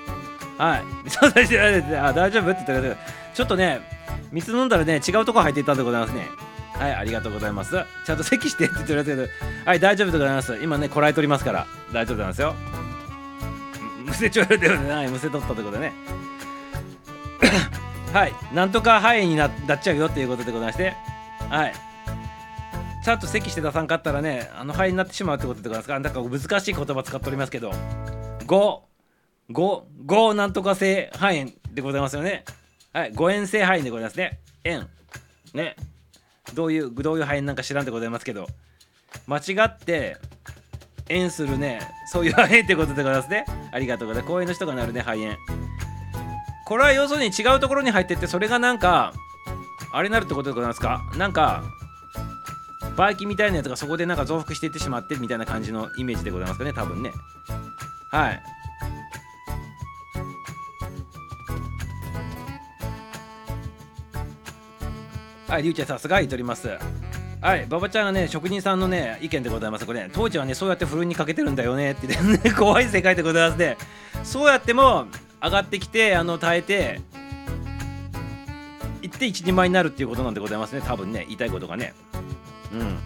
[0.57, 1.95] はい。
[1.95, 2.51] あ大丈夫？
[2.51, 2.95] って言ったら
[3.33, 3.81] ちょっとね
[4.31, 6.27] 水飲んだらね違うとこ入っていったんでございますね。
[6.73, 7.75] はいありがとうございます。
[8.05, 9.27] ちゃんと席してって言ってるやつけど
[9.65, 10.57] はい大丈夫でございます。
[10.61, 12.55] 今ねこらえとりますから大丈夫なんですよ。
[14.05, 15.93] むせちょいではないむせとったってことでね。
[18.13, 20.95] はいなんとか範囲にななっちゃうよっていうことでございまして。
[21.49, 21.73] はい。
[23.03, 27.71] ちゃんと席して出さんかったらねあの範囲になってしまうってことでございますかだか難しい言葉使っておりますけど。
[28.45, 28.90] 5
[29.53, 32.45] 5 5なんとか性範囲でございますよね。
[32.93, 34.39] はい5円性範囲でございますね。
[34.63, 34.87] 円。
[35.53, 35.75] ね。
[36.53, 38.47] どういうどういう範囲なんか知らんでございますけど。
[39.27, 40.17] 間違って
[41.09, 41.81] 円するね。
[42.11, 43.45] そういう肺炎ってことでございますね。
[43.71, 44.31] ありがとうございます。
[44.31, 45.35] 公園の人がなるね肺炎。
[46.65, 49.13] これは要するに違うところに入ってってそれがなんか
[49.93, 51.01] あれになるってことでございますか？
[51.17, 51.63] なんか
[52.95, 57.11] バイキみたいなやつがそこでなんか増幅していってしまってみたいな感じのイメージでございますかね多分ね。
[58.09, 58.43] はい。
[65.51, 66.69] はい、りゅうちゃんさすが言っております。
[67.41, 69.85] はい、馬場ちゃんがね、職人さんのね、意見でございます。
[69.85, 72.15] これ、ね、当時はね、そうやってふるいにかけてるんだよねって、ね、
[72.57, 73.77] 怖い世界でございますね。
[74.23, 75.07] そうやっても
[75.43, 77.01] 上がってきて、あの耐えて、
[79.01, 80.81] 行って一人前になるっていうことなんでございますね。
[80.87, 81.93] 多分ね、言いたいことがね。
[82.71, 82.97] うん。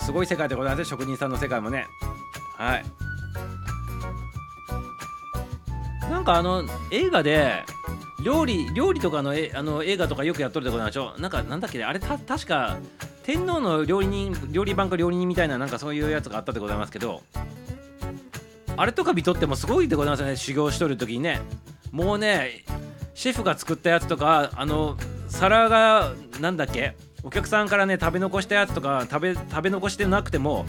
[0.00, 1.84] すごい世界でございます、職人さんの世界もね。
[2.56, 2.84] はい。
[6.10, 7.62] なんかあの映画で
[8.24, 11.14] 料理料理とかのえあの映画とかよくやっとるでございましょ？
[11.18, 12.78] なんかなんだっけあれた確か
[13.22, 17.22] 天皇の料理人料理番か料理人みたいななんかそういうやつがあったでございますけど
[18.76, 20.36] あれとか見とってもすごいでございますね。
[20.36, 21.40] 修行しとる時にね。
[21.90, 22.64] もうね
[23.14, 24.96] シェフが作ったやつとかあの
[25.28, 26.96] 皿がなんだっけ？
[27.24, 30.64] お客さんからね食べ残したやつとか食べ食べ残してなくても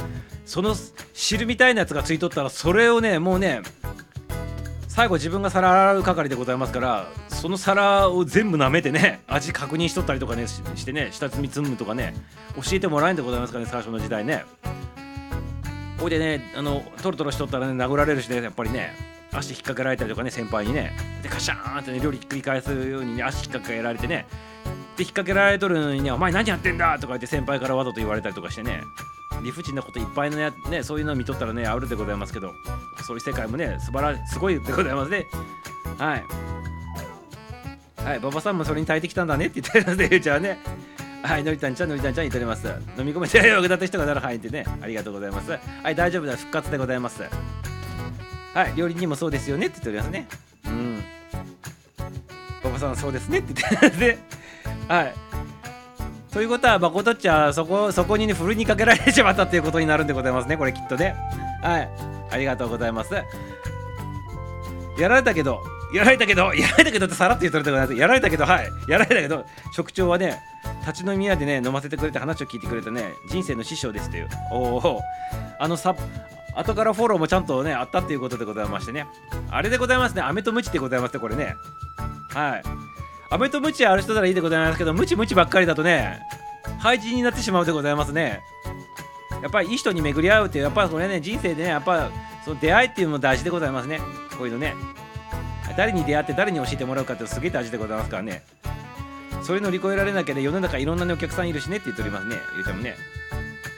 [0.45, 0.75] その
[1.13, 3.61] 汁みたいなやつがついとったらそれをねもうね
[4.95, 12.14] 最後自分が皿洗う係でございますからその皿を全部舐めてね味確認しとったりとかねしてね下積み積むとかね
[12.56, 14.45] 教えてもらえんでございますからね最初の時代ね。
[15.99, 18.91] ほいでねあのトロトロしとったらね殴られるしねやっぱりね
[19.32, 20.91] 足引っ掛けられたりとかね先輩にね。
[21.24, 24.28] でカシャーンってね料理ひっくり返すようにね足引っ掛けられてね。
[24.95, 28.84] で引っ掛けられとるのにね「お前何やってんだ!」とか言って先輩からわざと言われたりとかしてね。
[29.44, 32.53] 理不尽なこといっぱいのやねそういうの見とったらねあるでございますけど
[33.06, 35.26] そういう世界もね素晴らすごいでございますね。
[35.98, 36.24] はい。
[38.03, 40.60] はい馬場さんもそれに耐えてきたんだねって言ってるのでゆうちゃんはね。
[41.24, 42.68] はいのりたんちゃんのりたんちゃん言っております。
[42.98, 45.52] 飲み込めてよくなった人がならはいってねありがとうございます。
[45.52, 47.24] はい大丈夫だ復活でございます。
[48.53, 50.28] はい料理人もそうですよねって言っておりますね。
[50.65, 51.03] うん。
[52.64, 54.18] 馬場さんそうですねって言ってで
[54.88, 55.14] はい。
[56.34, 60.57] ということは誠っちゃそこそこにねふるにかけられてしまったっていうことになるんでございますね。
[60.57, 61.15] これきっとね。
[61.61, 61.89] はい。
[62.31, 63.14] ありがとうございます。
[64.97, 65.61] やられたけど
[65.93, 68.69] やられたけどやられたけどってさらって言うとるでございますやられたけどはい。
[68.88, 69.45] やられたけど
[69.76, 70.41] 職長はね
[70.88, 74.30] 立ち飲み屋でね飲ませてくれて話を聞いてくれてね人生の師匠ですという。
[74.51, 75.01] おお
[75.60, 75.95] あのさ
[76.55, 79.05] 後からフォローもちゃんとねあったっていうことでございましてね。
[79.51, 80.22] あれでございますね。
[80.22, 81.55] 飴とムチでございますねこれね。
[82.30, 82.93] はい。
[83.34, 86.19] 飴とムチある人ならいいでございますけどムチムチばっかりだとね
[86.77, 88.41] 廃人になってしまうでございますね。
[89.41, 92.11] やっぱりいい人に巡り合うっていうやっぱりこれね人生でねやっぱ
[92.45, 93.99] その出会いっていうのも大事でございますね。
[94.38, 94.76] こういうのね。
[95.76, 98.43] 誰に出会って誰に教えてもらうかってすげえ大事でございますからね。
[99.41, 102.35] それ乗り越えられなきゃね世の中いろんな、ね、お客さんいるしねって言っておりますね。
[102.53, 102.95] 言うてもね。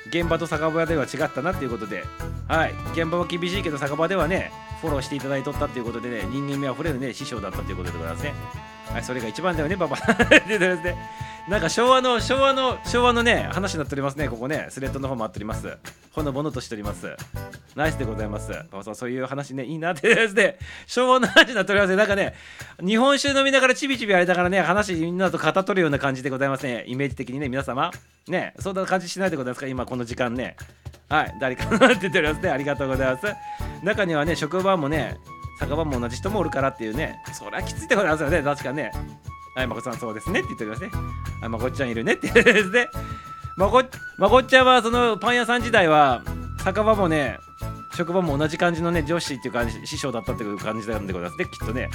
[0.09, 2.03] 現場と酒場では違ったなっていうことで。
[2.49, 2.73] はい。
[2.91, 4.51] 現場は厳しいけど酒場ではね
[4.81, 8.33] フォローしていただいとったっていうことでね人間味あふれるね師匠だったということでございますね。
[8.91, 9.97] はいそれが一番だよねパパ。
[11.47, 14.65] なんか昭和の昭和の昭和のね話になっておりますねここね。
[14.69, 15.77] スレッドの方もあっております。
[16.11, 17.15] ほのぼのとしております。
[17.75, 18.51] ナイスでございます。
[18.71, 20.07] パパさんそういう話ねいいなって。
[20.15, 20.57] ですね
[20.87, 21.97] 昭和の話になっておりますね。
[21.97, 22.33] なんかね
[22.83, 26.83] 日本酒飲みながらちびちびやりながらね話みんなと語っとるような感じでございますね。
[26.87, 27.91] イメージ的にね皆様。
[28.27, 30.55] ねそんな感じしないでございますか今この時間ね。
[31.09, 32.49] はい誰かなって言っておりますね。
[32.49, 33.27] ありがとうございます。
[33.83, 35.17] 中にはね職場もね
[35.59, 38.91] 酒場も同じ人もおるからっていうねそれはきついってことなんですよね確かね
[39.55, 40.89] はい、まこさんそうですねって言っておりますね。
[41.39, 42.87] はい、まこっちゃんいるねって言ってですね。
[43.55, 43.81] まこ
[44.17, 46.23] まこっちゃんはそのパン屋さん時代は
[46.61, 47.37] 酒場もね、
[47.95, 51.89] 職場も同じ感じのね、上司っていう感じ、師匠だったっていう感じなんでございますね、きっとね。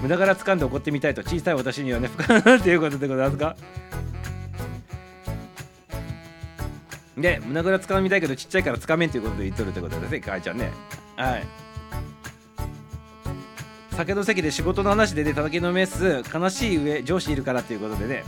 [0.00, 3.56] 無駄から掴んで怒ってみたいと小さい私にはね、不可能っていうことでございますか。
[7.16, 10.70] で、胸ぐら掴みたいけどちっちゃいから掴めんということで言っとるってことですね、かいちゃんね。
[11.16, 11.63] はい。
[13.94, 18.24] 酒の席で仕事の話でね、叩きのめす、悲しい上、上司いるからっていうことでね、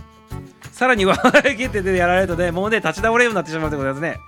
[0.73, 4.19] さらに笑い切ってでやられるとね、もうね、立ち倒れようになってしまうでございますね。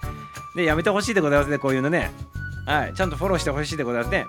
[0.57, 2.11] で、やめてほしいでございますね、こういうのね。
[2.67, 4.27] はい、ちゃんとフォローしてほしいでございますね。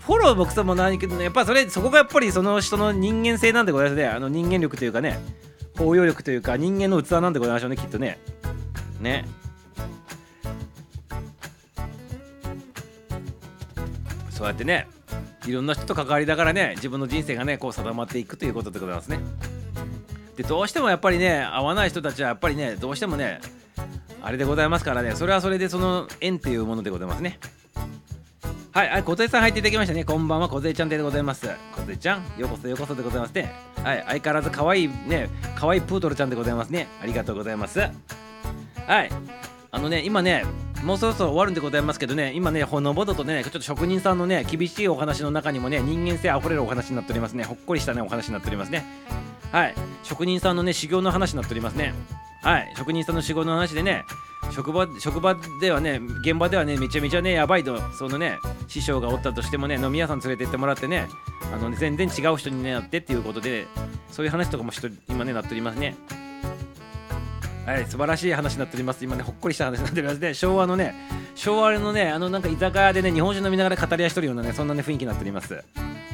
[0.00, 4.06] フォロー僕さも何けど、やっぱそれ、そこがやっぱりその人の人間性なんでございますね。
[4.06, 5.18] あの人間力というかね、
[5.76, 8.18] 包容力というか、人間の器なんでございましょうね、きっとね。
[9.00, 9.24] ね。
[14.30, 14.86] そうやってね、
[15.46, 19.20] いろんな人と関わりながらね自分の人生がねこう定まっていくということでございますね
[20.36, 23.40] でどうしてもやっぱりね合わない人たちはやっぱりねどうしてもね
[24.22, 27.38] あれでございますからねそれはそれでその縁っていうものでございますね
[28.76, 30.04] はい、はい、小手さん入っていただきましたね。
[30.04, 31.48] こんばんは、小手ちゃんでございます。
[31.74, 33.50] 小手ちゃん、ようこそようこそでございますね。
[33.82, 36.86] はい、相変わらず可愛いね、可愛いプードルちゃんでございますね。
[37.02, 37.80] ありがとうございます。
[37.80, 37.88] は
[39.02, 39.10] い、
[39.70, 40.44] あのね、今ね、
[40.84, 47.44] もうそろそろ終わるんでございますけどね、今ね、ほのぼのとね、ちょっと職人さんのね、厳しいお話の中にもね、人間性あふれるお話になっておりますね。
[47.44, 48.84] ほっこりしたね、お話になっておりますね。
[49.52, 51.94] はい、職人さんのね、修行の話になっておりますね。
[52.42, 54.04] はい、職人さんの修行の話でね、
[54.52, 58.38] 職場職場ではね、現場ではね、めちゃめちゃね、やばいと、そのね、
[58.68, 61.08] 師匠がおったとしてもね、飲み屋さん連れて行ってもらってね、
[61.52, 63.66] あのね全然違う人になってっていうことで、
[64.10, 65.96] そういう話とかもと今ね、なっておりますね。
[67.66, 69.04] はい、素晴らしい話になっております。
[69.04, 70.34] 今ね、ほっこりした話になっておりますね。
[70.34, 70.94] 昭和のね、
[71.34, 75.64] 昭和のね、あのなんか居酒屋でね、日本酒飲みながら語り合いしとるようなね、そんなね、雰囲気になっております。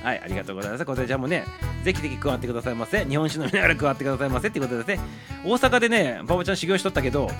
[0.02, 0.84] はい、ありがとうございます。
[0.86, 1.44] こちゃんもね、
[1.84, 3.04] ぜひぜひ加わってくださいませ。
[3.04, 5.00] 日本酒飲みながら加わってくださいませっていうことですね。
[5.44, 7.30] 大阪でね、バボちゃん修行しとったけど、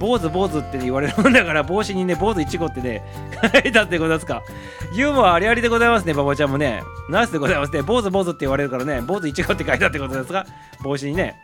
[0.00, 3.04] 坊主坊主って言われるもんだから、帽子にね、坊主いちごってね、
[3.62, 4.42] 書いたってことですか。
[4.94, 6.82] ユーモアありありでございますね、バボちゃんもね。
[7.08, 7.82] ナイスでございますね。
[7.82, 10.44] 坊主坊主って言われるからね、坊主いちごって書いたってことですか。
[10.82, 11.36] 帽子にね。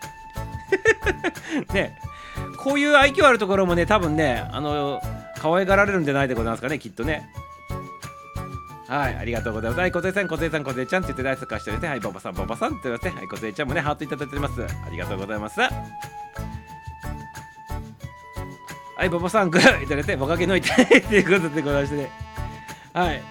[1.73, 1.97] ね。
[2.57, 5.01] こういう愛嬌あるところもね、多分ね、あの、
[5.39, 7.29] 可愛がられるんじゃないでございますかね、きっとね。
[8.89, 9.81] はい、ありがとうございます。
[9.81, 14.63] はい、小手さん、小手さん、小手ちゃんって言って大好きしておいて、はい、ババさん、ババさんって言って、はい、小手ちゃんもね、ハートいただいております。
[14.63, 15.61] ありがとうございます。
[15.61, 15.71] は
[19.05, 22.11] い、ババさん、グ ーいただいて、ボカゲのいてっていうことでございましてね。
[22.93, 23.23] はい。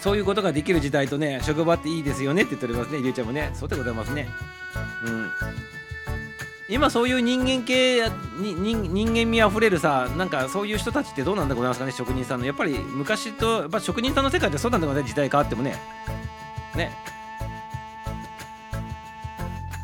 [0.00, 3.50] そういうことができる時代とね、職場っていいですよねって言っておりますね、りゅうちゃんもね。
[3.52, 4.28] そうでございますね。
[5.04, 5.30] うん。
[6.68, 15.74] 今そういう人間系やに人人間味あふれるさなんかそういう人たちってどうなんでございますかね職人さんのやっぱり昔とやっぱ職人さんの世界ってそうなんだございますね時代変わってもね
[16.76, 16.92] ね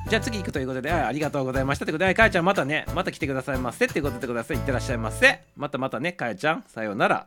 [0.08, 4.56] じゃあ次行くということで、はいありがとうございましたということで、はいかやちゃんまたね、また来てくださいませってことでござい。
[4.56, 5.40] いってらっしゃいませ。
[5.56, 7.26] またまたね、かやちゃん、さようなら。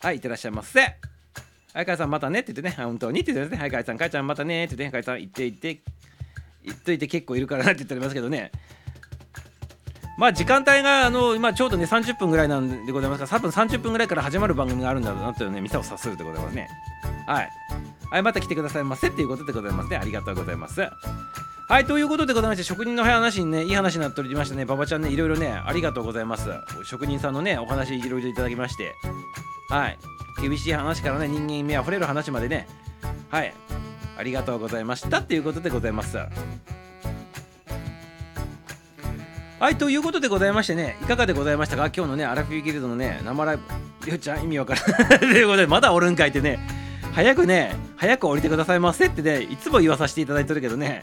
[0.00, 0.98] はい、いってらっしゃいませ。
[1.72, 5.80] はいかいさんまたねって言ってね本当にって言ってねはいかいさんかいちゃんまたねって言ってねかいさん行って行って
[6.64, 8.52] 言っといて結構いるからなって言っておりますけどね。
[10.18, 16.68] まあ時間帯があの今ちょうどね30分ぐらいなんでございますから多分30分ぐらいから始まる番組があるんだろうなというね店を指するでございますね。
[17.26, 17.48] はい。
[18.10, 19.96] はいまた来てくださいませっていうことでございますね。
[19.96, 20.82] ありがとうございます。
[21.68, 26.50] はいということでございまして職人の話にねいい話になっておりましたね馬場ちゃんねいろいろねありがとうございます。
[26.84, 28.94] 職人さんのねお話いろいろいただきまして。
[29.70, 29.98] はい。
[30.40, 32.68] 厳しい話からね人間味あふれる話までね。
[33.30, 33.54] はい。
[34.16, 36.18] ありがとうございましたっていうことでございます
[39.62, 41.86] はい、ということでございましてね、いかがでございましたか？
[41.86, 43.62] 今日のね、アラフィーギルドのね、生ライブ、
[44.06, 44.80] りょうちゃん意味わから
[45.16, 45.20] ん。
[45.20, 46.58] ということで、まだおるんかいってね、
[47.12, 51.00] 早くね、早く降りてくださいませってね、いつも言わさせていただいてるけどね、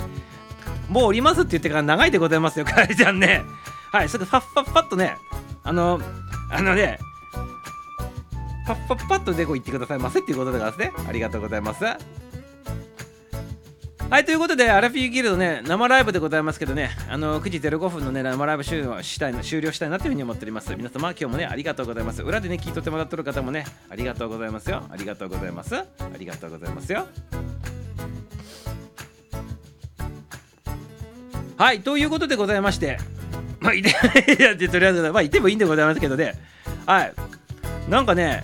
[0.90, 3.44] もう降りますって言ってから長いでございますよ、かいちゃんね。
[3.94, 5.15] はい、すぐファッファッファッとね、
[5.64, 6.02] あの、
[6.52, 6.99] あのね、
[8.68, 10.91] パッパッパッとでこ行ってくださいませっていうことでございますね。
[11.07, 11.86] ありがとうございます。
[14.10, 20.76] はい、ということで、アラフィーギルドね、生ライブでございますけどね、あの9時05分のね、生ライブ終了したいな終了したいなというふうに思っております。
[20.76, 22.23] 皆様、今日もね、ありがとうございます。
[22.23, 24.81] 裏でね、聞いとってもらってる方もね、ありがとうございますよ。
[24.90, 25.76] ありがとうございます。
[25.76, 25.86] あ
[26.18, 27.06] りがとうございますよ。
[31.57, 32.98] はい、ということでございまして、
[33.60, 33.90] まあ、いて、
[34.40, 36.34] いや、とりあえず、まあ、いてもいいんでございますけどね、
[36.88, 37.14] はい、
[37.88, 38.44] なんかね、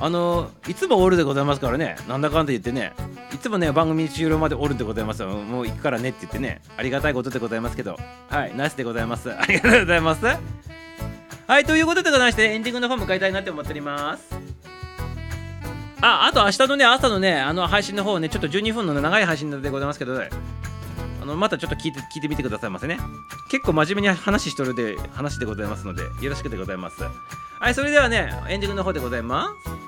[0.00, 2.92] あのいつもおるでございますからね、なんだかんだ言ってね、
[3.34, 5.24] いつもね、番組終了までおるでございます。
[5.24, 7.98] もう行くからねって言ってね、ありがたいことでございますけど、
[8.28, 9.32] はい、ナイスでございます。
[9.32, 10.24] ありがとうございます。
[10.24, 14.38] はい、ということでございまして、エンディングの方迎えたいなって思っております。
[16.00, 20.28] あ、あと明日のね、朝のね、あの配信の方ね、ちょっと12分の、長い配信でございますけど、あ
[21.28, 22.98] のまたちょっと聞いて聞いてみてくださいませね。
[23.50, 27.02] 結構真面目に話しとるで話でございますので、よろしくでございます。
[27.60, 29.78] はい、それではね、エンディングの方でございます。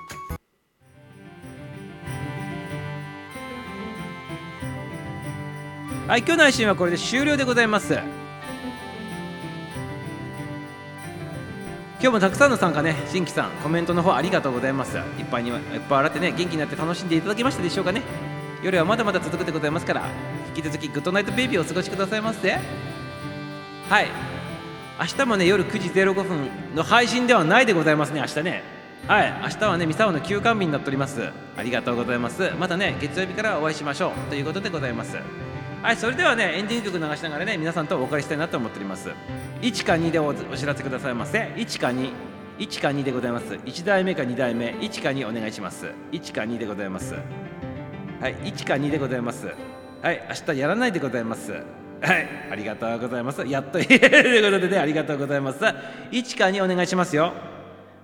[6.06, 7.94] はい、今日の配信はこれで終了でございます。
[12.02, 14.96] 今日もたくさんの参加ね、新規さん、コメントの方ありがとうございます。
[14.96, 15.56] いっぱいにいっ
[15.88, 18.02] ぱい洗ってね、元気になって楽しんでいただけましたでしょうかね。
[18.62, 20.02] 夜はまだまだ続くでございますから、
[20.50, 22.50] 引き続きグッドナイトベイビーをお過ごしくださいませ。
[23.88, 24.06] はい、
[24.98, 28.62] 明日もね、夜9時05分の配信ではないでございますね、明日ね。
[29.06, 31.30] はい、明日はね、三沢の休館日になっております。
[31.56, 32.50] ありがとうございます。
[32.58, 35.16] またね、月曜日からお会いしましょうということでございます。
[35.82, 39.08] はい、それではね、エンディング曲流しながらね、皆さんとお別れしたいなと思っております。
[39.62, 41.52] 1か2でおお知らせくださいませ。
[41.56, 42.10] 1か2。
[42.58, 43.46] 1か2でございます。
[43.54, 45.86] 1代目か2代目、1か2お願いします。
[46.12, 47.14] 1か2でございます。
[48.20, 49.46] はい、1か2でございます。
[50.02, 51.52] はい、明日やらないでございます。
[51.52, 53.44] はい、ありがとうございます。
[53.46, 55.58] やっと言えるということでね、ありがとうございます。
[55.58, 57.32] 1か2お願いしますよ。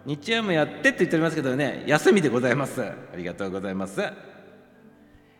[0.04, 2.82] 日曜もやってって言っておりますけどね、休みでございます。
[2.82, 4.00] ありがとうございます。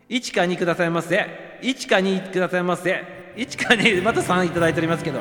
[0.09, 1.59] 1か2くださいませ。
[1.61, 3.05] 1か2くださいませ。
[3.37, 5.21] 1か2、また3いただいておりますけど。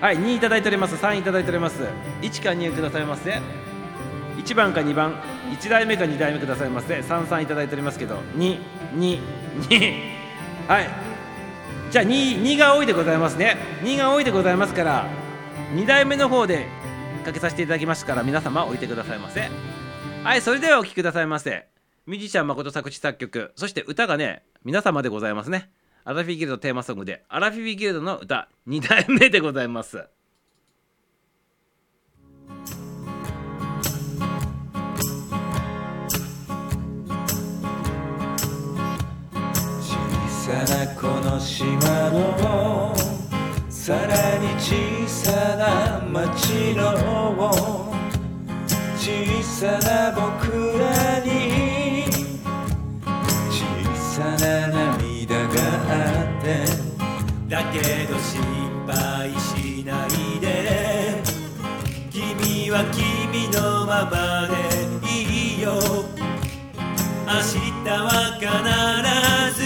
[0.00, 0.94] はい、2いただいております。
[0.94, 1.82] 3いただいております。
[2.22, 3.40] 1か2くださいませ。
[4.36, 5.16] 1番か2番、
[5.50, 6.94] 1代目か2代目くださいませ。
[7.00, 8.58] 3、3いただいておりますけど、2、
[8.94, 9.18] 2、
[9.68, 10.25] 2。
[10.68, 10.88] はい。
[11.90, 13.56] じゃあ2、2が多いでございますね。
[13.82, 15.08] 2が多いでございますから、
[15.74, 16.66] 2代目の方で
[17.24, 19.48] かけさせていただきますから、皆様置いてくださいませ。
[20.24, 21.68] はい、それではお聴きくださいませ。
[22.06, 25.70] ミュージシャン誠作詞作曲、そして歌がね、皆様でございますね。
[26.04, 30.04] アラフィギルドテーマソングで、アラフィギルドの歌、2代目でございます。
[40.46, 41.74] さなこの島
[42.10, 42.94] の
[43.68, 44.76] さらに小
[45.08, 47.50] さな町の
[48.96, 52.04] 小さな僕らに
[53.50, 53.66] 小
[53.96, 55.50] さな涙が
[55.88, 56.64] あって
[57.48, 58.40] だけど心
[58.86, 61.20] 配しないで
[62.08, 64.54] 君は君のままで
[65.10, 65.72] いいよ
[67.26, 69.65] 明日は必ず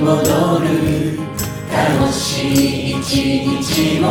[0.00, 1.18] 戻る。
[1.70, 3.04] 楽しい一
[3.62, 4.06] 日も。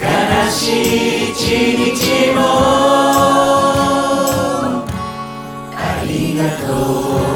[0.00, 0.04] 悲
[0.50, 1.38] しい一
[1.96, 2.40] 日も。
[5.74, 5.76] あ
[6.06, 7.34] りがとう。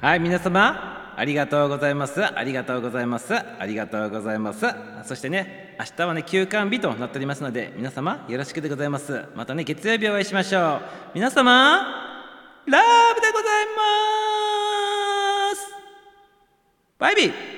[0.00, 0.87] はい皆様。
[1.18, 2.24] ありがとうございます。
[2.24, 3.34] ありがとうございます。
[3.34, 4.64] ありがとうございます。
[5.02, 9.24] そしてね明日はね休館日となっておりますので皆様よろしくでございます。
[9.34, 10.80] またね月曜日お会いしましょう。
[11.14, 11.80] 皆様
[12.66, 12.82] ラ
[13.14, 13.66] ブでござい
[15.50, 15.72] ます。
[17.00, 17.57] バイビー。